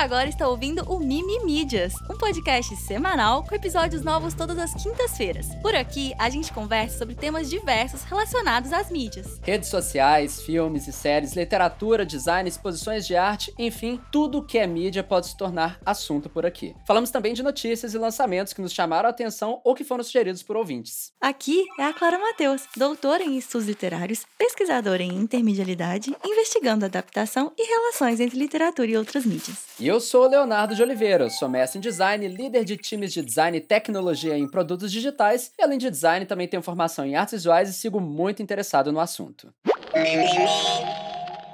agora 0.00 0.30
está 0.30 0.48
ouvindo 0.48 0.82
o 0.88 0.98
Mimi 0.98 1.44
Mídias, 1.44 1.92
um 2.08 2.16
podcast 2.20 2.76
semanal 2.76 3.42
com 3.44 3.54
episódios 3.54 4.04
novos 4.04 4.34
todas 4.34 4.58
as 4.58 4.74
quintas-feiras. 4.74 5.54
Por 5.62 5.74
aqui, 5.74 6.12
a 6.18 6.28
gente 6.28 6.52
conversa 6.52 6.98
sobre 6.98 7.14
temas 7.14 7.48
diversos 7.48 8.02
relacionados 8.02 8.74
às 8.74 8.90
mídias. 8.90 9.40
Redes 9.42 9.70
sociais, 9.70 10.42
filmes 10.42 10.86
e 10.86 10.92
séries, 10.92 11.32
literatura, 11.32 12.04
design, 12.04 12.46
exposições 12.46 13.06
de 13.06 13.16
arte, 13.16 13.54
enfim, 13.58 13.98
tudo 14.12 14.44
que 14.44 14.58
é 14.58 14.66
mídia 14.66 15.02
pode 15.02 15.28
se 15.28 15.36
tornar 15.36 15.80
assunto 15.84 16.28
por 16.28 16.44
aqui. 16.44 16.76
Falamos 16.86 17.10
também 17.10 17.32
de 17.32 17.42
notícias 17.42 17.94
e 17.94 17.98
lançamentos 17.98 18.52
que 18.52 18.60
nos 18.60 18.74
chamaram 18.74 19.08
a 19.08 19.10
atenção 19.10 19.58
ou 19.64 19.74
que 19.74 19.82
foram 19.82 20.04
sugeridos 20.04 20.42
por 20.42 20.58
ouvintes. 20.58 21.12
Aqui 21.22 21.64
é 21.78 21.84
a 21.84 21.94
Clara 21.94 22.18
Mateus, 22.18 22.64
doutora 22.76 23.24
em 23.24 23.38
estudos 23.38 23.66
literários, 23.66 24.26
pesquisadora 24.36 25.02
em 25.02 25.16
intermedialidade, 25.16 26.14
investigando 26.22 26.84
adaptação 26.84 27.50
e 27.56 27.66
relações 27.66 28.20
entre 28.20 28.38
literatura 28.38 28.90
e 28.90 28.96
outras 28.98 29.24
mídias. 29.24 29.70
E 29.80 29.88
eu 29.88 29.98
sou 29.98 30.26
o 30.26 30.28
Leonardo 30.28 30.74
de 30.74 30.82
Oliveira, 30.82 31.30
sou 31.30 31.48
mestre 31.48 31.78
em 31.78 31.80
design, 31.80 32.09
líder 32.16 32.64
de 32.64 32.76
times 32.76 33.12
de 33.12 33.22
design 33.22 33.56
e 33.58 33.60
tecnologia 33.60 34.36
em 34.36 34.48
produtos 34.48 34.90
digitais, 34.90 35.52
e 35.58 35.62
além 35.62 35.78
de 35.78 35.90
design 35.90 36.26
também 36.26 36.48
tenho 36.48 36.62
formação 36.62 37.04
em 37.04 37.16
artes 37.16 37.32
visuais 37.34 37.68
e 37.68 37.72
sigo 37.72 38.00
muito 38.00 38.42
interessado 38.42 38.92
no 38.92 39.00
assunto. 39.00 39.52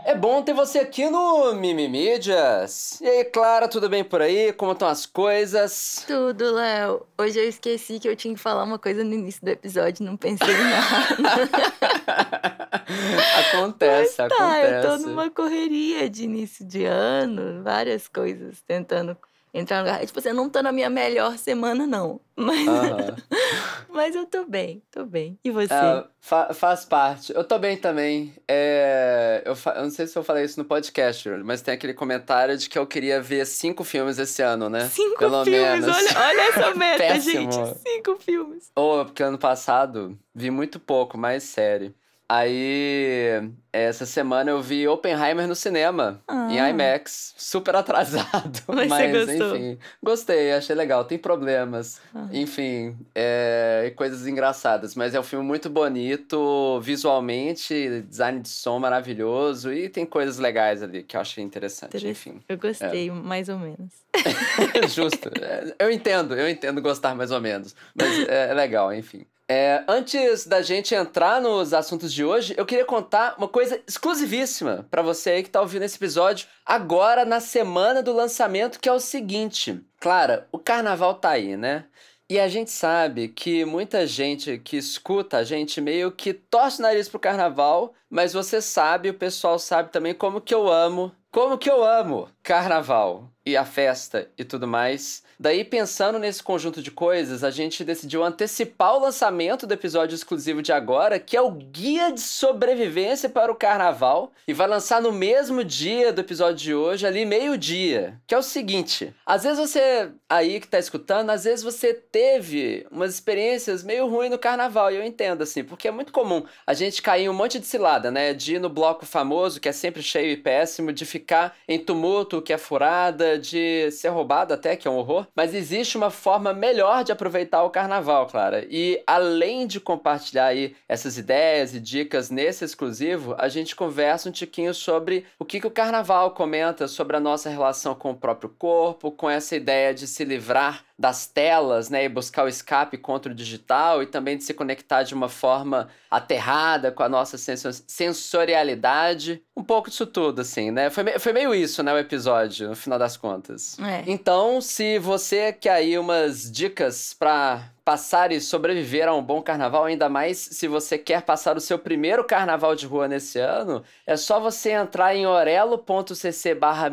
É 0.06 0.14
bom 0.14 0.40
ter 0.40 0.52
você 0.54 0.78
aqui 0.78 1.10
no 1.10 1.52
Mimimídias. 1.54 3.00
E 3.00 3.08
aí, 3.08 3.24
Clara, 3.24 3.66
tudo 3.66 3.88
bem 3.88 4.04
por 4.04 4.22
aí? 4.22 4.52
Como 4.52 4.70
estão 4.70 4.86
as 4.86 5.04
coisas? 5.04 6.04
Tudo, 6.06 6.54
Léo. 6.54 7.04
Hoje 7.18 7.40
eu 7.40 7.48
esqueci 7.48 7.98
que 7.98 8.08
eu 8.08 8.14
tinha 8.14 8.32
que 8.32 8.38
falar 8.40 8.62
uma 8.62 8.78
coisa 8.78 9.02
no 9.02 9.12
início 9.12 9.44
do 9.44 9.48
episódio, 9.48 10.06
não 10.06 10.16
pensei 10.16 10.54
em 10.54 10.70
nada. 10.70 12.56
acontece, 13.50 14.14
Mas 14.18 14.28
tá, 14.28 14.36
acontece. 14.36 14.86
eu 14.86 14.98
tô 14.98 15.08
numa 15.08 15.28
correria 15.28 16.08
de 16.08 16.22
início 16.22 16.64
de 16.64 16.84
ano, 16.84 17.64
várias 17.64 18.06
coisas 18.06 18.60
tentando 18.60 19.16
entrar 19.58 19.78
no 19.82 19.84
lugar. 19.90 20.04
Tipo, 20.06 20.18
assim, 20.18 20.28
eu 20.28 20.34
não 20.34 20.48
tô 20.50 20.62
na 20.62 20.70
minha 20.72 20.90
melhor 20.90 21.36
semana, 21.38 21.86
não. 21.86 22.20
Mas, 22.36 22.66
mas 23.88 24.14
eu 24.14 24.26
tô 24.26 24.44
bem, 24.44 24.82
tô 24.90 25.04
bem. 25.04 25.38
E 25.44 25.50
você? 25.50 25.72
Ah, 25.72 26.06
fa- 26.20 26.52
faz 26.52 26.84
parte. 26.84 27.32
Eu 27.34 27.42
tô 27.44 27.58
bem 27.58 27.76
também. 27.76 28.34
É, 28.46 29.42
eu, 29.44 29.56
fa- 29.56 29.72
eu 29.76 29.84
não 29.84 29.90
sei 29.90 30.06
se 30.06 30.16
eu 30.18 30.22
falei 30.22 30.44
isso 30.44 30.58
no 30.60 30.64
podcast, 30.66 31.28
mas 31.44 31.62
tem 31.62 31.74
aquele 31.74 31.94
comentário 31.94 32.56
de 32.56 32.68
que 32.68 32.78
eu 32.78 32.86
queria 32.86 33.20
ver 33.20 33.46
cinco 33.46 33.84
filmes 33.84 34.18
esse 34.18 34.42
ano, 34.42 34.68
né? 34.68 34.88
Cinco 34.88 35.18
Pelo 35.18 35.44
filmes, 35.44 35.84
menos. 35.86 35.96
olha, 35.96 36.18
olha 36.26 36.40
essa 36.48 36.74
meta, 36.76 37.20
gente. 37.20 37.56
Cinco 37.86 38.16
filmes. 38.18 38.70
Ou 38.74 39.04
porque 39.06 39.22
ano 39.22 39.38
passado 39.38 40.18
vi 40.34 40.50
muito 40.50 40.78
pouco, 40.78 41.16
mais 41.16 41.42
série. 41.44 41.94
Aí, 42.28 43.50
essa 43.72 44.04
semana 44.04 44.50
eu 44.50 44.60
vi 44.60 44.86
Oppenheimer 44.88 45.46
no 45.46 45.54
cinema, 45.54 46.20
em 46.50 46.58
Ah. 46.58 46.70
IMAX, 46.70 47.34
super 47.36 47.76
atrasado. 47.76 48.62
Mas 48.88 49.12
gostou? 49.26 49.56
enfim, 49.56 49.78
gostei, 50.02 50.52
achei 50.52 50.74
legal. 50.74 51.04
Tem 51.04 51.18
problemas, 51.18 52.00
Ah. 52.14 52.26
enfim, 52.32 52.96
é, 53.14 53.92
coisas 53.96 54.26
engraçadas. 54.26 54.94
Mas 54.96 55.14
é 55.14 55.20
um 55.20 55.22
filme 55.22 55.44
muito 55.46 55.70
bonito, 55.70 56.80
visualmente, 56.80 58.02
design 58.08 58.40
de 58.40 58.48
som 58.48 58.78
maravilhoso, 58.80 59.72
e 59.72 59.88
tem 59.88 60.04
coisas 60.04 60.38
legais 60.38 60.82
ali 60.82 61.02
que 61.04 61.16
eu 61.16 61.20
achei 61.20 61.44
interessante, 61.44 61.96
Interessante. 61.96 62.10
enfim. 62.10 62.40
Eu 62.48 62.58
gostei, 62.58 63.10
mais 63.10 63.48
ou 63.48 63.58
menos. 63.58 63.92
Justo. 64.94 65.30
É, 65.40 65.74
Eu 65.78 65.90
entendo, 65.90 66.34
eu 66.34 66.48
entendo 66.48 66.82
gostar 66.82 67.14
mais 67.14 67.30
ou 67.30 67.40
menos. 67.40 67.74
Mas 67.94 68.26
é, 68.28 68.50
é 68.50 68.54
legal, 68.54 68.92
enfim. 68.92 69.24
É, 69.48 69.84
antes 69.86 70.44
da 70.44 70.60
gente 70.60 70.92
entrar 70.92 71.40
nos 71.40 71.72
assuntos 71.72 72.12
de 72.12 72.24
hoje, 72.24 72.52
eu 72.56 72.66
queria 72.66 72.84
contar 72.84 73.36
uma 73.38 73.46
coisa 73.46 73.80
exclusivíssima 73.86 74.86
pra 74.90 75.02
você 75.02 75.30
aí 75.30 75.42
que 75.44 75.50
tá 75.50 75.60
ouvindo 75.60 75.84
esse 75.84 75.96
episódio 75.96 76.48
agora 76.64 77.24
na 77.24 77.38
semana 77.38 78.02
do 78.02 78.12
lançamento, 78.12 78.80
que 78.80 78.88
é 78.88 78.92
o 78.92 78.98
seguinte. 78.98 79.80
Clara, 80.00 80.48
o 80.50 80.58
carnaval 80.58 81.14
tá 81.14 81.30
aí, 81.30 81.56
né? 81.56 81.84
E 82.28 82.40
a 82.40 82.48
gente 82.48 82.72
sabe 82.72 83.28
que 83.28 83.64
muita 83.64 84.04
gente 84.04 84.58
que 84.58 84.76
escuta 84.76 85.36
a 85.36 85.44
gente 85.44 85.80
meio 85.80 86.10
que 86.10 86.34
torce 86.34 86.80
o 86.80 86.82
nariz 86.82 87.08
pro 87.08 87.20
carnaval, 87.20 87.94
mas 88.10 88.32
você 88.32 88.60
sabe, 88.60 89.10
o 89.10 89.14
pessoal 89.14 89.60
sabe 89.60 89.92
também 89.92 90.12
como 90.12 90.40
que 90.40 90.52
eu 90.52 90.68
amo, 90.68 91.14
como 91.30 91.56
que 91.56 91.70
eu 91.70 91.84
amo 91.84 92.28
carnaval 92.42 93.30
e 93.44 93.56
a 93.56 93.64
festa 93.64 94.28
e 94.36 94.44
tudo 94.44 94.66
mais. 94.66 95.22
Daí, 95.38 95.64
pensando 95.64 96.18
nesse 96.18 96.42
conjunto 96.42 96.80
de 96.80 96.90
coisas, 96.90 97.44
a 97.44 97.50
gente 97.50 97.84
decidiu 97.84 98.24
antecipar 98.24 98.96
o 98.96 99.00
lançamento 99.00 99.66
do 99.66 99.74
episódio 99.74 100.14
exclusivo 100.14 100.62
de 100.62 100.72
agora, 100.72 101.18
que 101.18 101.36
é 101.36 101.40
o 101.40 101.50
Guia 101.50 102.10
de 102.10 102.20
Sobrevivência 102.20 103.28
para 103.28 103.52
o 103.52 103.54
Carnaval, 103.54 104.32
e 104.48 104.54
vai 104.54 104.66
lançar 104.66 105.02
no 105.02 105.12
mesmo 105.12 105.62
dia 105.62 106.10
do 106.10 106.22
episódio 106.22 106.56
de 106.56 106.74
hoje, 106.74 107.06
ali 107.06 107.26
meio-dia. 107.26 108.18
Que 108.26 108.34
é 108.34 108.38
o 108.38 108.42
seguinte: 108.42 109.14
às 109.26 109.44
vezes 109.44 109.58
você 109.58 110.10
aí 110.28 110.58
que 110.58 110.68
tá 110.68 110.78
escutando, 110.78 111.30
às 111.30 111.44
vezes 111.44 111.62
você 111.62 111.92
teve 111.92 112.86
umas 112.90 113.12
experiências 113.12 113.82
meio 113.82 114.06
ruins 114.08 114.30
no 114.30 114.38
carnaval, 114.38 114.90
e 114.90 114.96
eu 114.96 115.04
entendo 115.04 115.42
assim, 115.42 115.62
porque 115.62 115.88
é 115.88 115.90
muito 115.90 116.12
comum 116.12 116.44
a 116.66 116.72
gente 116.72 117.02
cair 117.02 117.24
em 117.24 117.28
um 117.28 117.34
monte 117.34 117.58
de 117.58 117.66
cilada, 117.66 118.10
né? 118.10 118.32
De 118.32 118.54
ir 118.54 118.58
no 118.58 118.70
bloco 118.70 119.04
famoso, 119.04 119.60
que 119.60 119.68
é 119.68 119.72
sempre 119.72 120.02
cheio 120.02 120.32
e 120.32 120.36
péssimo, 120.36 120.92
de 120.92 121.04
ficar 121.04 121.56
em 121.68 121.78
tumulto, 121.78 122.40
que 122.40 122.52
é 122.52 122.58
furada, 122.58 123.38
de 123.38 123.90
ser 123.90 124.08
roubado 124.08 124.54
até, 124.54 124.76
que 124.76 124.88
é 124.88 124.90
um 124.90 124.96
horror. 124.96 125.25
Mas 125.34 125.54
existe 125.54 125.96
uma 125.96 126.10
forma 126.10 126.52
melhor 126.52 127.04
de 127.04 127.12
aproveitar 127.12 127.62
o 127.64 127.70
carnaval, 127.70 128.26
Clara. 128.26 128.66
E 128.70 129.02
além 129.06 129.66
de 129.66 129.80
compartilhar 129.80 130.46
aí 130.46 130.74
essas 130.88 131.18
ideias 131.18 131.74
e 131.74 131.80
dicas 131.80 132.30
nesse 132.30 132.64
exclusivo, 132.64 133.34
a 133.38 133.48
gente 133.48 133.76
conversa 133.76 134.28
um 134.28 134.32
tiquinho 134.32 134.72
sobre 134.72 135.24
o 135.38 135.44
que, 135.44 135.60
que 135.60 135.66
o 135.66 135.70
carnaval 135.70 136.30
comenta 136.30 136.88
sobre 136.88 137.16
a 137.16 137.20
nossa 137.20 137.50
relação 137.50 137.94
com 137.94 138.12
o 138.12 138.16
próprio 138.16 138.50
corpo, 138.50 139.10
com 139.10 139.28
essa 139.28 139.56
ideia 139.56 139.92
de 139.92 140.06
se 140.06 140.24
livrar 140.24 140.85
das 140.98 141.26
telas, 141.26 141.90
né, 141.90 142.04
e 142.04 142.08
buscar 142.08 142.44
o 142.44 142.48
escape 142.48 142.96
contra 142.96 143.30
o 143.30 143.34
digital 143.34 144.02
e 144.02 144.06
também 144.06 144.36
de 144.38 144.44
se 144.44 144.54
conectar 144.54 145.02
de 145.02 145.12
uma 145.14 145.28
forma 145.28 145.88
aterrada 146.10 146.90
com 146.90 147.02
a 147.02 147.08
nossa 147.08 147.36
senso- 147.36 147.84
sensorialidade. 147.86 149.42
Um 149.56 149.62
pouco 149.62 149.90
disso 149.90 150.06
tudo, 150.06 150.40
assim, 150.40 150.70
né? 150.70 150.88
Foi, 150.90 151.02
me- 151.04 151.18
foi 151.18 151.32
meio 151.32 151.54
isso, 151.54 151.82
né, 151.82 151.92
o 151.92 151.98
episódio, 151.98 152.68
no 152.68 152.76
final 152.76 152.98
das 152.98 153.16
contas. 153.16 153.78
É. 153.80 154.04
Então, 154.06 154.60
se 154.60 154.98
você 154.98 155.52
quer 155.52 155.70
aí 155.72 155.98
umas 155.98 156.50
dicas 156.50 157.14
pra 157.18 157.70
passar 157.86 158.32
e 158.32 158.40
sobreviver 158.40 159.06
a 159.06 159.14
um 159.14 159.22
bom 159.22 159.40
carnaval, 159.40 159.84
ainda 159.84 160.08
mais 160.08 160.38
se 160.38 160.66
você 160.66 160.98
quer 160.98 161.22
passar 161.22 161.56
o 161.56 161.60
seu 161.60 161.78
primeiro 161.78 162.24
carnaval 162.24 162.74
de 162.74 162.84
rua 162.84 163.06
nesse 163.06 163.38
ano, 163.38 163.84
é 164.04 164.16
só 164.16 164.40
você 164.40 164.72
entrar 164.72 165.14
em 165.14 165.24
orelo.cc 165.24 166.54
barra 166.56 166.90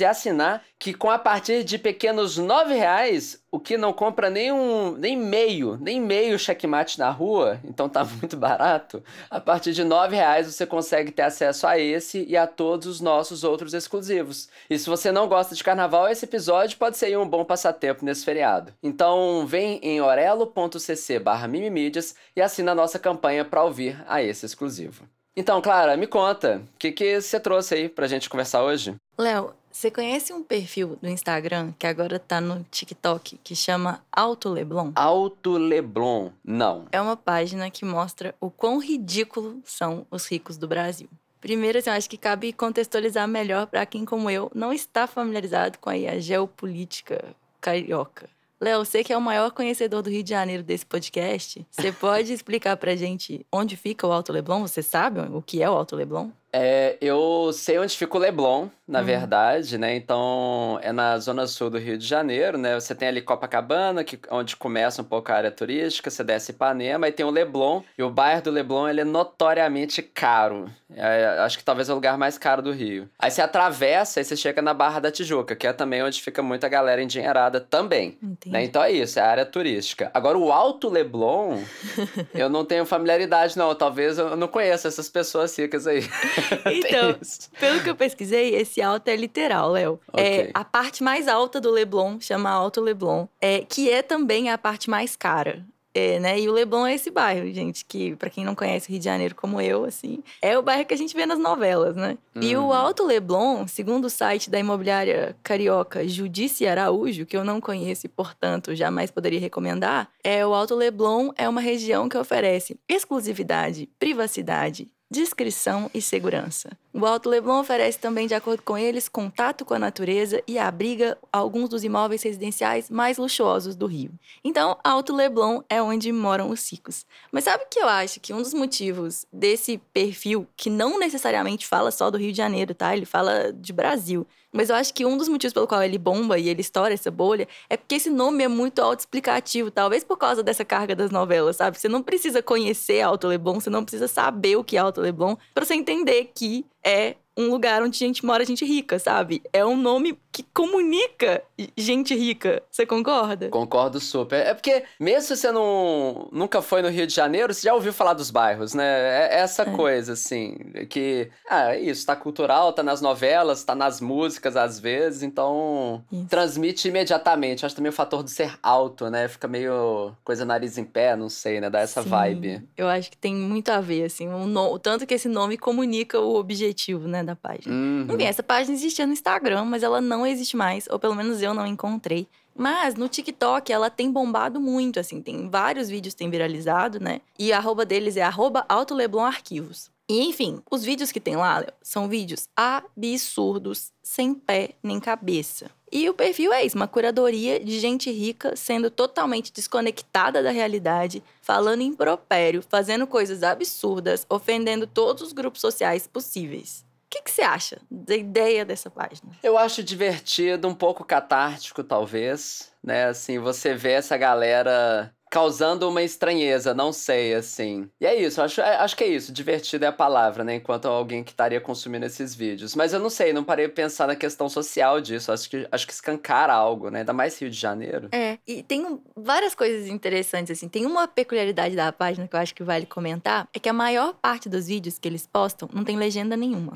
e 0.00 0.04
assinar 0.04 0.64
que 0.80 0.92
com 0.92 1.08
a 1.08 1.16
partir 1.16 1.62
de 1.62 1.78
pequenos 1.78 2.38
nove 2.38 2.74
reais, 2.74 3.40
o 3.56 3.60
que 3.60 3.78
não 3.78 3.92
compra 3.92 4.28
nem 4.28 4.52
um, 4.52 4.92
nem 4.92 5.16
meio, 5.16 5.78
nem 5.80 5.98
meio 5.98 6.38
checkmate 6.38 6.98
na 6.98 7.10
rua, 7.10 7.58
então 7.64 7.88
tá 7.88 8.04
muito 8.20 8.36
barato, 8.36 9.02
a 9.30 9.40
partir 9.40 9.72
de 9.72 9.82
nove 9.82 10.14
reais 10.14 10.46
você 10.46 10.66
consegue 10.66 11.10
ter 11.10 11.22
acesso 11.22 11.66
a 11.66 11.78
esse 11.78 12.24
e 12.28 12.36
a 12.36 12.46
todos 12.46 12.86
os 12.86 13.00
nossos 13.00 13.44
outros 13.44 13.72
exclusivos. 13.72 14.48
E 14.68 14.78
se 14.78 14.88
você 14.88 15.10
não 15.10 15.26
gosta 15.26 15.54
de 15.54 15.64
carnaval, 15.64 16.06
esse 16.08 16.26
episódio 16.26 16.76
pode 16.76 16.98
ser 16.98 17.16
um 17.18 17.26
bom 17.26 17.44
passatempo 17.44 18.04
nesse 18.04 18.24
feriado. 18.24 18.74
Então 18.82 19.46
vem 19.46 19.78
em 19.82 20.00
orelo.cc 20.02 21.18
barra 21.18 21.48
mimimídias 21.48 22.14
e 22.36 22.42
assina 22.42 22.72
a 22.72 22.74
nossa 22.74 22.98
campanha 22.98 23.44
para 23.44 23.64
ouvir 23.64 24.04
a 24.06 24.22
esse 24.22 24.44
exclusivo. 24.44 25.04
Então, 25.34 25.60
Clara, 25.60 25.96
me 25.96 26.06
conta, 26.06 26.62
o 26.74 26.78
que, 26.78 26.92
que 26.92 27.20
você 27.20 27.38
trouxe 27.38 27.74
aí 27.74 27.88
pra 27.90 28.06
gente 28.06 28.28
conversar 28.28 28.62
hoje? 28.62 28.94
Léo, 29.18 29.52
você 29.76 29.90
conhece 29.90 30.32
um 30.32 30.42
perfil 30.42 30.96
do 31.02 31.06
Instagram 31.06 31.70
que 31.78 31.86
agora 31.86 32.18
tá 32.18 32.40
no 32.40 32.64
TikTok 32.70 33.38
que 33.44 33.54
chama 33.54 34.02
Auto 34.10 34.48
Leblon? 34.48 34.90
Alto 34.94 35.58
Leblon. 35.58 36.30
Não. 36.42 36.86
É 36.90 36.98
uma 36.98 37.14
página 37.14 37.70
que 37.70 37.84
mostra 37.84 38.34
o 38.40 38.50
quão 38.50 38.78
ridículo 38.78 39.60
são 39.66 40.06
os 40.10 40.26
ricos 40.26 40.56
do 40.56 40.66
Brasil. 40.66 41.10
Primeiro, 41.42 41.76
assim, 41.76 41.90
eu 41.90 41.96
acho 41.96 42.08
que 42.08 42.16
cabe 42.16 42.54
contextualizar 42.54 43.28
melhor 43.28 43.66
para 43.66 43.84
quem, 43.84 44.06
como 44.06 44.30
eu, 44.30 44.50
não 44.54 44.72
está 44.72 45.06
familiarizado 45.06 45.78
com 45.78 45.90
a 45.90 46.18
geopolítica 46.18 47.22
carioca. 47.60 48.30
Léo, 48.58 48.82
você 48.82 49.04
que 49.04 49.12
é 49.12 49.16
o 49.16 49.20
maior 49.20 49.50
conhecedor 49.50 50.00
do 50.00 50.08
Rio 50.08 50.22
de 50.22 50.30
Janeiro 50.30 50.62
desse 50.62 50.86
podcast, 50.86 51.66
você 51.70 51.92
pode 52.00 52.32
explicar 52.32 52.78
pra 52.78 52.96
gente 52.96 53.44
onde 53.52 53.76
fica 53.76 54.06
o 54.06 54.12
Alto 54.12 54.32
Leblon? 54.32 54.62
Você 54.62 54.82
sabe 54.82 55.20
o 55.20 55.42
que 55.42 55.62
é 55.62 55.68
o 55.68 55.74
Alto 55.74 55.94
Leblon? 55.94 56.30
É, 56.58 56.96
eu 57.02 57.50
sei 57.52 57.78
onde 57.78 57.94
fica 57.94 58.16
o 58.16 58.20
Leblon, 58.20 58.68
na 58.88 59.00
Uhum. 59.00 59.04
verdade, 59.04 59.76
né? 59.76 59.94
Então, 59.94 60.78
é 60.80 60.90
na 60.90 61.18
zona 61.18 61.46
sul 61.46 61.68
do 61.68 61.76
Rio 61.76 61.98
de 61.98 62.06
Janeiro, 62.06 62.56
né? 62.56 62.74
Você 62.80 62.94
tem 62.94 63.08
ali 63.08 63.20
Copacabana, 63.20 64.02
que, 64.02 64.18
onde 64.30 64.56
começa 64.56 65.02
um 65.02 65.04
pouco 65.04 65.30
a 65.30 65.34
área 65.34 65.50
turística, 65.50 66.08
você 66.08 66.24
desce 66.24 66.52
Ipanema, 66.52 67.08
e 67.08 67.12
tem 67.12 67.26
o 67.26 67.30
Leblon, 67.30 67.82
e 67.98 68.02
o 68.02 68.08
bairro 68.08 68.40
do 68.42 68.50
Leblon, 68.50 68.88
ele 68.88 69.02
é 69.02 69.04
notoriamente 69.04 70.00
caro. 70.00 70.70
É, 70.94 71.40
acho 71.40 71.58
que 71.58 71.64
talvez 71.64 71.88
é 71.90 71.92
o 71.92 71.96
lugar 71.96 72.16
mais 72.16 72.38
caro 72.38 72.62
do 72.62 72.72
Rio. 72.72 73.06
Aí 73.18 73.30
você 73.30 73.42
atravessa 73.42 74.20
e 74.20 74.24
você 74.24 74.36
chega 74.36 74.62
na 74.62 74.72
Barra 74.72 75.00
da 75.00 75.10
Tijuca, 75.10 75.54
que 75.54 75.66
é 75.66 75.72
também 75.74 76.02
onde 76.02 76.22
fica 76.22 76.40
muita 76.42 76.68
galera 76.68 77.02
endinheirada 77.02 77.60
também. 77.60 78.16
Né? 78.46 78.64
Então 78.64 78.82
é 78.82 78.92
isso, 78.92 79.18
é 79.18 79.22
a 79.22 79.28
área 79.28 79.44
turística. 79.44 80.10
Agora, 80.14 80.38
o 80.38 80.50
Alto 80.52 80.88
Leblon, 80.88 81.58
eu 82.32 82.48
não 82.48 82.64
tenho 82.64 82.86
familiaridade, 82.86 83.58
não. 83.58 83.74
Talvez 83.74 84.16
eu 84.16 84.36
não 84.36 84.48
conheça 84.48 84.86
essas 84.88 85.08
pessoas 85.08 85.58
ricas 85.58 85.86
aí. 85.86 86.02
Então, 86.76 87.18
pelo 87.58 87.82
que 87.82 87.90
eu 87.90 87.96
pesquisei, 87.96 88.54
esse 88.54 88.82
alto 88.82 89.08
é 89.08 89.16
literal, 89.16 89.72
Léo. 89.72 90.00
É 90.12 90.20
okay. 90.20 90.40
É 90.40 90.50
a 90.52 90.64
parte 90.64 91.02
mais 91.02 91.28
alta 91.28 91.60
do 91.60 91.70
Leblon, 91.70 92.20
chama 92.20 92.50
Alto 92.50 92.80
Leblon, 92.80 93.26
é, 93.40 93.60
que 93.60 93.90
é 93.90 94.02
também 94.02 94.50
a 94.50 94.58
parte 94.58 94.90
mais 94.90 95.16
cara. 95.16 95.64
É, 95.96 96.20
né? 96.20 96.38
E 96.38 96.46
o 96.46 96.52
Leblon 96.52 96.86
é 96.86 96.94
esse 96.94 97.10
bairro, 97.10 97.50
gente, 97.54 97.82
que 97.82 98.14
para 98.16 98.28
quem 98.28 98.44
não 98.44 98.54
conhece 98.54 98.86
o 98.86 98.90
Rio 98.90 98.98
de 98.98 99.04
Janeiro 99.06 99.34
como 99.34 99.62
eu, 99.62 99.86
assim, 99.86 100.22
é 100.42 100.58
o 100.58 100.62
bairro 100.62 100.84
que 100.84 100.92
a 100.92 100.96
gente 100.96 101.16
vê 101.16 101.24
nas 101.24 101.38
novelas, 101.38 101.96
né? 101.96 102.18
Uhum. 102.34 102.42
E 102.42 102.54
o 102.54 102.64
uhum. 102.64 102.72
Alto 102.72 103.02
Leblon, 103.02 103.66
segundo 103.66 104.04
o 104.04 104.10
site 104.10 104.50
da 104.50 104.58
imobiliária 104.58 105.34
carioca 105.42 106.06
Judice 106.06 106.66
Araújo, 106.66 107.24
que 107.24 107.34
eu 107.34 107.42
não 107.42 107.62
conheço 107.62 108.04
e, 108.04 108.10
portanto, 108.10 108.74
jamais 108.74 109.10
poderia 109.10 109.40
recomendar, 109.40 110.10
é 110.22 110.46
o 110.46 110.52
Alto 110.52 110.74
Leblon 110.74 111.30
é 111.34 111.48
uma 111.48 111.62
região 111.62 112.10
que 112.10 112.18
oferece 112.18 112.78
exclusividade, 112.86 113.88
privacidade, 113.98 114.90
discrição 115.10 115.90
e 115.94 116.02
segurança. 116.02 116.70
O 116.92 117.04
Alto 117.06 117.28
Leblon 117.28 117.60
oferece 117.60 117.98
também, 117.98 118.26
de 118.26 118.34
acordo 118.34 118.62
com 118.62 118.76
eles, 118.76 119.08
contato 119.08 119.64
com 119.64 119.74
a 119.74 119.78
natureza 119.78 120.42
e 120.46 120.58
abriga 120.58 121.16
alguns 121.32 121.68
dos 121.68 121.84
imóveis 121.84 122.22
residenciais 122.22 122.90
mais 122.90 123.18
luxuosos 123.18 123.76
do 123.76 123.86
Rio. 123.86 124.10
Então, 124.42 124.78
Alto 124.82 125.14
Leblon 125.14 125.62
é 125.68 125.80
onde 125.80 126.10
moram 126.10 126.50
os 126.50 126.70
ricos. 126.70 127.06
Mas 127.30 127.44
sabe 127.44 127.64
o 127.64 127.68
que 127.68 127.78
eu 127.78 127.88
acho 127.88 128.20
que 128.20 128.32
um 128.32 128.42
dos 128.42 128.54
motivos 128.54 129.26
desse 129.32 129.78
perfil, 129.92 130.46
que 130.56 130.70
não 130.70 130.98
necessariamente 130.98 131.66
fala 131.66 131.90
só 131.90 132.10
do 132.10 132.18
Rio 132.18 132.32
de 132.32 132.38
Janeiro, 132.38 132.74
tá? 132.74 132.96
Ele 132.96 133.06
fala 133.06 133.52
de 133.52 133.72
Brasil, 133.72 134.26
mas 134.56 134.70
eu 134.70 134.76
acho 134.76 134.94
que 134.94 135.04
um 135.04 135.16
dos 135.16 135.28
motivos 135.28 135.52
pelo 135.52 135.66
qual 135.66 135.82
ele 135.82 135.98
bomba 135.98 136.38
e 136.38 136.48
ele 136.48 136.60
estoura 136.60 136.94
essa 136.94 137.10
bolha 137.10 137.46
é 137.68 137.76
porque 137.76 137.96
esse 137.96 138.10
nome 138.10 138.42
é 138.42 138.48
muito 138.48 138.80
autoexplicativo, 138.80 139.70
talvez 139.70 140.02
por 140.02 140.16
causa 140.16 140.42
dessa 140.42 140.64
carga 140.64 140.96
das 140.96 141.10
novelas, 141.10 141.56
sabe? 141.56 141.78
Você 141.78 141.88
não 141.88 142.02
precisa 142.02 142.42
conhecer 142.42 143.02
Alto 143.02 143.28
Leblon, 143.28 143.60
você 143.60 143.70
não 143.70 143.84
precisa 143.84 144.08
saber 144.08 144.56
o 144.56 144.64
que 144.64 144.76
é 144.76 144.80
Alto 144.80 145.00
Leblon 145.00 145.36
para 145.54 145.64
você 145.64 145.74
entender 145.74 146.30
que 146.34 146.64
é 146.82 147.16
um 147.36 147.50
lugar 147.50 147.82
onde 147.82 148.02
a 148.02 148.06
gente 148.06 148.24
mora 148.24 148.44
gente 148.44 148.64
rica, 148.64 148.98
sabe? 148.98 149.42
É 149.52 149.64
um 149.64 149.76
nome 149.76 150.18
que 150.36 150.42
comunica 150.52 151.42
gente 151.78 152.14
rica. 152.14 152.62
Você 152.70 152.84
concorda? 152.84 153.48
Concordo 153.48 153.98
super. 153.98 154.46
É 154.46 154.52
porque, 154.52 154.84
mesmo 155.00 155.22
se 155.22 155.34
você 155.34 155.50
não, 155.50 156.28
nunca 156.30 156.60
foi 156.60 156.82
no 156.82 156.90
Rio 156.90 157.06
de 157.06 157.14
Janeiro, 157.14 157.54
você 157.54 157.62
já 157.62 157.72
ouviu 157.72 157.90
falar 157.90 158.12
dos 158.12 158.30
bairros, 158.30 158.74
né? 158.74 158.84
É, 158.84 159.28
é 159.32 159.38
essa 159.38 159.62
é. 159.62 159.64
coisa, 159.64 160.12
assim, 160.12 160.58
que, 160.90 161.30
ah, 161.48 161.74
é 161.74 161.80
isso, 161.80 162.04
tá 162.04 162.14
cultural, 162.14 162.70
tá 162.74 162.82
nas 162.82 163.00
novelas, 163.00 163.64
tá 163.64 163.74
nas 163.74 163.98
músicas 163.98 164.58
às 164.58 164.78
vezes, 164.78 165.22
então 165.22 166.04
isso. 166.12 166.26
transmite 166.28 166.86
imediatamente. 166.86 167.64
Acho 167.64 167.74
também 167.74 167.88
o 167.88 167.94
fator 167.94 168.22
do 168.22 168.28
ser 168.28 168.58
alto, 168.62 169.08
né? 169.08 169.28
Fica 169.28 169.48
meio 169.48 170.12
coisa 170.22 170.44
nariz 170.44 170.76
em 170.76 170.84
pé, 170.84 171.16
não 171.16 171.30
sei, 171.30 171.62
né? 171.62 171.70
Dá 171.70 171.80
essa 171.80 172.02
Sim. 172.02 172.10
vibe. 172.10 172.68
Eu 172.76 172.88
acho 172.88 173.10
que 173.10 173.16
tem 173.16 173.34
muito 173.34 173.70
a 173.70 173.80
ver, 173.80 174.04
assim, 174.04 174.28
o, 174.28 174.46
no... 174.46 174.78
tanto 174.78 175.06
que 175.06 175.14
esse 175.14 175.30
nome 175.30 175.56
comunica 175.56 176.20
o 176.20 176.34
objetivo, 176.34 177.08
né, 177.08 177.24
da 177.24 177.34
página. 177.34 177.74
Uhum. 177.74 178.06
Enfim, 178.10 178.24
essa 178.24 178.42
página 178.42 178.76
existia 178.76 179.06
no 179.06 179.14
Instagram, 179.14 179.64
mas 179.64 179.82
ela 179.82 179.98
não 179.98 180.25
existe 180.26 180.56
mais, 180.56 180.86
ou 180.90 180.98
pelo 180.98 181.14
menos 181.14 181.40
eu 181.42 181.54
não 181.54 181.66
encontrei. 181.66 182.26
Mas 182.54 182.94
no 182.94 183.08
TikTok 183.08 183.70
ela 183.70 183.90
tem 183.90 184.10
bombado 184.10 184.58
muito, 184.60 184.98
assim, 184.98 185.20
tem 185.20 185.48
vários 185.48 185.88
vídeos 185.88 186.14
têm 186.14 186.30
viralizado, 186.30 186.98
né? 186.98 187.20
E 187.38 187.52
a 187.52 187.58
arroba 187.58 187.84
deles 187.84 188.16
é 188.16 188.22
arroba 188.22 188.66
Arquivos. 188.68 189.90
E 190.08 190.20
enfim, 190.24 190.62
os 190.70 190.84
vídeos 190.84 191.10
que 191.10 191.20
tem 191.20 191.36
lá 191.36 191.66
são 191.82 192.08
vídeos 192.08 192.48
absurdos, 192.56 193.92
sem 194.02 194.34
pé 194.34 194.70
nem 194.82 195.00
cabeça. 195.00 195.68
E 195.90 196.08
o 196.08 196.14
perfil 196.14 196.52
é 196.52 196.64
isso, 196.64 196.76
uma 196.76 196.86
curadoria 196.86 197.58
de 197.58 197.78
gente 197.78 198.10
rica 198.10 198.54
sendo 198.56 198.90
totalmente 198.90 199.52
desconectada 199.52 200.42
da 200.42 200.50
realidade, 200.50 201.22
falando 201.42 201.82
impropério, 201.82 202.62
fazendo 202.62 203.06
coisas 203.06 203.42
absurdas, 203.42 204.24
ofendendo 204.28 204.86
todos 204.86 205.22
os 205.22 205.32
grupos 205.32 205.60
sociais 205.60 206.06
possíveis. 206.06 206.85
O 207.06 207.08
que, 207.08 207.22
que 207.22 207.30
você 207.30 207.42
acha 207.42 207.80
da 207.88 208.16
ideia 208.16 208.64
dessa 208.64 208.90
página? 208.90 209.30
Eu 209.40 209.56
acho 209.56 209.82
divertido, 209.82 210.66
um 210.66 210.74
pouco 210.74 211.04
catártico, 211.04 211.84
talvez. 211.84 212.72
Né? 212.82 213.06
Assim, 213.06 213.38
você 213.38 213.74
vê 213.74 213.92
essa 213.92 214.16
galera 214.16 215.14
causando 215.30 215.88
uma 215.88 216.02
estranheza, 216.02 216.72
não 216.72 216.92
sei, 216.92 217.34
assim. 217.34 217.88
E 218.00 218.06
é 218.06 218.14
isso, 218.14 218.40
acho, 218.40 218.60
é, 218.60 218.76
acho 218.76 218.96
que 218.96 219.04
é 219.04 219.08
isso, 219.08 219.32
divertido 219.32 219.84
é 219.84 219.88
a 219.88 219.92
palavra, 219.92 220.44
né? 220.44 220.56
Enquanto 220.56 220.86
alguém 220.86 221.24
que 221.24 221.32
estaria 221.32 221.60
consumindo 221.60 222.06
esses 222.06 222.34
vídeos. 222.34 222.74
Mas 222.74 222.92
eu 222.92 223.00
não 223.00 223.10
sei, 223.10 223.32
não 223.32 223.44
parei 223.44 223.68
pensar 223.68 224.06
na 224.06 224.16
questão 224.16 224.48
social 224.48 225.00
disso. 225.00 225.32
Acho 225.32 225.50
que, 225.50 225.66
acho 225.70 225.86
que 225.86 225.92
escancara 225.92 226.52
algo, 226.52 226.90
né? 226.90 227.00
Ainda 227.00 227.12
mais 227.12 227.38
Rio 227.40 227.50
de 227.50 227.56
Janeiro. 227.56 228.08
É, 228.12 228.38
e 228.46 228.62
tem 228.62 229.00
várias 229.16 229.54
coisas 229.54 229.88
interessantes, 229.88 230.56
assim. 230.56 230.68
Tem 230.68 230.86
uma 230.86 231.08
peculiaridade 231.08 231.74
da 231.74 231.92
página 231.92 232.28
que 232.28 232.36
eu 232.36 232.40
acho 232.40 232.54
que 232.54 232.62
vale 232.62 232.86
comentar, 232.86 233.48
é 233.52 233.58
que 233.58 233.68
a 233.68 233.72
maior 233.72 234.14
parte 234.14 234.48
dos 234.48 234.66
vídeos 234.66 234.98
que 234.98 235.08
eles 235.08 235.26
postam 235.26 235.68
não 235.72 235.84
tem 235.84 235.96
legenda 235.96 236.36
nenhuma. 236.36 236.72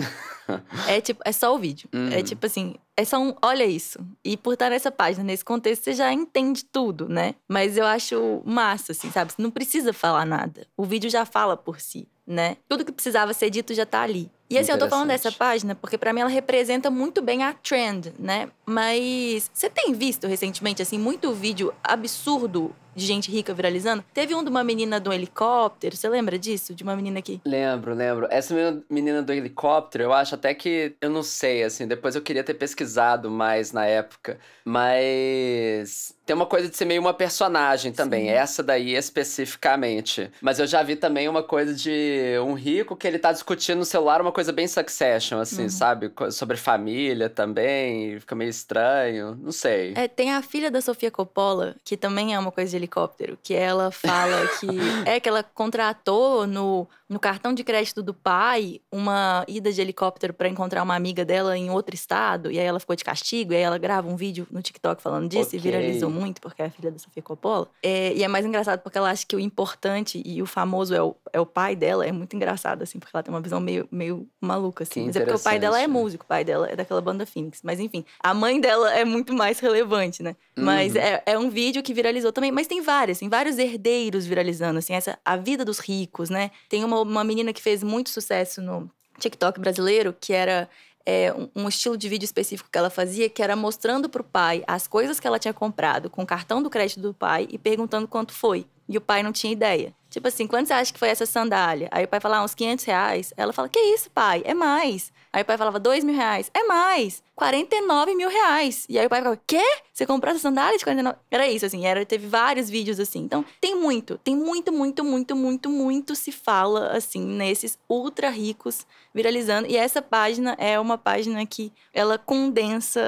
é 0.89 1.01
tipo, 1.01 1.23
é 1.25 1.33
só 1.33 1.55
o 1.55 1.59
vídeo. 1.59 1.89
É. 2.13 2.21
É 2.21 2.23
tipo 2.23 2.45
assim, 2.45 2.75
é 2.97 3.05
só 3.05 3.19
um, 3.19 3.35
olha 3.43 3.65
isso. 3.65 3.99
E 4.25 4.37
por 4.37 4.55
estar 4.55 4.71
nessa 4.71 4.91
página, 4.91 5.25
nesse 5.25 5.45
contexto, 5.45 5.85
você 5.85 5.95
já 5.95 6.13
entende 6.13 6.65
tudo, 6.65 7.09
né? 7.09 7.35
Mas 7.49 7.77
eu 7.77 7.87
acho 7.87 8.43
massa, 8.45 8.93
assim, 8.93 9.11
sabe? 9.11 9.33
Você 9.33 9.41
não 9.41 9.51
precisa 9.51 9.93
falar 9.93 10.27
nada. 10.27 10.67
O 10.77 10.85
vídeo 10.85 11.09
já 11.09 11.25
fala 11.25 11.57
por 11.57 11.81
si, 11.81 12.07
né? 12.27 12.57
Tudo 12.69 12.85
que 12.85 12.93
precisava 12.93 13.33
ser 13.33 13.51
dito 13.51 13.73
já 13.73 13.87
tá 13.87 14.03
ali. 14.03 14.31
E 14.51 14.59
assim, 14.59 14.73
eu 14.73 14.79
tô 14.79 14.89
falando 14.89 15.09
dessa 15.09 15.31
página 15.31 15.77
porque 15.77 15.97
para 15.97 16.13
mim 16.13 16.21
ela 16.21 16.29
representa 16.29 16.91
muito 16.91 17.23
bem 17.23 17.45
a 17.45 17.53
trend, 17.53 18.13
né? 18.19 18.51
Mas 18.67 19.49
você 19.55 19.71
tem 19.71 19.93
visto 19.93 20.27
recentemente, 20.27 20.83
assim, 20.83 20.99
muito 20.99 21.33
vídeo 21.33 21.73
absurdo 21.85 22.75
de 22.95 23.07
gente 23.07 23.31
rica 23.31 23.55
viralizando. 23.55 24.05
Teve 24.13 24.35
um 24.35 24.43
de 24.43 24.51
uma 24.51 24.65
menina 24.65 25.01
do 25.01 25.13
helicóptero, 25.13 25.97
você 25.97 26.09
lembra 26.09 26.39
disso? 26.39 26.75
De 26.75 26.83
uma 26.83 26.97
menina 26.97 27.19
aqui? 27.19 27.41
Lembro, 27.45 27.95
lembro. 27.95 28.27
Essa 28.31 28.55
menina 28.89 29.23
do 29.23 29.33
helicóptero, 29.33 30.05
eu 30.05 30.13
acho 30.13 30.35
até 30.35 30.55
que. 30.55 30.95
Eu 31.01 31.11
não 31.11 31.23
sei, 31.23 31.63
assim, 31.63 31.87
depois 31.87 32.15
eu 32.15 32.23
queria 32.23 32.45
ter 32.45 32.55
pesquisado 32.55 33.31
mais 33.31 33.73
na 33.73 33.87
época. 33.87 34.39
Mas. 34.65 36.15
Tem 36.31 36.37
uma 36.37 36.47
coisa 36.47 36.69
de 36.69 36.77
ser 36.77 36.85
meio 36.85 37.01
uma 37.01 37.13
personagem 37.13 37.91
também, 37.91 38.27
Sim. 38.27 38.31
essa 38.31 38.63
daí 38.63 38.95
especificamente. 38.95 40.31
Mas 40.41 40.61
eu 40.61 40.67
já 40.69 40.81
vi 40.81 40.95
também 40.95 41.29
uma 41.29 41.43
coisa 41.43 41.75
de 41.75 42.39
um 42.47 42.53
rico 42.53 42.95
que 42.95 43.05
ele 43.05 43.19
tá 43.19 43.33
discutindo 43.33 43.79
no 43.79 43.85
celular 43.85 44.21
uma 44.21 44.31
coisa 44.31 44.53
bem 44.53 44.69
succession, 44.69 45.41
assim, 45.41 45.65
uhum. 45.65 45.69
sabe? 45.69 46.13
Sobre 46.31 46.57
família 46.57 47.29
também, 47.29 48.21
fica 48.21 48.37
meio 48.37 48.49
estranho, 48.49 49.37
não 49.43 49.51
sei. 49.51 49.93
É, 49.97 50.07
tem 50.07 50.31
a 50.31 50.41
filha 50.41 50.71
da 50.71 50.81
Sofia 50.81 51.11
Coppola, 51.11 51.75
que 51.85 51.97
também 51.97 52.33
é 52.33 52.39
uma 52.39 52.53
coisa 52.53 52.71
de 52.71 52.77
helicóptero, 52.77 53.37
que 53.43 53.53
ela 53.53 53.91
fala 53.91 54.47
que 54.61 54.69
é 55.11 55.19
que 55.19 55.29
ela 55.29 55.43
contratou 55.43 56.47
no, 56.47 56.87
no 57.11 57.19
cartão 57.19 57.53
de 57.53 57.65
crédito 57.65 58.05
do 58.05 58.15
pai 58.15 58.81
uma 58.91 59.45
ida 59.49 59.73
de 59.73 59.81
helicóptero 59.81 60.33
para 60.33 60.49
encontrar 60.49 60.81
uma 60.85 60.95
amiga 60.95 61.25
dela 61.25 61.59
em 61.59 61.69
outro 61.69 61.93
estado, 61.93 62.53
e 62.53 62.59
aí 62.59 62.65
ela 62.65 62.79
ficou 62.79 62.95
de 62.95 63.03
castigo, 63.03 63.53
e 63.53 63.57
aí 63.57 63.63
ela 63.63 63.79
grava 63.79 64.09
um 64.09 64.15
vídeo 64.15 64.47
no 64.49 64.63
TikTok 64.63 65.03
falando 65.03 65.29
disso 65.29 65.49
okay. 65.49 65.59
e 65.59 65.63
viralizou 65.63 66.09
muito, 66.09 66.41
porque 66.41 66.63
é 66.63 66.67
a 66.67 66.71
filha 66.71 66.91
da 66.93 66.99
Sofia 66.99 67.21
Coppola. 67.21 67.67
É, 67.83 68.15
e 68.15 68.23
é 68.23 68.29
mais 68.29 68.47
engraçado 68.47 68.81
porque 68.81 68.97
ela 68.97 69.11
acha 69.11 69.27
que 69.27 69.35
o 69.35 69.41
importante 69.41 70.23
e 70.25 70.41
o 70.41 70.47
famoso 70.47 70.95
é 70.95 71.03
o, 71.03 71.17
é 71.33 71.41
o 71.41 71.47
pai 71.47 71.75
dela, 71.75 72.07
é 72.07 72.13
muito 72.13 72.37
engraçado, 72.37 72.83
assim, 72.83 73.01
porque 73.01 73.15
ela 73.15 73.25
tem 73.25 73.35
uma 73.35 73.41
visão 73.41 73.59
meio, 73.59 73.89
meio 73.91 74.29
maluca, 74.41 74.85
assim. 74.85 75.07
Mas 75.07 75.17
é 75.17 75.21
porque 75.21 75.35
o 75.35 75.41
pai 75.41 75.59
dela 75.59 75.81
é 75.81 75.89
músico, 75.89 76.25
o 76.25 76.29
pai 76.29 76.45
dela 76.45 76.71
é 76.71 76.77
daquela 76.77 77.01
banda 77.01 77.27
Phoenix. 77.27 77.61
Mas 77.65 77.81
enfim, 77.81 78.05
a 78.21 78.33
mãe 78.33 78.61
dela 78.61 78.95
é 78.95 79.05
muito 79.05 79.35
mais 79.35 79.59
relevante, 79.59 80.23
né? 80.23 80.37
Uhum. 80.57 80.65
Mas 80.65 80.95
é, 80.95 81.23
é 81.27 81.37
um 81.37 81.51
vídeo 81.51 81.83
que 81.83 81.93
viralizou 81.93 82.33
também, 82.33 82.53
mas 82.53 82.69
tem 82.69 82.81
várias, 82.81 83.19
tem 83.19 83.29
vários 83.29 83.59
herdeiros 83.59 84.27
viralizando, 84.27 84.79
assim, 84.79 84.93
essa, 84.93 85.19
a 85.25 85.37
vida 85.37 85.65
dos 85.65 85.81
ricos, 85.81 86.31
né? 86.31 86.53
Tem 86.69 86.85
uma, 86.85 87.00
uma 87.09 87.25
menina 87.25 87.53
que 87.53 87.63
fez 87.63 87.83
muito 87.83 88.11
sucesso 88.11 88.61
no 88.61 88.91
TikTok 89.19 89.61
brasileiro, 89.61 90.15
que 90.19 90.33
era 90.33 90.69
é, 91.05 91.35
um, 91.55 91.69
estilo 91.69 91.97
de 91.97 92.09
vídeo 92.09 92.25
específico 92.25 92.69
que 92.71 92.79
ela 92.79 92.91
fazia, 92.91 93.29
que 93.29 93.43
era 93.43 93.57
mostrando 93.57 94.09
pro 94.09 94.25
pai 94.25 94.63
as 94.67 94.87
coisas 94.87 95.19
que 95.19 95.27
ela 95.27 95.39
tinha 95.39 95.55
comprado 95.55 96.11
com 96.11 96.23
o 96.23 96.27
cartão 96.27 96.63
do 96.63 96.71
crédito 96.71 97.01
do 97.01 97.15
pai 97.15 97.49
e 97.51 97.59
perguntando 97.59 98.07
quanto 98.07 98.33
foi. 98.33 98.67
E 98.89 98.97
o 98.97 99.01
pai 99.01 99.23
não 99.23 99.33
tinha 99.33 99.53
ideia. 99.53 99.95
Tipo 100.09 100.27
assim, 100.27 100.47
quanto 100.47 100.67
você 100.67 100.73
acha 100.73 100.93
que 100.93 100.99
foi 100.99 101.09
essa 101.09 101.25
sandália? 101.25 101.89
Aí 101.93 102.05
o 102.05 102.09
pai 102.09 102.19
falava, 102.19 102.43
ah, 102.43 102.45
uns 102.45 102.55
500 102.55 102.85
reais. 102.85 103.33
Ela 103.37 103.53
fala, 103.53 103.69
que 103.69 103.79
isso, 103.79 104.11
pai? 104.11 104.43
É 104.45 104.53
mais. 104.53 105.13
Aí 105.33 105.43
o 105.43 105.45
pai 105.45 105.57
falava, 105.57 105.79
dois 105.79 106.03
mil 106.03 106.17
reais. 106.17 106.51
É 106.53 106.65
mais. 106.65 107.23
49 107.41 108.15
mil 108.15 108.29
reais. 108.29 108.85
E 108.87 108.99
aí 108.99 109.07
o 109.07 109.09
pai 109.09 109.23
falava, 109.23 109.41
quê? 109.47 109.63
Você 109.95 110.05
comprou 110.05 110.31
essa 110.31 110.43
sandália 110.43 110.77
de 110.77 110.85
49? 110.85 111.17
Era 111.31 111.49
isso, 111.49 111.65
assim, 111.65 111.87
era, 111.87 112.05
teve 112.05 112.27
vários 112.27 112.69
vídeos 112.69 113.01
assim. 113.01 113.21
Então, 113.21 113.43
tem 113.59 113.75
muito, 113.75 114.19
tem 114.19 114.37
muito, 114.37 114.71
muito, 114.71 115.03
muito, 115.03 115.35
muito, 115.35 115.71
muito 115.71 116.15
se 116.15 116.33
fala, 116.33 116.89
assim, 116.89 117.23
nesses 117.23 117.79
ultra 117.89 118.29
ricos 118.29 118.87
viralizando. 119.15 119.67
E 119.71 119.77
essa 119.79 120.03
página 120.03 120.55
é 120.59 120.79
uma 120.79 120.99
página 120.99 121.45
que 121.47 121.73
ela 121.95 122.19
condensa 122.19 123.01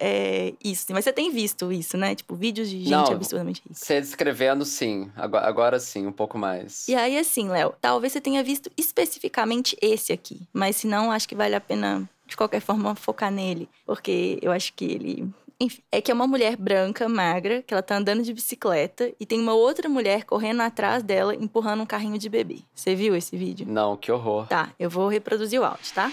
é, 0.00 0.54
isso. 0.64 0.86
Mas 0.90 1.04
você 1.04 1.12
tem 1.12 1.30
visto 1.30 1.70
isso, 1.70 1.98
né? 1.98 2.14
Tipo, 2.14 2.34
vídeos 2.34 2.70
de 2.70 2.78
gente 2.78 2.90
Não, 2.90 3.04
absurdamente 3.04 3.60
rica. 3.60 3.74
Você 3.74 4.00
descrevendo, 4.00 4.64
sim. 4.64 5.10
Agora, 5.14 5.46
agora 5.46 5.78
sim, 5.78 6.06
um 6.06 6.12
pouco 6.12 6.38
mais. 6.38 6.88
E 6.88 6.94
aí, 6.94 7.18
assim, 7.18 7.50
Léo, 7.50 7.74
talvez 7.82 8.14
você 8.14 8.20
tenha 8.20 8.42
visto 8.42 8.70
especificamente 8.78 9.76
esse 9.82 10.10
aqui. 10.10 10.40
Mas 10.54 10.76
se 10.76 10.86
não, 10.86 11.12
acho 11.12 11.28
que 11.28 11.34
vale 11.34 11.54
a 11.54 11.60
pena 11.60 12.08
de 12.28 12.36
qualquer 12.36 12.60
forma, 12.60 12.94
focar 12.94 13.30
nele. 13.30 13.68
Porque 13.84 14.38
eu 14.42 14.52
acho 14.52 14.72
que 14.74 14.84
ele. 14.84 15.28
Enfim, 15.60 15.82
é 15.90 16.00
que 16.00 16.12
é 16.12 16.14
uma 16.14 16.26
mulher 16.26 16.56
branca, 16.56 17.08
magra, 17.08 17.62
que 17.62 17.74
ela 17.74 17.82
tá 17.82 17.96
andando 17.96 18.22
de 18.22 18.32
bicicleta 18.32 19.12
e 19.18 19.26
tem 19.26 19.40
uma 19.40 19.54
outra 19.54 19.88
mulher 19.88 20.22
correndo 20.22 20.60
atrás 20.60 21.02
dela, 21.02 21.34
empurrando 21.34 21.82
um 21.82 21.86
carrinho 21.86 22.16
de 22.16 22.28
bebê. 22.28 22.60
Você 22.72 22.94
viu 22.94 23.16
esse 23.16 23.36
vídeo? 23.36 23.66
Não, 23.68 23.96
que 23.96 24.12
horror. 24.12 24.46
Tá, 24.46 24.70
eu 24.78 24.88
vou 24.88 25.08
reproduzir 25.08 25.60
o 25.60 25.64
áudio, 25.64 25.92
tá? 25.92 26.12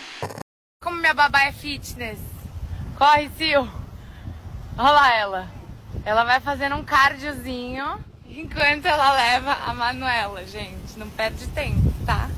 Como 0.82 0.98
minha 0.98 1.14
babá 1.14 1.44
é 1.44 1.52
fitness. 1.52 2.20
Corre, 2.98 3.30
Sil. 3.38 3.70
Olha 4.78 4.92
lá 4.92 5.16
ela. 5.16 5.52
Ela 6.04 6.24
vai 6.24 6.40
fazendo 6.40 6.76
um 6.76 6.84
cardiozinho 6.84 8.00
enquanto 8.28 8.86
ela 8.86 9.14
leva 9.14 9.52
a 9.52 9.74
Manuela, 9.74 10.44
gente. 10.46 10.98
Não 10.98 11.10
perde 11.10 11.46
tempo, 11.48 11.94
tá? 12.06 12.30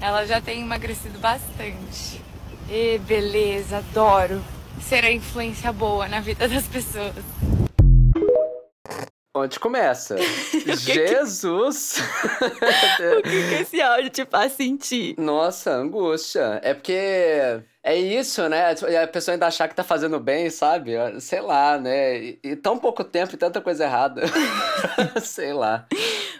Ela 0.00 0.26
já 0.26 0.40
tem 0.40 0.62
emagrecido 0.62 1.18
bastante. 1.18 2.23
E 2.68 2.98
beleza, 2.98 3.78
adoro 3.78 4.42
ser 4.80 5.04
a 5.04 5.12
influência 5.12 5.72
boa 5.72 6.08
na 6.08 6.20
vida 6.20 6.48
das 6.48 6.66
pessoas. 6.66 7.14
Onde 9.36 9.58
começa? 9.58 10.16
Jesus! 10.78 11.96
o 13.18 13.22
que, 13.22 13.48
que 13.48 13.54
esse 13.62 13.82
áudio 13.82 14.08
te 14.08 14.24
faz 14.24 14.52
sentir? 14.52 15.16
Nossa, 15.18 15.72
angústia. 15.72 16.60
É 16.62 16.72
porque 16.72 17.62
é 17.82 17.96
isso, 17.96 18.48
né? 18.48 18.74
A 19.02 19.08
pessoa 19.08 19.34
ainda 19.34 19.48
achar 19.48 19.68
que 19.68 19.74
tá 19.74 19.82
fazendo 19.82 20.20
bem, 20.20 20.48
sabe? 20.50 20.92
Sei 21.20 21.40
lá, 21.40 21.76
né? 21.76 22.16
E, 22.16 22.38
e 22.44 22.56
tão 22.56 22.78
pouco 22.78 23.02
tempo 23.02 23.34
e 23.34 23.36
tanta 23.36 23.60
coisa 23.60 23.84
errada. 23.84 24.22
Sei 25.20 25.52
lá. 25.52 25.86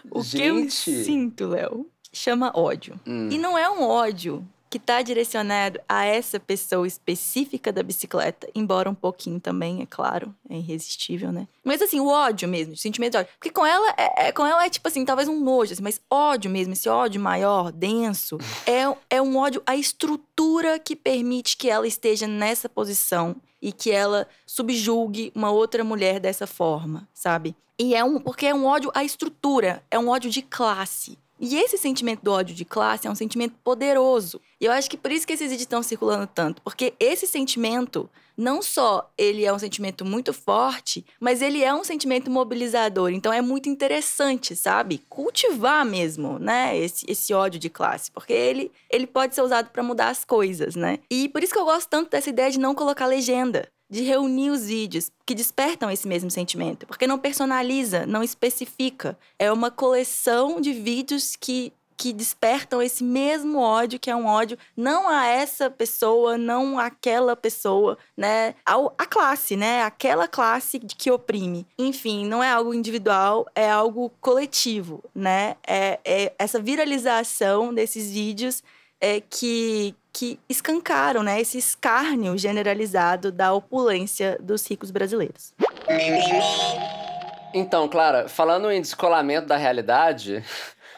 O 0.09 0.23
Gente. 0.23 0.39
que 0.39 0.43
eu 0.45 1.03
sinto, 1.03 1.47
Léo, 1.47 1.85
chama 2.13 2.51
ódio. 2.55 2.97
Hum. 3.05 3.27
E 3.29 3.37
não 3.37 3.57
é 3.57 3.69
um 3.69 3.83
ódio 3.83 4.47
que 4.75 4.77
está 4.77 5.01
direcionado 5.01 5.79
a 5.87 6.03
essa 6.03 6.37
pessoa 6.37 6.85
específica 6.85 7.71
da 7.71 7.81
bicicleta, 7.81 8.45
embora 8.53 8.89
um 8.89 8.93
pouquinho 8.93 9.39
também, 9.39 9.81
é 9.81 9.85
claro, 9.85 10.35
é 10.49 10.57
irresistível, 10.57 11.31
né? 11.31 11.47
Mas 11.63 11.81
assim, 11.81 12.01
o 12.01 12.07
ódio 12.07 12.45
mesmo, 12.45 12.73
o 12.73 12.77
sentimento 12.77 13.13
de 13.13 13.19
ódio. 13.19 13.31
Porque 13.39 13.51
com 13.51 13.65
ela 13.65 13.95
é, 13.97 14.27
é 14.27 14.31
com 14.33 14.45
ela 14.45 14.65
é 14.65 14.69
tipo 14.69 14.85
assim, 14.85 15.05
talvez 15.05 15.29
um 15.29 15.39
nojo, 15.39 15.71
assim, 15.71 15.81
mas 15.81 16.01
ódio 16.11 16.51
mesmo, 16.51 16.73
esse 16.73 16.89
ódio 16.89 17.21
maior, 17.21 17.71
denso, 17.71 18.37
é, 18.67 19.15
é 19.15 19.21
um 19.21 19.37
ódio 19.37 19.63
à 19.65 19.77
estrutura 19.77 20.77
que 20.77 20.93
permite 20.93 21.55
que 21.55 21.69
ela 21.69 21.87
esteja 21.87 22.27
nessa 22.27 22.67
posição 22.67 23.37
e 23.61 23.71
que 23.71 23.91
ela 23.91 24.27
subjulgue 24.45 25.31
uma 25.33 25.51
outra 25.51 25.85
mulher 25.85 26.19
dessa 26.19 26.45
forma, 26.45 27.07
sabe? 27.13 27.55
E 27.79 27.95
é 27.95 28.03
um 28.03 28.19
porque 28.19 28.47
é 28.47 28.53
um 28.53 28.65
ódio 28.65 28.91
à 28.93 29.05
estrutura, 29.05 29.81
é 29.89 29.97
um 29.97 30.09
ódio 30.09 30.29
de 30.29 30.41
classe. 30.41 31.17
E 31.39 31.57
esse 31.57 31.77
sentimento 31.77 32.21
do 32.23 32.31
ódio 32.31 32.55
de 32.55 32.63
classe 32.63 33.07
é 33.07 33.11
um 33.11 33.15
sentimento 33.15 33.55
poderoso. 33.63 34.39
E 34.59 34.65
eu 34.65 34.71
acho 34.71 34.89
que 34.89 34.97
por 34.97 35.11
isso 35.11 35.27
que 35.27 35.33
esses 35.33 35.49
vídeos 35.49 35.63
estão 35.63 35.83
circulando 35.83 36.27
tanto, 36.27 36.61
porque 36.61 36.93
esse 36.99 37.27
sentimento 37.27 38.09
não 38.37 38.61
só 38.61 39.09
ele 39.17 39.45
é 39.45 39.53
um 39.53 39.59
sentimento 39.59 40.03
muito 40.03 40.33
forte, 40.33 41.05
mas 41.19 41.41
ele 41.41 41.63
é 41.63 41.73
um 41.73 41.83
sentimento 41.83 42.29
mobilizador. 42.29 43.11
Então 43.11 43.31
é 43.31 43.41
muito 43.41 43.69
interessante, 43.69 44.55
sabe? 44.55 45.01
Cultivar 45.09 45.85
mesmo, 45.85 46.39
né, 46.39 46.77
esse, 46.77 47.05
esse 47.09 47.33
ódio 47.33 47.59
de 47.59 47.69
classe, 47.69 48.11
porque 48.11 48.33
ele, 48.33 48.71
ele 48.89 49.07
pode 49.07 49.35
ser 49.35 49.41
usado 49.41 49.69
para 49.69 49.83
mudar 49.83 50.09
as 50.09 50.25
coisas, 50.25 50.75
né? 50.75 50.99
E 51.09 51.29
por 51.29 51.43
isso 51.43 51.53
que 51.53 51.59
eu 51.59 51.65
gosto 51.65 51.89
tanto 51.89 52.09
dessa 52.09 52.29
ideia 52.29 52.51
de 52.51 52.59
não 52.59 52.75
colocar 52.75 53.05
legenda 53.05 53.69
de 53.89 54.01
reunir 54.01 54.49
os 54.49 54.65
vídeos 54.65 55.11
que 55.25 55.35
despertam 55.35 55.91
esse 55.91 56.07
mesmo 56.07 56.31
sentimento, 56.31 56.85
porque 56.87 57.07
não 57.07 57.19
personaliza, 57.19 58.05
não 58.05 58.23
especifica. 58.23 59.17
É 59.37 59.51
uma 59.51 59.69
coleção 59.69 60.59
de 60.59 60.73
vídeos 60.73 61.35
que 61.35 61.71
que 61.97 62.11
despertam 62.11 62.81
esse 62.81 63.03
mesmo 63.03 63.59
ódio, 63.59 63.99
que 63.99 64.09
é 64.09 64.15
um 64.15 64.25
ódio 64.25 64.57
não 64.75 65.07
a 65.07 65.25
essa 65.25 65.69
pessoa, 65.69 66.37
não 66.37 66.77
àquela 66.77 67.35
pessoa, 67.35 67.97
né? 68.17 68.55
Ao, 68.65 68.93
a 68.97 69.05
classe, 69.05 69.55
né? 69.55 69.83
Aquela 69.83 70.27
classe 70.27 70.79
que 70.79 71.09
oprime. 71.09 71.65
Enfim, 71.77 72.25
não 72.25 72.43
é 72.43 72.51
algo 72.51 72.73
individual, 72.73 73.47
é 73.55 73.69
algo 73.69 74.11
coletivo, 74.19 75.03
né? 75.13 75.55
É, 75.65 75.99
é 76.03 76.33
essa 76.37 76.59
viralização 76.59 77.73
desses 77.73 78.11
vídeos 78.11 78.61
é, 79.05 79.21
que, 79.21 79.95
que 80.11 80.39
escancaram 80.49 81.21
né, 81.21 81.39
esse 81.39 81.59
escárnio 81.59 82.35
generalizado 82.39 83.31
da 83.31 83.53
opulência 83.53 84.35
dos 84.41 84.65
ricos 84.65 84.89
brasileiros. 84.89 85.53
Então, 87.53 87.87
Clara, 87.87 88.27
falando 88.27 88.71
em 88.71 88.81
descolamento 88.81 89.47
da 89.47 89.57
realidade, 89.57 90.43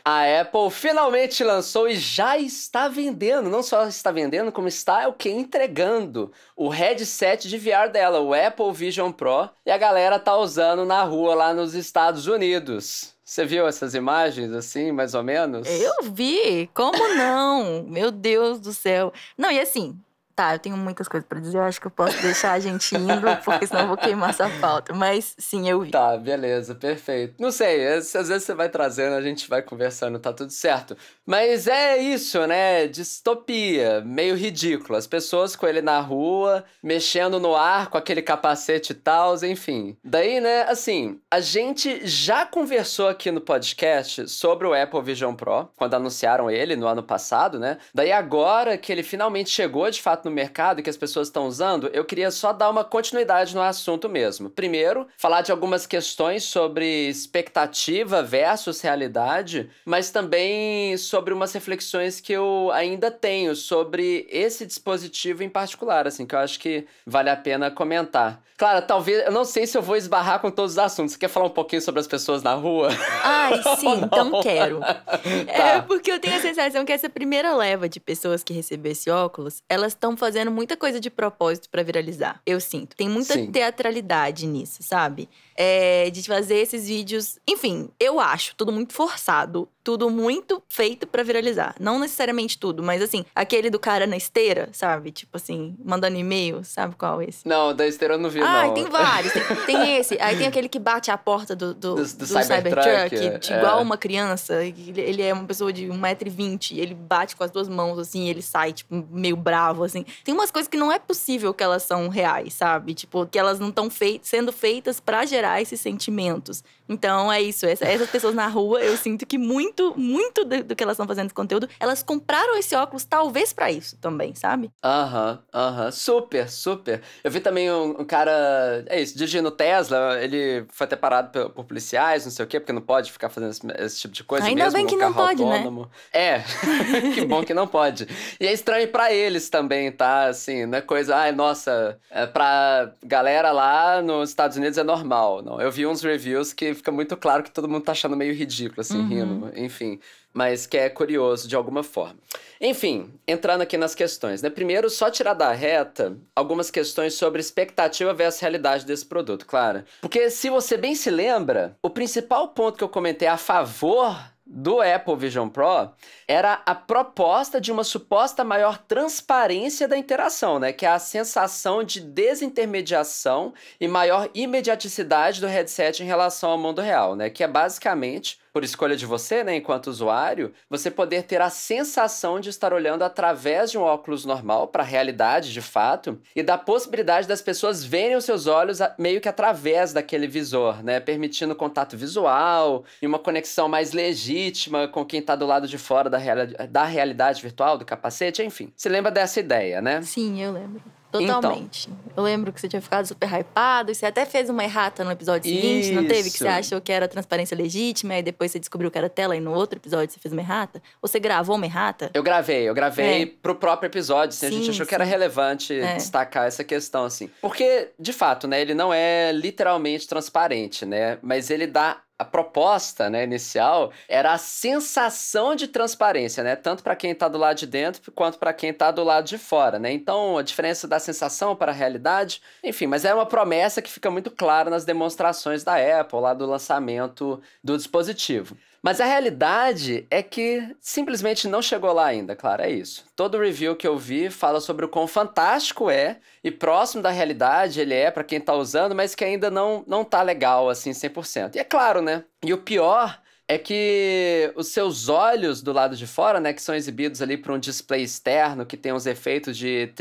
a 0.05 0.21
Apple 0.39 0.71
finalmente 0.71 1.43
lançou 1.43 1.89
e 1.89 1.97
já 1.97 2.37
está 2.37 2.87
vendendo. 2.87 3.49
Não 3.49 3.61
só 3.61 3.85
está 3.87 4.09
vendendo, 4.09 4.53
como 4.53 4.69
está 4.69 5.03
é 5.03 5.07
o 5.07 5.11
que 5.11 5.29
entregando 5.29 6.31
o 6.55 6.69
headset 6.69 7.45
de 7.49 7.57
VR 7.57 7.91
dela, 7.91 8.21
o 8.21 8.33
Apple 8.33 8.71
Vision 8.71 9.11
Pro, 9.11 9.49
e 9.65 9.69
a 9.69 9.77
galera 9.77 10.17
tá 10.17 10.37
usando 10.37 10.85
na 10.85 11.03
rua 11.03 11.35
lá 11.35 11.53
nos 11.53 11.73
Estados 11.73 12.25
Unidos. 12.25 13.16
Você 13.27 13.43
viu 13.43 13.67
essas 13.67 13.93
imagens 13.93 14.53
assim, 14.53 14.89
mais 14.93 15.13
ou 15.13 15.21
menos? 15.21 15.67
Eu 15.67 16.11
vi, 16.13 16.69
como 16.73 16.97
não? 17.13 17.83
Meu 17.83 18.09
Deus 18.09 18.57
do 18.57 18.71
céu. 18.73 19.11
Não, 19.37 19.51
e 19.51 19.59
assim, 19.59 19.99
Tá, 20.37 20.53
eu 20.53 20.59
tenho 20.59 20.77
muitas 20.77 21.07
coisas 21.07 21.27
para 21.27 21.39
dizer. 21.39 21.57
Eu 21.57 21.63
acho 21.63 21.81
que 21.81 21.87
eu 21.87 21.91
posso 21.91 22.21
deixar 22.21 22.51
a 22.51 22.59
gente 22.59 22.95
indo, 22.95 23.25
porque 23.43 23.65
senão 23.65 23.81
eu 23.81 23.87
vou 23.87 23.97
queimar 23.97 24.29
essa 24.29 24.47
pauta. 24.61 24.93
Mas 24.93 25.33
sim, 25.35 25.67
eu 25.67 25.81
vi. 25.81 25.89
Tá, 25.89 26.15
beleza, 26.15 26.75
perfeito. 26.75 27.33
Não 27.39 27.51
sei, 27.51 27.87
às 27.87 28.13
vezes 28.13 28.43
você 28.43 28.53
vai 28.53 28.69
trazendo, 28.69 29.15
a 29.15 29.21
gente 29.23 29.49
vai 29.49 29.63
conversando, 29.63 30.19
tá 30.19 30.31
tudo 30.31 30.51
certo. 30.51 30.95
Mas 31.25 31.67
é 31.67 31.97
isso, 31.97 32.45
né? 32.45 32.85
Distopia, 32.85 34.01
meio 34.01 34.35
ridículo. 34.35 34.95
As 34.95 35.07
pessoas 35.07 35.55
com 35.55 35.65
ele 35.65 35.81
na 35.81 35.99
rua, 35.99 36.63
mexendo 36.83 37.39
no 37.39 37.55
ar 37.55 37.89
com 37.89 37.97
aquele 37.97 38.21
capacete 38.21 38.91
e 38.91 38.95
tal, 38.95 39.35
enfim. 39.43 39.97
Daí, 40.03 40.39
né, 40.39 40.67
assim, 40.69 41.19
a 41.31 41.39
gente 41.39 42.05
já 42.05 42.45
conversou 42.45 43.07
aqui 43.07 43.31
no 43.31 43.41
podcast 43.41 44.29
sobre 44.29 44.67
o 44.67 44.79
Apple 44.79 45.01
Vision 45.01 45.33
Pro, 45.33 45.67
quando 45.75 45.95
anunciaram 45.95 46.47
ele 46.47 46.75
no 46.75 46.85
ano 46.85 47.01
passado, 47.01 47.57
né? 47.57 47.79
Daí 47.91 48.11
agora 48.11 48.77
que 48.77 48.91
ele 48.91 49.01
finalmente 49.01 49.49
chegou 49.49 49.89
de 49.89 49.99
fato 49.99 50.26
no 50.27 50.31
mercado 50.31 50.83
que 50.83 50.89
as 50.89 50.97
pessoas 50.97 51.27
estão 51.27 51.47
usando, 51.47 51.87
eu 51.93 52.03
queria 52.03 52.29
só 52.29 52.51
dar 52.51 52.69
uma 52.69 52.83
continuidade 52.83 53.55
no 53.55 53.61
assunto 53.61 54.09
mesmo. 54.09 54.49
Primeiro, 54.49 55.07
falar 55.17 55.41
de 55.41 55.51
algumas 55.51 55.87
questões 55.87 56.43
sobre 56.43 57.07
expectativa 57.07 58.21
versus 58.21 58.81
realidade, 58.81 59.69
mas 59.85 60.11
também 60.11 60.97
sobre 60.97 61.33
umas 61.33 61.53
reflexões 61.53 62.19
que 62.19 62.33
eu 62.33 62.69
ainda 62.73 63.09
tenho 63.09 63.55
sobre 63.55 64.27
esse 64.29 64.65
dispositivo 64.65 65.43
em 65.43 65.49
particular, 65.49 66.05
assim, 66.05 66.25
que 66.25 66.35
eu 66.35 66.39
acho 66.39 66.59
que 66.59 66.85
vale 67.05 67.29
a 67.29 67.35
pena 67.35 67.71
comentar. 67.71 68.43
Claro, 68.57 68.83
talvez, 68.87 69.23
eu 69.23 69.31
não 69.31 69.45
sei 69.45 69.67
se 69.67 69.77
eu 69.77 69.83
vou 69.83 69.95
esbarrar 69.95 70.39
com 70.39 70.49
todos 70.49 70.71
os 70.71 70.79
assuntos. 70.79 71.13
Você 71.13 71.19
quer 71.19 71.27
falar 71.27 71.45
um 71.45 71.51
pouquinho 71.51 71.79
sobre 71.79 72.01
as 72.01 72.07
pessoas 72.07 72.41
na 72.41 72.55
rua? 72.55 72.89
Ai, 73.23 73.61
sim, 73.77 74.01
então 74.03 74.41
quero. 74.41 74.81
É 75.47 75.73
tá. 75.73 75.81
porque 75.83 76.11
eu 76.11 76.19
tenho 76.19 76.35
a 76.35 76.39
sensação 76.39 76.83
que 76.83 76.91
essa 76.91 77.09
primeira 77.09 77.55
leva 77.55 77.87
de 77.87 77.99
pessoas 77.99 78.43
que 78.43 78.53
recebeu 78.53 78.91
esse 78.91 79.09
óculos, 79.09 79.61
elas 79.69 79.93
estão 79.93 80.16
fazendo 80.17 80.51
muita 80.51 80.75
coisa 80.75 80.99
de 80.99 81.09
propósito 81.09 81.69
para 81.69 81.83
viralizar. 81.83 82.41
Eu 82.45 82.59
sinto. 82.59 82.95
Tem 82.95 83.07
muita 83.07 83.33
Sim. 83.33 83.51
teatralidade 83.51 84.45
nisso, 84.47 84.81
sabe? 84.81 85.29
É, 85.55 86.09
de 86.09 86.23
fazer 86.23 86.57
esses 86.57 86.87
vídeos. 86.87 87.39
Enfim, 87.47 87.89
eu 87.99 88.19
acho 88.19 88.55
tudo 88.55 88.71
muito 88.71 88.93
forçado 88.93 89.69
tudo 89.87 90.09
muito 90.09 90.61
feito 90.67 91.07
para 91.07 91.23
viralizar. 91.23 91.73
Não 91.79 91.97
necessariamente 91.97 92.57
tudo, 92.57 92.83
mas 92.83 93.01
assim, 93.01 93.23
aquele 93.33 93.69
do 93.69 93.79
cara 93.79 94.05
na 94.05 94.17
esteira, 94.17 94.67
sabe? 94.73 95.11
Tipo 95.11 95.37
assim, 95.37 95.77
mandando 95.81 96.17
e-mail, 96.17 96.61
sabe 96.63 96.93
qual 96.95 97.21
é 97.21 97.25
esse? 97.29 97.47
Não, 97.47 97.73
da 97.73 97.87
esteira 97.87 98.15
eu 98.15 98.17
não 98.17 98.29
vi, 98.29 98.41
ah, 98.41 98.67
não. 98.67 98.73
tem 98.73 98.85
vários. 98.85 99.31
Tem, 99.31 99.43
tem, 99.65 99.97
esse. 99.97 100.17
Aí 100.19 100.37
tem 100.37 100.45
aquele 100.45 100.67
que 100.67 100.77
bate 100.77 101.09
a 101.09 101.17
porta 101.17 101.55
do, 101.55 101.73
do, 101.73 101.95
do, 101.95 102.03
do 102.03 102.25
Cybertruck, 102.27 103.17
Cyber 103.17 103.39
é. 103.49 103.57
igual 103.57 103.81
uma 103.81 103.97
criança. 103.97 104.63
Ele, 104.63 104.99
ele, 104.99 105.21
é 105.21 105.33
uma 105.33 105.45
pessoa 105.45 105.71
de 105.71 105.87
1,20m, 105.87 106.77
ele 106.77 106.93
bate 106.93 107.35
com 107.35 107.43
as 107.43 107.51
duas 107.51 107.69
mãos, 107.69 107.97
assim, 107.97 108.27
ele 108.27 108.41
sai, 108.41 108.73
tipo, 108.73 109.07
meio 109.09 109.37
bravo, 109.37 109.83
assim. 109.83 110.05
Tem 110.23 110.33
umas 110.33 110.51
coisas 110.51 110.67
que 110.67 110.77
não 110.77 110.91
é 110.91 110.99
possível 110.99 111.53
que 111.53 111.63
elas 111.63 111.83
são 111.83 112.09
reais, 112.09 112.53
sabe? 112.53 112.93
Tipo, 112.93 113.25
que 113.25 113.39
elas 113.39 113.59
não 113.59 113.69
estão 113.69 113.89
fei 113.89 114.19
sendo 114.21 114.51
feitas 114.51 114.99
para 114.99 115.25
gerar 115.25 115.37
gerar 115.37 115.61
esses 115.61 115.79
sentimentos. 115.79 116.63
Então 116.89 117.31
é 117.31 117.41
isso. 117.41 117.65
Essa, 117.65 117.85
essas 117.85 118.09
pessoas 118.09 118.33
na 118.33 118.47
rua, 118.47 118.81
eu 118.81 118.95
sinto 118.97 119.25
que 119.25 119.37
muito, 119.37 119.76
muito 119.95 120.43
do, 120.43 120.63
do 120.63 120.75
que 120.75 120.83
elas 120.83 120.95
estão 120.95 121.07
fazendo 121.07 121.27
esse 121.27 121.33
conteúdo, 121.33 121.69
elas 121.79 122.03
compraram 122.03 122.57
esse 122.57 122.75
óculos 122.75 123.05
talvez 123.05 123.53
para 123.53 123.71
isso 123.71 123.97
também, 123.97 124.33
sabe? 124.35 124.71
Aham, 124.83 125.39
aham. 125.53 125.91
Super, 125.91 126.49
super. 126.49 127.01
Eu 127.23 127.31
vi 127.31 127.39
também 127.39 127.71
um, 127.71 128.01
um, 128.01 128.05
cara. 128.05 128.83
É 128.87 129.01
isso, 129.01 129.17
dirigindo 129.17 129.51
Tesla, 129.51 130.19
ele 130.21 130.65
foi 130.69 130.85
até 130.85 130.95
parado 130.95 131.29
por, 131.31 131.49
por, 131.51 131.65
policiais, 131.65 132.25
não 132.25 132.31
sei 132.31 132.45
o 132.45 132.47
quê, 132.47 132.59
porque 132.59 132.73
não 132.73 132.81
pode 132.81 133.11
ficar 133.11 133.29
fazendo 133.29 133.51
esse, 133.51 133.61
esse 133.83 134.01
tipo 134.01 134.13
de 134.13 134.23
coisa. 134.23 134.45
Ainda 134.47 134.65
mesmo 134.65 134.77
bem 134.77 134.87
que 134.87 134.95
não 134.95 135.13
pode, 135.13 135.43
né? 135.43 135.57
autônomo. 135.57 135.81
né? 135.83 135.89
É, 136.13 136.43
que 137.13 137.25
bom 137.25 137.43
que 137.43 137.53
não 137.53 137.67
pode. 137.67 138.07
E 138.39 138.47
é 138.47 138.53
estranho 138.53 138.87
para 138.87 139.11
eles 139.11 139.49
também, 139.49 139.91
tá? 139.91 140.25
Assim, 140.25 140.65
não 140.65 140.77
é 140.77 140.81
coisa, 140.81 141.15
ai, 141.15 141.31
nossa, 141.31 141.97
é 142.09 142.25
pra 142.25 142.91
galera 143.03 143.51
lá 143.51 144.01
nos 144.01 144.29
Estados 144.29 144.57
Unidos 144.57 144.77
é 144.77 144.83
normal. 144.83 145.41
Não, 145.41 145.61
eu 145.61 145.71
vi 145.71 145.85
uns 145.85 146.01
reviews 146.01 146.53
que 146.53 146.73
fica 146.73 146.91
muito 146.91 147.15
claro 147.17 147.43
que 147.43 147.51
todo 147.51 147.67
mundo 147.67 147.83
tá 147.83 147.91
achando 147.91 148.15
meio 148.15 148.33
ridículo, 148.33 148.81
assim, 148.81 148.99
uhum. 148.99 149.07
rindo, 149.07 149.51
enfim. 149.67 149.99
Mas 150.33 150.65
que 150.65 150.77
é 150.77 150.89
curioso 150.89 151.47
de 151.47 151.55
alguma 151.55 151.83
forma. 151.83 152.17
Enfim, 152.59 153.13
entrando 153.27 153.61
aqui 153.61 153.77
nas 153.77 153.95
questões, 153.95 154.41
né? 154.41 154.49
Primeiro, 154.49 154.89
só 154.89 155.09
tirar 155.09 155.33
da 155.33 155.51
reta 155.51 156.17
algumas 156.35 156.71
questões 156.71 157.13
sobre 157.13 157.39
expectativa 157.39 158.13
versus 158.13 158.41
realidade 158.41 158.85
desse 158.85 159.05
produto, 159.05 159.45
claro. 159.45 159.83
Porque 160.01 160.29
se 160.29 160.49
você 160.49 160.75
bem 160.77 160.95
se 160.95 161.09
lembra, 161.09 161.77
o 161.81 161.89
principal 161.89 162.49
ponto 162.49 162.77
que 162.77 162.83
eu 162.83 162.89
comentei 162.89 163.27
a 163.27 163.37
favor 163.37 164.15
do 164.49 164.81
Apple 164.81 165.15
Vision 165.17 165.49
Pro 165.49 165.91
era 166.27 166.61
a 166.65 166.73
proposta 166.73 167.59
de 167.59 167.71
uma 167.71 167.83
suposta 167.83 168.43
maior 168.43 168.77
transparência 168.77 169.87
da 169.87 169.97
interação, 169.97 170.57
né? 170.57 170.71
Que 170.71 170.85
é 170.85 170.89
a 170.89 170.99
sensação 170.99 171.83
de 171.83 171.99
desintermediação 171.99 173.53
e 173.79 173.87
maior 173.87 174.29
imediaticidade 174.33 175.41
do 175.41 175.47
headset 175.47 176.01
em 176.01 176.05
relação 176.05 176.51
ao 176.51 176.57
mundo 176.57 176.81
real, 176.81 177.15
né? 177.15 177.29
Que 177.29 177.43
é 177.43 177.47
basicamente 177.47 178.39
por 178.57 178.63
escolha 178.63 178.97
de 178.97 179.05
você, 179.05 179.43
né, 179.43 179.55
enquanto 179.55 179.85
usuário, 179.85 180.51
você 180.67 180.89
poder 180.89 181.21
ter 181.21 181.39
a 181.39 181.47
sensação 181.47 182.39
de 182.39 182.49
estar 182.49 182.73
olhando 182.73 183.03
através 183.03 183.69
de 183.69 183.77
um 183.77 183.83
óculos 183.83 184.25
normal 184.25 184.69
para 184.69 184.81
a 184.81 184.85
realidade 184.85 185.53
de 185.53 185.61
fato 185.61 186.19
e 186.35 186.41
da 186.41 186.57
possibilidade 186.57 187.27
das 187.27 187.39
pessoas 187.39 187.85
verem 187.85 188.15
os 188.15 188.25
seus 188.25 188.47
olhos 188.47 188.79
meio 188.97 189.21
que 189.21 189.29
através 189.29 189.93
daquele 189.93 190.25
visor, 190.25 190.83
né, 190.83 190.99
permitindo 190.99 191.55
contato 191.55 191.95
visual 191.95 192.83
e 192.99 193.05
uma 193.05 193.19
conexão 193.19 193.69
mais 193.69 193.93
legítima 193.93 194.87
com 194.87 195.05
quem 195.05 195.19
está 195.19 195.35
do 195.35 195.45
lado 195.45 195.67
de 195.67 195.77
fora 195.77 196.09
da, 196.09 196.17
reali 196.17 196.55
da 196.67 196.83
realidade 196.83 197.43
virtual, 197.43 197.77
do 197.77 197.85
capacete, 197.85 198.41
enfim. 198.41 198.73
Você 198.75 198.89
lembra 198.89 199.11
dessa 199.11 199.39
ideia, 199.39 199.83
né? 199.83 200.01
Sim, 200.01 200.41
eu 200.41 200.51
lembro. 200.51 200.81
Totalmente. 201.11 201.89
Então, 201.89 202.13
eu 202.17 202.23
lembro 202.23 202.51
que 202.51 202.59
você 202.59 202.67
tinha 202.67 202.81
ficado 202.81 203.05
super 203.05 203.29
hypado. 203.31 203.91
E 203.91 203.95
você 203.95 204.05
até 204.05 204.25
fez 204.25 204.49
uma 204.49 204.63
errata 204.63 205.03
no 205.03 205.11
episódio 205.11 205.49
seguinte, 205.49 205.85
isso. 205.85 205.93
não 205.93 206.05
teve? 206.05 206.29
Que 206.29 206.37
você 206.37 206.47
achou 206.47 206.81
que 206.81 206.91
era 206.91 207.07
transparência 207.07 207.55
legítima 207.55 208.17
e 208.17 208.23
depois 208.23 208.51
você 208.51 208.59
descobriu 208.59 208.91
que 208.91 208.97
era 208.97 209.09
tela 209.09 209.35
e 209.35 209.39
no 209.39 209.53
outro 209.53 209.79
episódio 209.79 210.13
você 210.13 210.19
fez 210.19 210.33
uma 210.33 210.41
errata? 210.41 210.81
Ou 211.01 211.07
você 211.07 211.19
gravou 211.19 211.55
uma 211.55 211.65
errata? 211.65 212.11
Eu 212.13 212.23
gravei, 212.23 212.67
eu 212.67 212.73
gravei 212.73 213.23
é. 213.23 213.25
pro 213.25 213.55
próprio 213.55 213.87
episódio. 213.87 214.29
Assim, 214.29 214.47
sim, 214.49 214.53
a 214.55 214.57
gente 214.57 214.69
achou 214.71 214.85
sim. 214.85 214.89
que 214.89 214.95
era 214.95 215.03
relevante 215.03 215.73
é. 215.73 215.95
destacar 215.95 216.47
essa 216.47 216.63
questão, 216.63 217.05
assim. 217.05 217.29
Porque, 217.41 217.89
de 217.99 218.13
fato, 218.13 218.47
né, 218.47 218.61
ele 218.61 218.73
não 218.73 218.93
é 218.93 219.31
literalmente 219.31 220.07
transparente, 220.07 220.85
né? 220.85 221.17
Mas 221.21 221.49
ele 221.49 221.67
dá 221.67 222.01
a 222.19 222.25
proposta 222.25 223.09
né, 223.09 223.23
inicial 223.23 223.91
era 224.07 224.33
a 224.33 224.37
sensação 224.37 225.55
de 225.55 225.67
transparência, 225.67 226.43
né? 226.43 226.55
Tanto 226.55 226.81
para 226.81 226.95
quem 226.95 227.11
está 227.11 227.27
do 227.27 227.37
lado 227.37 227.57
de 227.57 227.67
dentro 227.67 228.11
quanto 228.11 228.39
para 228.39 228.53
quem 228.53 228.71
está 228.71 228.89
do 228.89 229.03
lado 229.03 229.25
de 229.25 229.37
fora, 229.37 229.77
né? 229.77 229.91
Então, 229.91 230.37
a 230.37 230.41
diferença 230.41 230.87
da 230.87 230.99
sensação 230.99 231.55
para 231.55 231.71
a 231.71 231.75
realidade, 231.75 232.41
enfim, 232.63 232.87
mas 232.87 233.05
é 233.05 233.13
uma 233.13 233.25
promessa 233.25 233.81
que 233.81 233.91
fica 233.91 234.09
muito 234.09 234.31
clara 234.31 234.69
nas 234.69 234.83
demonstrações 234.85 235.63
da 235.63 235.75
Apple 235.75 236.19
lá 236.19 236.33
do 236.33 236.45
lançamento 236.45 237.41
do 237.63 237.77
dispositivo. 237.77 238.57
Mas 238.81 239.01
a 239.01 239.05
realidade 239.05 240.05
é 240.09 240.21
que 240.21 240.75
simplesmente 240.79 241.47
não 241.47 241.61
chegou 241.61 241.91
lá 241.93 242.05
ainda, 242.05 242.35
claro, 242.35 242.61
é 242.61 242.69
isso. 242.69 243.05
Todo 243.15 243.39
review 243.39 243.75
que 243.75 243.87
eu 243.87 243.97
vi 243.97 244.29
fala 244.29 244.59
sobre 244.59 244.85
o 244.85 244.89
quão 244.89 245.07
fantástico 245.07 245.89
é 245.89 246.19
e 246.43 246.51
próximo 246.51 247.01
da 247.01 247.09
realidade 247.09 247.81
ele 247.81 247.93
é 247.93 248.11
para 248.11 248.23
quem 248.23 248.39
tá 248.39 248.53
usando, 248.53 248.95
mas 248.95 249.15
que 249.15 249.23
ainda 249.23 249.49
não 249.49 249.83
não 249.87 250.03
tá 250.03 250.21
legal 250.21 250.69
assim 250.69 250.91
100%. 250.91 251.55
E 251.55 251.59
é 251.59 251.63
claro, 251.63 252.01
né? 252.01 252.23
E 252.43 252.53
o 252.53 252.57
pior 252.57 253.19
é 253.47 253.57
que 253.57 254.51
os 254.55 254.67
seus 254.67 255.07
olhos 255.07 255.61
do 255.61 255.71
lado 255.71 255.95
de 255.95 256.05
fora, 256.05 256.39
né, 256.39 256.51
que 256.51 256.61
são 256.61 256.75
exibidos 256.75 257.21
ali 257.21 257.37
por 257.37 257.51
um 257.51 257.59
display 257.59 258.03
externo 258.03 258.65
que 258.65 258.75
tem 258.75 258.91
uns 258.91 259.05
efeitos 259.05 259.57
de 259.57 259.91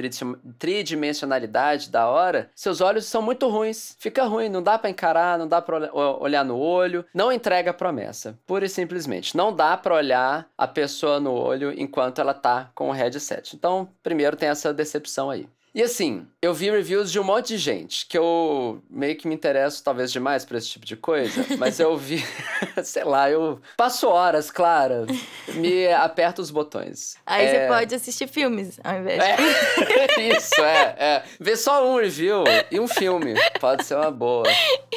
tridimensionalidade 0.59 1.91
da 1.91 2.09
hora, 2.09 2.51
seus 2.55 2.81
olhos 2.81 3.07
são 3.07 3.23
muito 3.23 3.49
ruins. 3.49 3.97
Fica 3.99 4.25
ruim, 4.25 4.49
não 4.49 4.63
dá 4.63 4.77
para 4.77 4.91
encarar, 4.91 5.39
não 5.39 5.47
dá 5.47 5.63
para 5.63 5.95
olhar 5.95 6.45
no 6.45 6.59
olho, 6.59 7.05
não 7.15 7.33
entrega 7.33 7.71
a 7.71 7.75
promessa, 7.75 8.37
pura 8.47 8.67
e 8.67 8.69
simplesmente. 8.69 9.37
Não 9.37 9.55
dá 9.55 9.77
para 9.77 9.95
olhar 9.95 10.49
a 10.59 10.67
pessoa 10.67 11.21
no 11.21 11.33
olho 11.33 11.73
enquanto 11.79 12.21
ela 12.21 12.35
tá 12.35 12.71
com 12.75 12.89
o 12.89 12.93
headset. 12.93 13.55
Então, 13.55 13.89
primeiro 14.03 14.37
tem 14.37 14.49
essa 14.49 14.75
decepção 14.75 15.31
aí. 15.31 15.49
E 15.77 15.83
assim, 15.83 16.27
eu 16.41 16.55
vi 16.55 16.71
reviews 16.71 17.13
de 17.13 17.21
um 17.21 17.23
monte 17.23 17.49
de 17.49 17.59
gente, 17.59 18.07
que 18.07 18.17
eu 18.17 18.83
meio 18.89 19.15
que 19.15 19.29
me 19.29 19.35
interesso 19.35 19.85
talvez 19.85 20.11
demais 20.11 20.43
por 20.43 20.57
esse 20.57 20.71
tipo 20.71 20.87
de 20.87 20.97
coisa, 20.97 21.45
mas 21.59 21.79
eu 21.79 21.95
vi, 21.99 22.25
sei 22.83 23.05
lá, 23.05 23.31
eu 23.31 23.61
passo 23.77 24.09
horas, 24.09 24.51
claro, 24.51 25.05
me 25.53 25.87
aperto 25.93 26.41
os 26.41 26.51
botões. 26.51 27.17
Aí 27.27 27.45
é... 27.45 27.51
você 27.51 27.69
pode 27.69 27.95
assistir 27.95 28.27
filmes 28.27 28.81
ao 28.83 29.01
invés 29.01 29.23
de... 29.23 29.29
É, 29.29 30.29
isso, 30.35 30.63
é, 30.63 30.97
é. 30.99 31.23
Ver 31.39 31.59
só 31.59 31.87
um 31.87 32.01
review 32.01 32.45
e 32.71 32.81
um 32.81 32.89
filme, 32.89 33.35
pode 33.59 33.85
ser 33.85 33.97
uma 33.97 34.11
boa. 34.11 34.45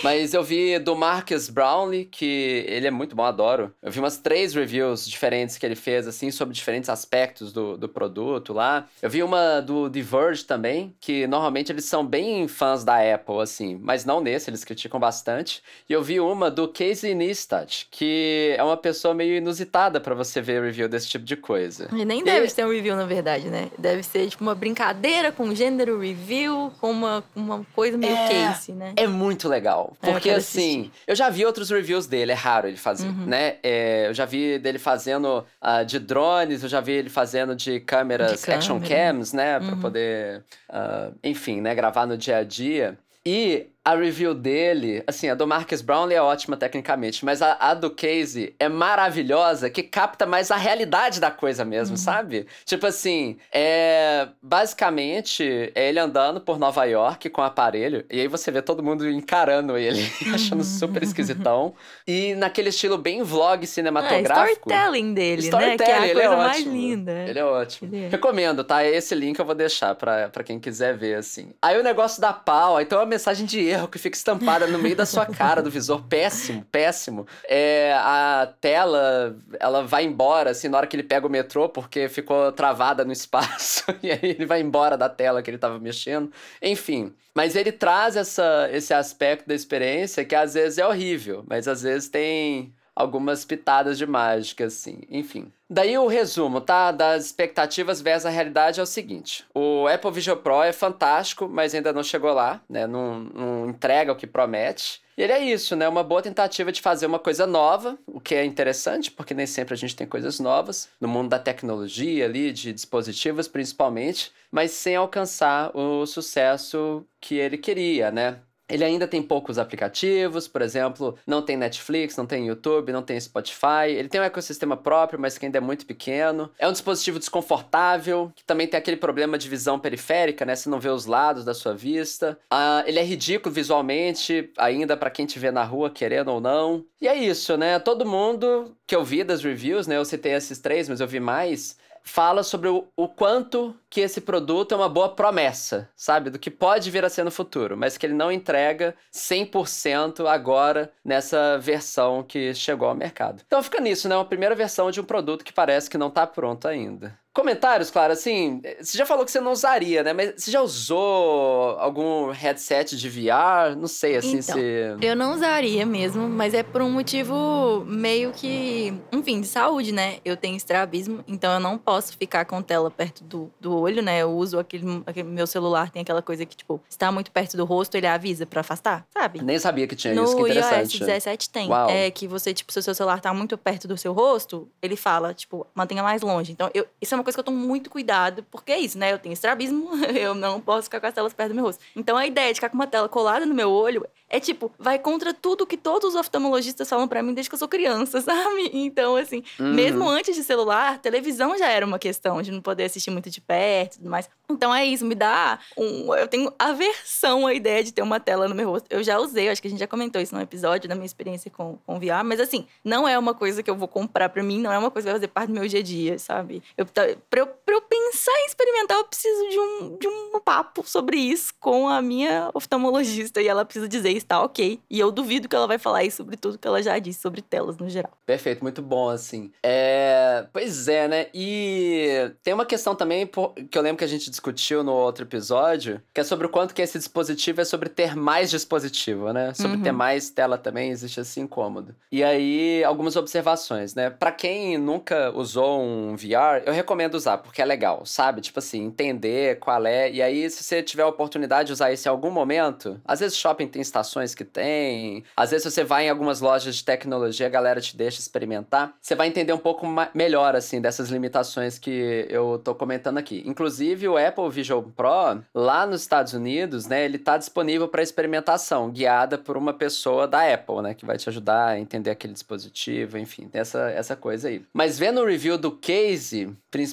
Mas 0.03 0.33
eu 0.33 0.43
vi 0.43 0.79
do 0.79 0.95
Marcus 0.95 1.49
Brownlee, 1.49 2.05
que 2.05 2.65
ele 2.67 2.87
é 2.87 2.91
muito 2.91 3.15
bom, 3.15 3.23
adoro. 3.23 3.73
Eu 3.81 3.91
vi 3.91 3.99
umas 3.99 4.17
três 4.17 4.53
reviews 4.53 5.07
diferentes 5.07 5.57
que 5.57 5.65
ele 5.65 5.75
fez, 5.75 6.07
assim, 6.07 6.31
sobre 6.31 6.53
diferentes 6.53 6.89
aspectos 6.89 7.51
do, 7.51 7.77
do 7.77 7.89
produto 7.89 8.53
lá. 8.53 8.87
Eu 9.01 9.09
vi 9.09 9.21
uma 9.23 9.59
do 9.59 9.89
The 9.89 10.01
Verge 10.01 10.45
também, 10.45 10.95
que 10.99 11.27
normalmente 11.27 11.71
eles 11.71 11.85
são 11.85 12.05
bem 12.05 12.47
fãs 12.47 12.83
da 12.83 12.97
Apple, 13.13 13.39
assim, 13.41 13.77
mas 13.81 14.05
não 14.05 14.21
nesse, 14.21 14.49
eles 14.49 14.63
criticam 14.63 14.99
bastante. 14.99 15.61
E 15.89 15.93
eu 15.93 16.01
vi 16.01 16.19
uma 16.19 16.49
do 16.49 16.67
Casey 16.67 17.13
Neistat, 17.13 17.87
que 17.91 18.55
é 18.57 18.63
uma 18.63 18.77
pessoa 18.77 19.13
meio 19.13 19.35
inusitada 19.35 19.99
para 19.99 20.15
você 20.15 20.41
ver 20.41 20.63
review 20.63 20.87
desse 20.87 21.09
tipo 21.09 21.25
de 21.25 21.35
coisa. 21.35 21.89
E 21.91 22.05
nem 22.05 22.21
e... 22.21 22.23
deve 22.23 22.49
ser 22.49 22.65
um 22.65 22.71
review, 22.71 22.95
na 22.95 23.05
verdade, 23.05 23.49
né? 23.49 23.69
Deve 23.77 24.03
ser 24.03 24.29
tipo 24.29 24.43
uma 24.43 24.55
brincadeira 24.55 25.31
com 25.31 25.53
gênero 25.53 25.99
review, 25.99 26.71
com 26.79 26.91
uma, 26.91 27.23
uma 27.35 27.65
coisa 27.75 27.97
meio 27.97 28.15
é... 28.15 28.27
né? 28.73 28.93
É 28.95 29.07
muito 29.07 29.47
legal. 29.47 29.95
É, 30.01 30.11
porque, 30.11 30.29
eu 30.29 30.35
assim, 30.35 30.81
assistir. 30.81 31.03
eu 31.07 31.15
já 31.15 31.29
vi 31.29 31.45
outros 31.45 31.69
reviews 31.69 32.07
dele, 32.07 32.31
é 32.31 32.35
raro 32.35 32.67
ele 32.67 32.77
fazer, 32.77 33.07
uhum. 33.07 33.25
né? 33.25 33.57
É, 33.63 34.07
eu 34.07 34.13
já 34.13 34.25
vi 34.25 34.59
dele 34.59 34.79
fazendo 34.79 35.45
uh, 35.61 35.85
de 35.85 35.99
drones, 35.99 36.63
eu 36.63 36.69
já 36.69 36.81
vi 36.81 36.93
ele 36.93 37.09
fazendo 37.09 37.55
de 37.55 37.79
câmeras 37.79 38.41
de 38.41 38.51
action 38.51 38.79
cams, 38.79 39.33
né? 39.33 39.59
Pra 39.59 39.69
uhum. 39.69 39.81
poder 39.81 40.43
uh, 40.69 41.15
enfim, 41.23 41.61
né, 41.61 41.73
gravar 41.75 42.05
no 42.05 42.17
dia 42.17 42.37
a 42.37 42.43
dia. 42.43 42.97
E 43.25 43.67
a 43.83 43.95
review 43.95 44.33
dele, 44.33 45.03
assim, 45.07 45.29
a 45.29 45.35
do 45.35 45.47
Marcus 45.47 45.81
Brownlee 45.81 46.15
é 46.15 46.21
ótima 46.21 46.57
tecnicamente, 46.57 47.23
mas 47.23 47.41
a, 47.41 47.57
a, 47.59 47.73
do 47.73 47.89
Casey 47.89 48.53
é 48.59 48.67
maravilhosa, 48.67 49.69
que 49.69 49.81
capta 49.81 50.25
mais 50.25 50.51
a 50.51 50.57
realidade 50.57 51.19
da 51.19 51.31
coisa 51.31 51.63
mesmo, 51.63 51.93
uhum. 51.95 51.97
sabe? 51.97 52.45
Tipo 52.65 52.87
assim, 52.87 53.37
é 53.51 54.27
basicamente 54.41 55.71
é 55.73 55.89
ele 55.89 55.99
andando 55.99 56.41
por 56.41 56.59
Nova 56.59 56.83
York 56.85 57.29
com 57.29 57.41
o 57.41 57.43
aparelho, 57.43 58.05
e 58.09 58.19
aí 58.19 58.27
você 58.27 58.51
vê 58.51 58.61
todo 58.61 58.83
mundo 58.83 59.09
encarando 59.09 59.77
ele, 59.77 60.01
achando 60.33 60.63
super 60.63 61.01
esquisitão. 61.01 61.73
E 62.05 62.35
naquele 62.35 62.69
estilo 62.69 62.97
bem 62.97 63.23
vlog 63.23 63.65
cinematográfico. 63.65 64.71
É, 64.71 64.75
storytelling 64.75 65.13
dele, 65.13 65.41
storytelling, 65.41 65.77
né? 65.77 65.85
Que 65.85 65.91
é 65.91 65.95
a 65.95 66.13
coisa 66.13 66.33
é 66.33 66.37
mais 66.37 66.63
linda. 66.63 67.11
Ele 67.27 67.39
é 67.39 67.45
ótimo. 67.45 67.95
Ele 67.95 68.05
é. 68.05 68.09
Recomendo, 68.09 68.63
tá? 68.63 68.83
Esse 68.83 69.15
link 69.15 69.39
eu 69.39 69.45
vou 69.45 69.55
deixar 69.55 69.95
pra, 69.95 70.29
pra 70.29 70.43
quem 70.43 70.59
quiser 70.59 70.97
ver, 70.97 71.15
assim. 71.15 71.53
Aí 71.61 71.79
o 71.79 71.83
negócio 71.83 72.19
da 72.19 72.33
pau, 72.33 72.75
aí 72.77 72.85
tem 72.85 72.97
uma 72.97 73.05
mensagem 73.05 73.45
de 73.45 73.68
erro 73.69 73.87
que 73.87 73.97
fica 73.97 74.15
estampada 74.15 74.67
no 74.67 74.79
meio 74.79 74.95
da 74.95 75.05
sua 75.05 75.25
cara 75.25 75.61
do 75.61 75.69
visor. 75.69 76.03
Péssimo, 76.03 76.65
péssimo. 76.71 77.27
É, 77.47 77.93
a 77.95 78.51
tela, 78.59 79.35
ela 79.59 79.83
vai 79.83 80.03
embora, 80.03 80.51
assim, 80.51 80.67
na 80.67 80.77
hora 80.77 80.87
que 80.87 80.95
ele 80.95 81.03
pega 81.03 81.25
o 81.25 81.29
metrô, 81.29 81.69
porque 81.69 82.09
ficou 82.09 82.51
travada 82.51 83.05
no 83.05 83.11
espaço. 83.11 83.83
e 84.01 84.11
aí 84.11 84.19
ele 84.21 84.45
vai 84.45 84.61
embora 84.61 84.97
da 84.97 85.09
tela 85.09 85.41
que 85.41 85.49
ele 85.49 85.57
tava 85.57 85.79
mexendo. 85.79 86.31
Enfim. 86.61 87.13
Mas 87.33 87.55
ele 87.55 87.71
traz 87.71 88.15
essa, 88.15 88.69
esse 88.71 88.93
aspecto 88.93 89.47
da 89.47 89.53
experiência 89.53 90.25
que 90.25 90.35
às 90.35 90.55
vezes 90.55 90.77
é 90.77 90.85
horrível, 90.85 91.43
mas 91.47 91.67
às 91.67 91.83
vezes 91.83 92.09
tem 92.09 92.73
algumas 92.99 93.45
pitadas 93.45 93.97
de 93.97 94.05
mágica, 94.05 94.65
assim. 94.65 94.99
Enfim. 95.09 95.51
Daí 95.69 95.97
o 95.97 96.07
resumo, 96.07 96.59
tá? 96.59 96.91
Das 96.91 97.25
expectativas 97.25 98.01
versus 98.01 98.25
a 98.25 98.29
realidade 98.29 98.79
é 98.79 98.83
o 98.83 98.85
seguinte: 98.85 99.45
o 99.55 99.87
Apple 99.87 100.11
Vision 100.11 100.37
Pro 100.37 100.61
é 100.61 100.73
fantástico, 100.73 101.47
mas 101.47 101.73
ainda 101.73 101.93
não 101.93 102.03
chegou 102.03 102.33
lá, 102.33 102.61
né? 102.69 102.85
Não, 102.85 103.19
não 103.19 103.69
entrega 103.69 104.11
o 104.11 104.15
que 104.15 104.27
promete. 104.27 105.01
E 105.17 105.21
ele 105.21 105.33
é 105.33 105.39
isso, 105.39 105.75
né? 105.75 105.87
Uma 105.87 106.03
boa 106.03 106.21
tentativa 106.21 106.71
de 106.71 106.81
fazer 106.81 107.05
uma 107.05 107.19
coisa 107.19 107.45
nova, 107.45 107.97
o 108.07 108.19
que 108.19 108.35
é 108.35 108.43
interessante, 108.43 109.11
porque 109.11 109.33
nem 109.33 109.45
sempre 109.45 109.73
a 109.73 109.77
gente 109.77 109.95
tem 109.95 110.07
coisas 110.07 110.39
novas, 110.39 110.89
no 110.99 111.07
mundo 111.07 111.29
da 111.29 111.39
tecnologia 111.39 112.25
ali, 112.25 112.51
de 112.51 112.73
dispositivos 112.73 113.47
principalmente, 113.47 114.31
mas 114.51 114.71
sem 114.71 114.95
alcançar 114.95 115.75
o 115.75 116.05
sucesso 116.05 117.05
que 117.19 117.35
ele 117.35 117.57
queria, 117.57 118.11
né? 118.11 118.39
Ele 118.69 118.83
ainda 118.83 119.07
tem 119.07 119.21
poucos 119.21 119.57
aplicativos, 119.57 120.47
por 120.47 120.61
exemplo, 120.61 121.17
não 121.25 121.41
tem 121.41 121.57
Netflix, 121.57 122.15
não 122.15 122.25
tem 122.25 122.47
YouTube, 122.47 122.91
não 122.91 123.01
tem 123.01 123.19
Spotify. 123.19 123.87
Ele 123.87 124.07
tem 124.07 124.21
um 124.21 124.23
ecossistema 124.23 124.77
próprio, 124.77 125.19
mas 125.19 125.37
que 125.37 125.45
ainda 125.45 125.57
é 125.57 125.61
muito 125.61 125.85
pequeno. 125.85 126.51
É 126.57 126.67
um 126.67 126.71
dispositivo 126.71 127.19
desconfortável, 127.19 128.31
que 128.35 128.43
também 128.43 128.67
tem 128.67 128.77
aquele 128.77 128.97
problema 128.97 129.37
de 129.37 129.49
visão 129.49 129.79
periférica, 129.79 130.45
né? 130.45 130.55
Você 130.55 130.69
não 130.69 130.79
vê 130.79 130.89
os 130.89 131.05
lados 131.05 131.43
da 131.43 131.53
sua 131.53 131.73
vista. 131.73 132.37
Ah, 132.51 132.83
ele 132.85 132.99
é 132.99 133.03
ridículo 133.03 133.53
visualmente, 133.53 134.51
ainda 134.57 134.95
para 134.95 135.09
quem 135.09 135.25
te 135.25 135.39
vê 135.39 135.51
na 135.51 135.63
rua, 135.63 135.89
querendo 135.89 136.29
ou 136.29 136.39
não. 136.39 136.85
E 137.01 137.07
é 137.07 137.15
isso, 137.15 137.57
né? 137.57 137.79
Todo 137.79 138.05
mundo 138.05 138.75
que 138.89 138.95
eu 138.95 139.03
vi 139.03 139.23
das 139.23 139.43
reviews, 139.43 139.85
né? 139.85 139.97
Eu 139.97 140.03
citei 140.03 140.33
esses 140.33 140.57
três, 140.57 140.89
mas 140.89 140.99
eu 140.99 141.07
vi 141.07 141.19
mais 141.19 141.77
fala 142.01 142.41
sobre 142.41 142.69
o, 142.69 142.87
o, 142.97 143.07
quanto 143.07 143.75
que 143.87 144.01
esse 144.01 144.19
produto 144.19 144.73
é 144.73 144.77
uma 144.77 144.89
boa 144.89 145.09
promessa, 145.09 145.87
sabe? 145.95 146.31
Do 146.31 146.39
que 146.39 146.49
pode 146.49 146.89
vir 146.89 147.05
a 147.05 147.09
ser 147.09 147.23
no 147.23 147.29
futuro, 147.29 147.77
mas 147.77 147.99
que 147.99 148.05
ele 148.07 148.15
não 148.15 148.31
entrega 148.31 148.95
100% 149.13 150.25
agora 150.25 150.91
nessa 151.05 151.59
versão 151.59 152.23
que 152.23 152.51
chegou 152.55 152.87
ao 152.89 152.95
mercado. 152.95 153.43
Então 153.45 153.61
fica 153.61 153.79
nisso, 153.79 154.09
né? 154.09 154.15
Uma 154.15 154.25
primeira 154.25 154.55
versão 154.55 154.89
de 154.89 154.99
um 154.99 155.03
produto 155.03 155.45
que 155.45 155.53
parece 155.53 155.87
que 155.87 155.97
não 155.97 156.07
está 156.07 156.25
pronto 156.25 156.67
ainda. 156.67 157.15
Comentários, 157.31 157.91
claro, 157.91 158.11
assim, 158.11 158.59
você 158.81 158.97
já 158.97 159.05
falou 159.05 159.23
que 159.23 159.31
você 159.31 159.39
não 159.39 159.51
usaria, 159.51 160.01
né? 160.03 160.13
Mas 160.13 160.33
você 160.35 160.49
já 160.49 160.61
usou 160.61 161.77
algum 161.79 162.31
headset 162.31 162.97
de 162.97 163.07
VR? 163.07 163.77
Não 163.77 163.87
sei, 163.87 164.15
assim, 164.15 164.39
então, 164.39 164.55
se. 164.55 164.97
Eu 164.99 165.15
não 165.15 165.35
usaria 165.35 165.85
mesmo, 165.85 166.27
mas 166.27 166.55
é 166.55 166.63
por 166.63 166.81
um 166.81 166.89
motivo 166.89 167.85
meio 167.85 168.31
que, 168.31 168.93
enfim, 169.11 169.41
de 169.41 169.47
saúde, 169.47 169.91
né? 169.91 170.17
Eu 170.25 170.35
tenho 170.35 170.57
estrabismo, 170.57 171.23
então 171.27 171.53
eu 171.53 171.59
não 171.59 171.77
posso 171.77 172.17
ficar 172.17 172.45
com 172.45 172.63
tela 172.63 172.89
perto 172.89 173.23
do, 173.23 173.51
do 173.59 173.77
olho, 173.77 174.01
né? 174.01 174.19
Eu 174.23 174.31
uso 174.31 174.57
aquele, 174.57 175.03
aquele. 175.05 175.29
Meu 175.29 175.45
celular 175.45 175.91
tem 175.91 176.01
aquela 176.01 176.23
coisa 176.23 176.45
que, 176.47 176.57
tipo, 176.57 176.81
está 176.89 177.11
muito 177.11 177.29
perto 177.29 177.55
do 177.55 177.63
rosto, 177.63 177.95
ele 177.95 178.07
avisa 178.07 178.47
para 178.47 178.61
afastar, 178.61 179.05
sabe? 179.13 179.41
Nem 179.43 179.59
sabia 179.59 179.85
que 179.87 179.95
tinha 179.95 180.15
no 180.15 180.23
isso, 180.23 180.35
que 180.35 180.41
interessante. 180.41 180.97
iOS 180.97 181.07
17 181.07 181.49
tem. 181.51 181.69
Uau. 181.69 181.89
É 181.89 182.09
que 182.09 182.27
você, 182.27 182.55
tipo, 182.55 182.73
se 182.73 182.79
o 182.79 182.81
seu 182.81 182.95
celular 182.95 183.21
tá 183.21 183.31
muito 183.35 183.55
perto 183.55 183.87
do 183.87 183.95
seu 183.97 184.13
rosto, 184.13 184.67
ele 184.81 184.95
fala, 184.95 185.31
tipo, 185.31 185.65
mantenha 185.75 186.01
mais 186.01 186.23
longe. 186.23 186.51
Então, 186.51 186.71
eu, 186.73 186.87
isso 186.99 187.13
é 187.13 187.18
uma 187.19 187.23
coisa 187.23 187.35
que 187.35 187.39
eu 187.39 187.43
tomo 187.43 187.57
muito 187.57 187.89
cuidado, 187.89 188.43
porque 188.49 188.71
é 188.71 188.79
isso, 188.79 188.97
né? 188.97 189.11
Eu 189.13 189.19
tenho 189.19 189.33
estrabismo, 189.33 189.89
eu 190.15 190.33
não 190.33 190.59
posso 190.59 190.83
ficar 190.83 190.99
com 190.99 191.07
as 191.07 191.13
telas 191.13 191.33
perto 191.33 191.49
do 191.49 191.55
meu 191.55 191.65
rosto. 191.65 191.83
Então, 191.95 192.17
a 192.17 192.25
ideia 192.25 192.49
de 192.49 192.55
ficar 192.55 192.69
com 192.69 192.75
uma 192.75 192.87
tela 192.87 193.07
colada 193.09 193.45
no 193.45 193.53
meu 193.53 193.69
olho 193.71 194.05
é, 194.31 194.39
tipo, 194.39 194.71
vai 194.77 194.99
contra 194.99 195.33
tudo 195.33 195.65
que 195.65 195.75
todos 195.75 196.09
os 196.09 196.15
oftalmologistas 196.15 196.87
falam 196.87 197.07
para 197.07 197.23
mim 197.23 197.33
desde 197.33 197.49
que 197.49 197.55
eu 197.55 197.59
sou 197.59 197.67
criança, 197.67 198.21
sabe? 198.21 198.69
Então, 198.73 199.15
assim, 199.15 199.43
Uhum. 199.59 199.73
mesmo 199.73 200.07
antes 200.07 200.35
de 200.35 200.43
celular, 200.43 200.99
televisão 200.99 201.57
já 201.57 201.67
era 201.69 201.85
uma 201.85 201.97
questão 201.97 202.41
de 202.41 202.51
não 202.51 202.61
poder 202.61 202.83
assistir 202.83 203.09
muito 203.09 203.29
de 203.29 203.41
perto 203.41 203.95
e 203.95 203.97
tudo 203.97 204.09
mais. 204.09 204.29
Então, 204.49 204.73
é 204.73 204.85
isso, 204.85 205.05
me 205.05 205.15
dá 205.15 205.59
um... 205.77 206.13
Eu 206.15 206.27
tenho 206.27 206.51
aversão 206.59 207.45
à 207.47 207.53
ideia 207.53 207.83
de 207.83 207.91
ter 207.91 208.01
uma 208.01 208.19
tela 208.19 208.47
no 208.47 208.55
meu 208.55 208.69
rosto. 208.69 208.85
Eu 208.89 209.03
já 209.03 209.17
usei, 209.19 209.49
acho 209.49 209.61
que 209.61 209.67
a 209.67 209.71
gente 209.71 209.79
já 209.79 209.87
comentou 209.87 210.21
isso 210.21 210.33
num 210.35 210.41
episódio 210.41 210.87
da 210.87 210.95
minha 210.95 211.05
experiência 211.05 211.49
com, 211.51 211.77
com 211.85 211.99
VR, 211.99 212.23
mas 212.23 212.39
assim, 212.39 212.65
não 212.83 213.07
é 213.07 213.17
uma 213.17 213.33
coisa 213.33 213.61
que 213.63 213.69
eu 213.69 213.75
vou 213.75 213.87
comprar 213.87 214.29
pra 214.29 214.41
mim, 214.43 214.59
não 214.59 214.71
é 214.71 214.77
uma 214.77 214.91
coisa 214.91 215.07
que 215.07 215.11
vai 215.11 215.19
fazer 215.19 215.27
parte 215.27 215.47
do 215.47 215.53
meu 215.59 215.67
dia 215.67 215.79
a 215.79 215.83
dia, 215.83 216.19
sabe? 216.19 216.61
Eu, 216.77 216.85
pra, 217.29 217.41
eu, 217.41 217.47
pra 217.47 217.75
eu 217.75 217.81
pensar 217.81 218.31
em 218.43 218.45
experimentar, 218.47 218.97
eu 218.97 219.03
preciso 219.05 219.49
de 219.49 219.59
um, 219.59 219.97
de 219.97 220.07
um 220.07 220.39
papo 220.39 220.83
sobre 220.87 221.17
isso 221.17 221.53
com 221.59 221.87
a 221.87 222.01
minha 222.01 222.49
oftalmologista 222.53 223.41
e 223.41 223.47
ela 223.47 223.63
precisa 223.65 223.87
dizer 223.87 224.11
está 224.11 224.41
ok. 224.43 224.79
E 224.89 224.99
eu 224.99 225.11
duvido 225.11 225.47
que 225.47 225.55
ela 225.55 225.67
vai 225.67 225.77
falar 225.77 226.03
isso 226.03 226.17
sobre 226.17 226.37
tudo 226.37 226.57
que 226.57 226.67
ela 226.67 226.81
já 226.81 226.97
disse 226.99 227.19
sobre 227.21 227.41
telas 227.41 227.77
no 227.77 227.89
geral. 227.89 228.11
Perfeito, 228.25 228.61
muito 228.63 228.81
bom, 228.81 229.09
assim. 229.09 229.51
É... 229.63 230.45
Pois 230.51 230.87
é, 230.87 231.07
né? 231.07 231.27
E 231.33 232.31
tem 232.43 232.53
uma 232.53 232.65
questão 232.65 232.95
também 232.95 233.25
que 233.69 233.77
eu 233.77 233.81
lembro 233.81 233.97
que 233.97 234.03
a 234.03 234.07
gente 234.07 234.29
discutiu 234.29 234.83
no 234.83 234.91
outro 234.93 235.23
episódio, 235.25 236.01
que 236.13 236.21
é 236.21 236.23
sobre 236.23 236.45
o 236.45 236.49
quanto 236.49 236.73
que 236.73 236.81
esse 236.81 236.97
dispositivo 236.97 237.61
é 237.61 237.65
sobre 237.65 237.89
ter 237.89 238.15
mais 238.15 238.49
dispositivo, 238.49 239.31
né? 239.33 239.53
Sobre 239.53 239.77
Uhum. 239.77 239.83
ter 239.83 239.91
mais 239.91 240.29
tela 240.29 240.57
também, 240.57 240.89
existe 240.89 241.19
esse 241.19 241.39
incômodo. 241.39 241.95
E 242.11 242.23
aí, 242.23 242.83
algumas 242.83 243.15
observações, 243.15 243.93
né? 243.95 244.09
Pra 244.09 244.31
quem 244.31 244.77
nunca 244.77 245.31
usou 245.35 245.81
um 245.81 246.15
VR, 246.15 246.63
eu 246.65 246.73
recomendo 246.73 246.98
usar, 247.15 247.37
porque 247.37 247.61
é 247.61 247.65
legal, 247.65 248.05
sabe? 248.05 248.41
Tipo 248.41 248.59
assim, 248.59 248.83
entender 248.85 249.59
qual 249.59 249.85
é. 249.85 250.11
E 250.11 250.21
aí, 250.21 250.49
se 250.49 250.63
você 250.63 250.81
tiver 250.83 251.03
a 251.03 251.07
oportunidade 251.07 251.67
de 251.67 251.73
usar 251.73 251.91
isso 251.91 252.07
em 252.07 252.11
algum 252.11 252.31
momento, 252.31 252.99
às 253.05 253.19
vezes 253.19 253.37
shopping 253.37 253.67
tem 253.67 253.81
estações 253.81 254.35
que 254.35 254.43
tem, 254.43 255.23
às 255.35 255.51
vezes 255.51 255.71
você 255.73 255.83
vai 255.83 256.05
em 256.05 256.09
algumas 256.09 256.41
lojas 256.41 256.75
de 256.75 256.83
tecnologia, 256.83 257.47
a 257.47 257.49
galera 257.49 257.81
te 257.81 257.95
deixa 257.95 258.19
experimentar, 258.19 258.93
você 259.01 259.15
vai 259.15 259.27
entender 259.27 259.53
um 259.53 259.57
pouco 259.57 259.85
melhor, 260.13 260.55
assim, 260.55 260.81
dessas 260.81 261.09
limitações 261.09 261.77
que 261.77 262.25
eu 262.29 262.59
tô 262.63 262.75
comentando 262.75 263.17
aqui. 263.17 263.43
Inclusive, 263.45 264.07
o 264.07 264.17
Apple 264.17 264.49
Vision 264.49 264.83
Pro, 264.95 265.43
lá 265.53 265.85
nos 265.85 266.01
Estados 266.01 266.33
Unidos, 266.33 266.87
né, 266.87 267.05
ele 267.05 267.17
tá 267.17 267.37
disponível 267.37 267.87
para 267.87 268.01
experimentação, 268.01 268.89
guiada 268.89 269.37
por 269.37 269.57
uma 269.57 269.73
pessoa 269.73 270.27
da 270.27 270.53
Apple, 270.53 270.81
né, 270.81 270.93
que 270.93 271.05
vai 271.05 271.17
te 271.17 271.29
ajudar 271.29 271.67
a 271.67 271.79
entender 271.79 272.09
aquele 272.09 272.33
dispositivo, 272.33 273.17
enfim, 273.17 273.49
essa, 273.53 273.89
essa 273.91 274.15
coisa 274.15 274.47
aí. 274.47 274.63
Mas 274.73 274.97
vendo 274.97 275.21
o 275.21 275.25
review 275.25 275.57
do 275.57 275.71
case, 275.71 276.49
principalmente, 276.71 276.88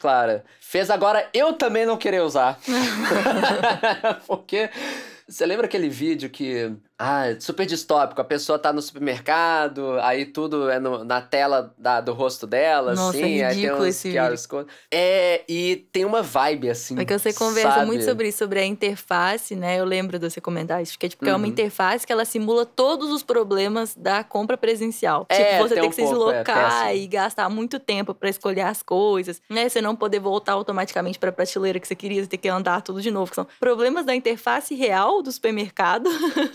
Clara, 0.00 0.44
fez 0.60 0.90
agora 0.90 1.28
eu 1.32 1.52
também 1.52 1.86
não 1.86 1.96
querer 1.96 2.22
usar. 2.22 2.58
Porque 4.26 4.70
você 5.28 5.46
lembra 5.46 5.66
aquele 5.66 5.88
vídeo 5.88 6.28
que. 6.28 6.72
Ah, 6.96 7.24
super 7.40 7.66
distópico. 7.66 8.20
A 8.20 8.24
pessoa 8.24 8.56
tá 8.56 8.72
no 8.72 8.80
supermercado, 8.80 9.98
aí 10.00 10.24
tudo 10.26 10.70
é 10.70 10.78
no- 10.78 11.02
na 11.04 11.20
tela 11.20 11.74
da- 11.76 12.00
do 12.00 12.12
rosto 12.12 12.46
dela, 12.46 12.94
Nossa, 12.94 13.18
assim. 13.18 13.40
é 13.40 13.46
aí 13.46 13.54
tem 13.54 13.62
ridículo 13.64 13.86
esse 13.86 14.08
vídeo. 14.12 14.66
É, 14.92 15.42
e 15.48 15.76
tem 15.90 16.04
uma 16.04 16.22
vibe 16.22 16.70
assim. 16.70 16.94
Porque 16.94 17.18
você 17.18 17.32
conversa 17.32 17.72
sabe? 17.72 17.86
muito 17.86 18.04
sobre 18.04 18.28
isso, 18.28 18.38
sobre 18.38 18.60
a 18.60 18.64
interface, 18.64 19.56
né? 19.56 19.80
Eu 19.80 19.84
lembro 19.84 20.20
de 20.20 20.30
você 20.30 20.40
comentar 20.40 20.80
isso. 20.82 20.92
Porque 20.92 21.08
tipo, 21.08 21.24
é 21.26 21.30
uma 21.34 21.38
Uhum. 21.38 21.46
interface 21.46 22.06
que 22.06 22.12
ela 22.12 22.24
simula 22.24 22.64
todos 22.64 23.10
os 23.10 23.24
problemas 23.24 23.96
da 23.96 24.22
compra 24.22 24.56
presencial. 24.56 25.26
É, 25.28 25.56
tipo, 25.56 25.62
você 25.68 25.74
tem 25.74 25.80
tem 25.82 25.88
um 25.88 25.90
que 25.90 25.96
se 25.96 26.02
pouco, 26.02 26.30
é, 26.30 26.32
deslocar 26.44 26.80
péssimo. 26.84 27.02
e 27.02 27.06
gastar 27.08 27.48
muito 27.48 27.80
tempo 27.80 28.14
pra 28.14 28.28
escolher 28.30 28.60
as 28.62 28.82
coisas, 28.84 29.42
né? 29.50 29.68
Você 29.68 29.80
não 29.80 29.96
poder 29.96 30.20
voltar 30.20 30.52
automaticamente 30.52 31.18
pra 31.18 31.32
prateleira 31.32 31.80
que 31.80 31.88
você 31.88 31.96
queria, 31.96 32.22
você 32.22 32.28
ter 32.28 32.38
que 32.38 32.48
andar 32.48 32.82
tudo 32.82 33.02
de 33.02 33.10
novo. 33.10 33.30
Que 33.30 33.34
são 33.34 33.46
problemas 33.58 34.06
da 34.06 34.14
interface 34.14 34.76
real 34.76 35.20
do 35.22 35.32
supermercado 35.32 36.08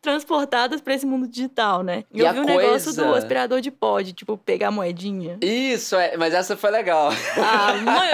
transportadas 0.00 0.80
pra 0.80 0.94
esse 0.94 1.06
mundo 1.06 1.26
digital, 1.28 1.82
né? 1.82 2.04
E 2.12 2.20
eu 2.20 2.28
a 2.28 2.32
vi 2.32 2.40
um 2.40 2.44
negócio 2.44 2.92
coisa- 2.94 3.04
do 3.04 3.14
aspirador 3.14 3.60
de 3.60 3.70
pó, 3.70 4.00
de 4.00 4.12
tipo, 4.12 4.36
pegar 4.36 4.68
a 4.68 4.70
moedinha. 4.70 5.38
Isso, 5.40 5.96
é, 5.96 6.16
mas 6.16 6.34
essa 6.34 6.56
foi 6.56 6.70
legal. 6.70 7.10
Ah, 7.36 7.74
mãe, 7.74 8.08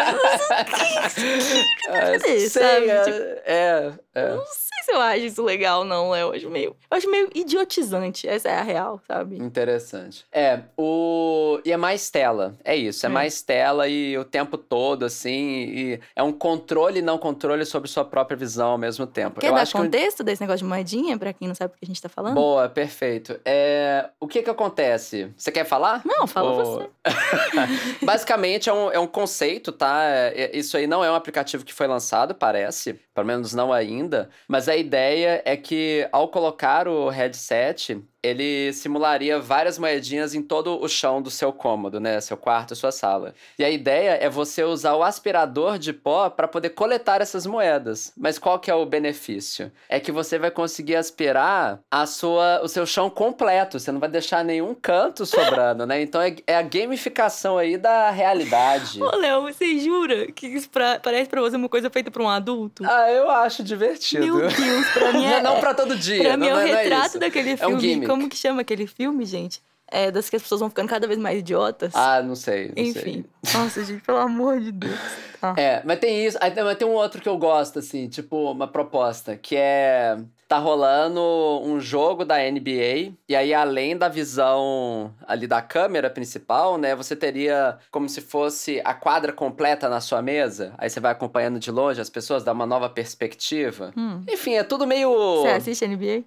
É, 1.89 2.19
Sei, 2.21 2.39
sei, 2.41 2.49
sabe? 2.49 2.89
é, 2.91 3.03
Tipo, 3.03 3.17
é, 3.19 3.93
é. 4.15 4.29
Não 4.35 4.45
sei 4.45 4.85
se 4.85 4.93
eu 4.93 5.01
acho 5.01 5.21
isso 5.25 5.43
legal, 5.43 5.85
não. 5.85 6.15
Eu 6.17 6.33
acho 6.33 6.49
meio. 6.51 6.77
Eu 6.91 6.97
acho 6.97 7.11
meio 7.11 7.29
idiotizante. 7.35 8.27
Essa 8.29 8.49
é 8.49 8.59
a 8.59 8.63
real, 8.63 9.01
sabe? 9.07 9.37
Interessante. 9.37 10.25
É, 10.33 10.61
o. 10.77 11.61
E 11.65 11.73
é 11.73 11.77
mais 11.77 12.11
tela. 12.11 12.55
É 12.65 12.75
isso, 12.77 13.05
é, 13.07 13.09
É. 13.09 13.13
mais 13.13 13.43
tela 13.43 13.89
e 13.89 14.17
o 14.19 14.25
tempo 14.25 14.57
todo, 14.59 15.05
assim. 15.05 15.39
E 15.65 16.01
é 16.15 16.23
um 16.23 16.33
controle 16.33 16.99
e 17.01 17.03
não 17.03 17.19
controle 17.19 17.65
sobre 17.65 17.89
sua 17.89 18.05
própria 18.05 18.37
visão 18.37 18.71
ao 18.71 18.79
mesmo 18.79 19.07
tempo. 19.07 19.41
Quer 19.41 19.49
Eu 19.49 19.55
dar 19.55 19.63
acho 19.63 19.73
que 19.73 19.79
contexto 19.79 20.23
desse 20.25 20.41
negócio 20.41 20.61
de 20.61 20.65
moedinha, 20.65 21.19
pra 21.19 21.33
quem 21.33 21.48
não 21.49 21.55
sabe 21.55 21.75
o 21.75 21.79
que 21.79 21.85
a 21.85 21.87
gente 21.87 22.01
tá 22.01 22.09
falando? 22.09 22.35
Boa, 22.35 22.69
perfeito. 22.69 23.41
É, 23.45 24.09
o 24.21 24.29
que 24.29 24.43
que 24.43 24.51
acontece? 24.51 25.33
Você 25.37 25.51
quer 25.51 25.65
falar? 25.65 26.03
Não, 26.05 26.27
fala 26.27 26.51
Ou- 26.51 26.65
você. 26.65 26.91
Basicamente 28.05 28.69
é 28.69 28.73
um, 28.73 28.91
é 28.93 28.99
um 28.99 29.07
conceito, 29.07 29.73
tá? 29.73 30.03
É- 30.05 30.51
Isso 30.57 30.77
aí 30.77 30.87
não 30.87 31.05
é 31.05 31.11
um 31.11 31.15
aplicativo 31.15 31.65
que 31.65 31.75
foi 31.75 31.87
lançado, 31.87 32.35
parece. 32.35 32.95
Pelo 33.15 33.27
menos 33.27 33.53
não 33.55 33.73
ainda. 33.73 34.29
Mas 34.47 34.69
a 34.69 34.77
ideia 34.77 35.43
é 35.45 35.57
que 35.57 36.09
ao 36.13 36.29
colocar 36.29 36.87
o 36.87 37.09
headset, 37.09 38.01
ele 38.23 38.73
simularia 38.73 39.39
várias 39.39 39.79
moedinhas 39.79 40.35
em 40.35 40.43
todo 40.43 40.81
o 40.83 40.89
chão 40.89 41.23
do 41.23 41.31
seu 41.31 41.53
cômodo, 41.53 42.01
né? 42.01 42.21
Seu 42.21 42.37
quarto, 42.37 42.75
sua 42.75 42.91
sala. 42.91 43.35
E 43.59 43.65
a 43.65 43.71
ideia 43.71 44.19
é 44.21 44.29
você 44.29 44.65
usar 44.65 44.95
o 44.95 45.03
aspirador 45.03 45.79
de 45.79 45.93
pó 45.93 46.29
para 46.29 46.49
poder 46.49 46.71
coletar 46.71 47.21
essas 47.21 47.47
moedas. 47.47 48.13
Mas 48.17 48.39
qual 48.39 48.59
que 48.59 48.71
é 48.71 48.75
o 48.75 48.85
benefício? 48.85 49.71
É 49.89 50.01
que 50.01 50.11
você 50.11 50.39
vai 50.39 50.51
conseguir 50.51 50.97
aspirar 50.97 51.81
a 51.91 52.07
sua, 52.07 52.61
o 52.63 52.69
seu 52.69 52.85
chão 52.87 53.09
completo. 53.09 53.79
Você 53.79 53.93
não 53.93 54.01
vai 54.01 54.09
deixar 54.09 54.45
nenhum 54.45 54.75
canto 54.75 55.25
sobrando, 55.25 55.87
né? 55.87 56.03
Então 56.03 56.21
é, 56.21 56.35
é 56.47 56.57
a 56.57 56.63
gamificação 56.63 57.57
aí 57.59 57.77
da 57.77 58.11
realidade. 58.11 59.01
Ô, 59.03 59.17
Léo, 59.17 59.43
você 59.43 59.79
jura 59.79 60.31
que 60.33 60.47
isso 60.47 60.69
pra- 60.71 60.99
parece 61.01 61.29
pra 61.31 61.41
você 61.41 61.57
uma 61.57 61.69
coisa 61.69 61.89
feita 61.91 62.11
pra 62.11 62.23
um 62.23 62.29
adulto? 62.29 62.85
Ah, 62.87 63.11
eu 63.11 63.31
acho 63.31 63.63
divertido. 63.63 64.25
Meu 64.25 64.39
Deus, 64.49 64.87
pra 64.93 65.13
mim 65.15 65.25
é. 65.25 65.41
não, 65.41 65.55
não 65.55 65.61
pra 65.61 65.73
todo 65.75 65.97
dia. 65.97 66.23
pra 66.23 66.37
mim 66.37 66.47
é 66.49 66.55
o 66.55 66.59
é 66.59 66.65
retrato 66.83 67.07
isso. 67.09 67.19
daquele 67.19 67.51
É 67.51 67.67
um 67.67 67.79
filme. 67.79 68.08
Como 68.09 68.29
que 68.29 68.37
chama 68.37 68.63
aquele 68.63 68.87
filme, 68.87 69.25
gente? 69.25 69.63
É 69.91 70.11
das 70.11 70.29
que 70.29 70.37
as 70.37 70.43
pessoas 70.43 70.61
vão 70.61 70.69
ficando 70.69 70.89
cada 70.89 71.07
vez 71.07 71.19
mais 71.19 71.39
idiotas. 71.39 71.95
Ah, 71.95 72.23
não 72.23 72.35
sei. 72.35 72.73
Não 72.77 72.85
Enfim. 72.85 73.25
Sei. 73.43 73.55
Nossa, 73.55 73.85
gente, 73.85 74.03
pelo 74.03 74.19
amor 74.19 74.61
de 74.61 74.71
Deus. 74.71 74.99
Tá. 75.41 75.55
É, 75.57 75.83
mas 75.85 75.99
tem 75.99 76.27
isso. 76.27 76.37
aí 76.41 76.53
Mas 76.55 76.77
tem 76.77 76.87
um 76.87 76.93
outro 76.93 77.23
que 77.23 77.29
eu 77.29 77.39
gosto, 77.39 77.79
assim, 77.79 78.09
tipo, 78.09 78.51
uma 78.51 78.67
proposta, 78.69 79.37
que 79.37 79.57
é. 79.57 80.19
tá 80.47 80.59
rolando 80.59 81.21
um 81.65 81.81
jogo 81.81 82.25
da 82.25 82.39
NBA, 82.39 83.15
e 83.29 83.37
aí 83.37 83.55
além 83.55 83.97
da 83.97 84.09
visão 84.09 85.15
ali 85.27 85.47
da 85.47 85.63
câmera 85.63 86.11
principal, 86.11 86.77
né, 86.77 86.95
você 86.95 87.15
teria 87.15 87.79
como 87.91 88.09
se 88.09 88.21
fosse 88.21 88.83
a 88.85 88.93
quadra 88.93 89.33
completa 89.33 89.89
na 89.89 90.01
sua 90.01 90.21
mesa, 90.21 90.75
aí 90.77 90.91
você 90.91 91.01
vai 91.01 91.13
acompanhando 91.13 91.61
de 91.61 91.71
longe 91.71 92.01
as 92.01 92.11
pessoas, 92.11 92.43
dá 92.43 92.53
uma 92.53 92.67
nova 92.67 92.89
perspectiva. 92.91 93.93
Hum. 93.97 94.23
Enfim, 94.29 94.55
é 94.55 94.65
tudo 94.65 94.87
meio... 94.87 95.43
Você 95.43 95.49
assiste 95.49 95.87
NBA? 95.87 96.25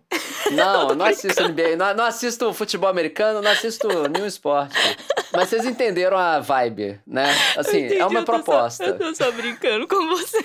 Não, 0.51 0.95
não 0.95 1.05
assisto 1.05 1.43
NBA, 1.47 1.75
não, 1.77 1.93
não 1.93 2.05
assisto 2.05 2.53
futebol 2.53 2.89
americano, 2.89 3.41
não 3.41 3.51
assisto 3.51 3.87
nenhum 4.09 4.25
esporte. 4.25 4.75
Mas 5.33 5.49
vocês 5.49 5.65
entenderam 5.65 6.17
a 6.17 6.39
vibe, 6.39 6.99
né? 7.07 7.25
Assim, 7.57 7.85
Entendi, 7.85 8.01
é 8.01 8.05
uma 8.05 8.23
tô 8.23 8.33
só- 8.33 8.37
proposta. 8.43 8.83
eu 8.83 8.97
tô 8.97 9.15
só 9.15 9.31
brincando 9.31 9.87
com 9.87 10.07
você. 10.09 10.43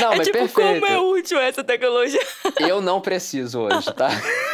Não, 0.00 0.12
é 0.12 0.16
mas 0.16 0.26
tipo, 0.26 0.38
perfeito. 0.38 0.80
como 0.80 0.86
é 0.86 0.98
útil 0.98 1.38
essa 1.38 1.62
tecnologia? 1.62 2.20
Eu 2.58 2.80
não 2.80 3.00
preciso 3.00 3.60
hoje, 3.60 3.92
tá? 3.94 4.08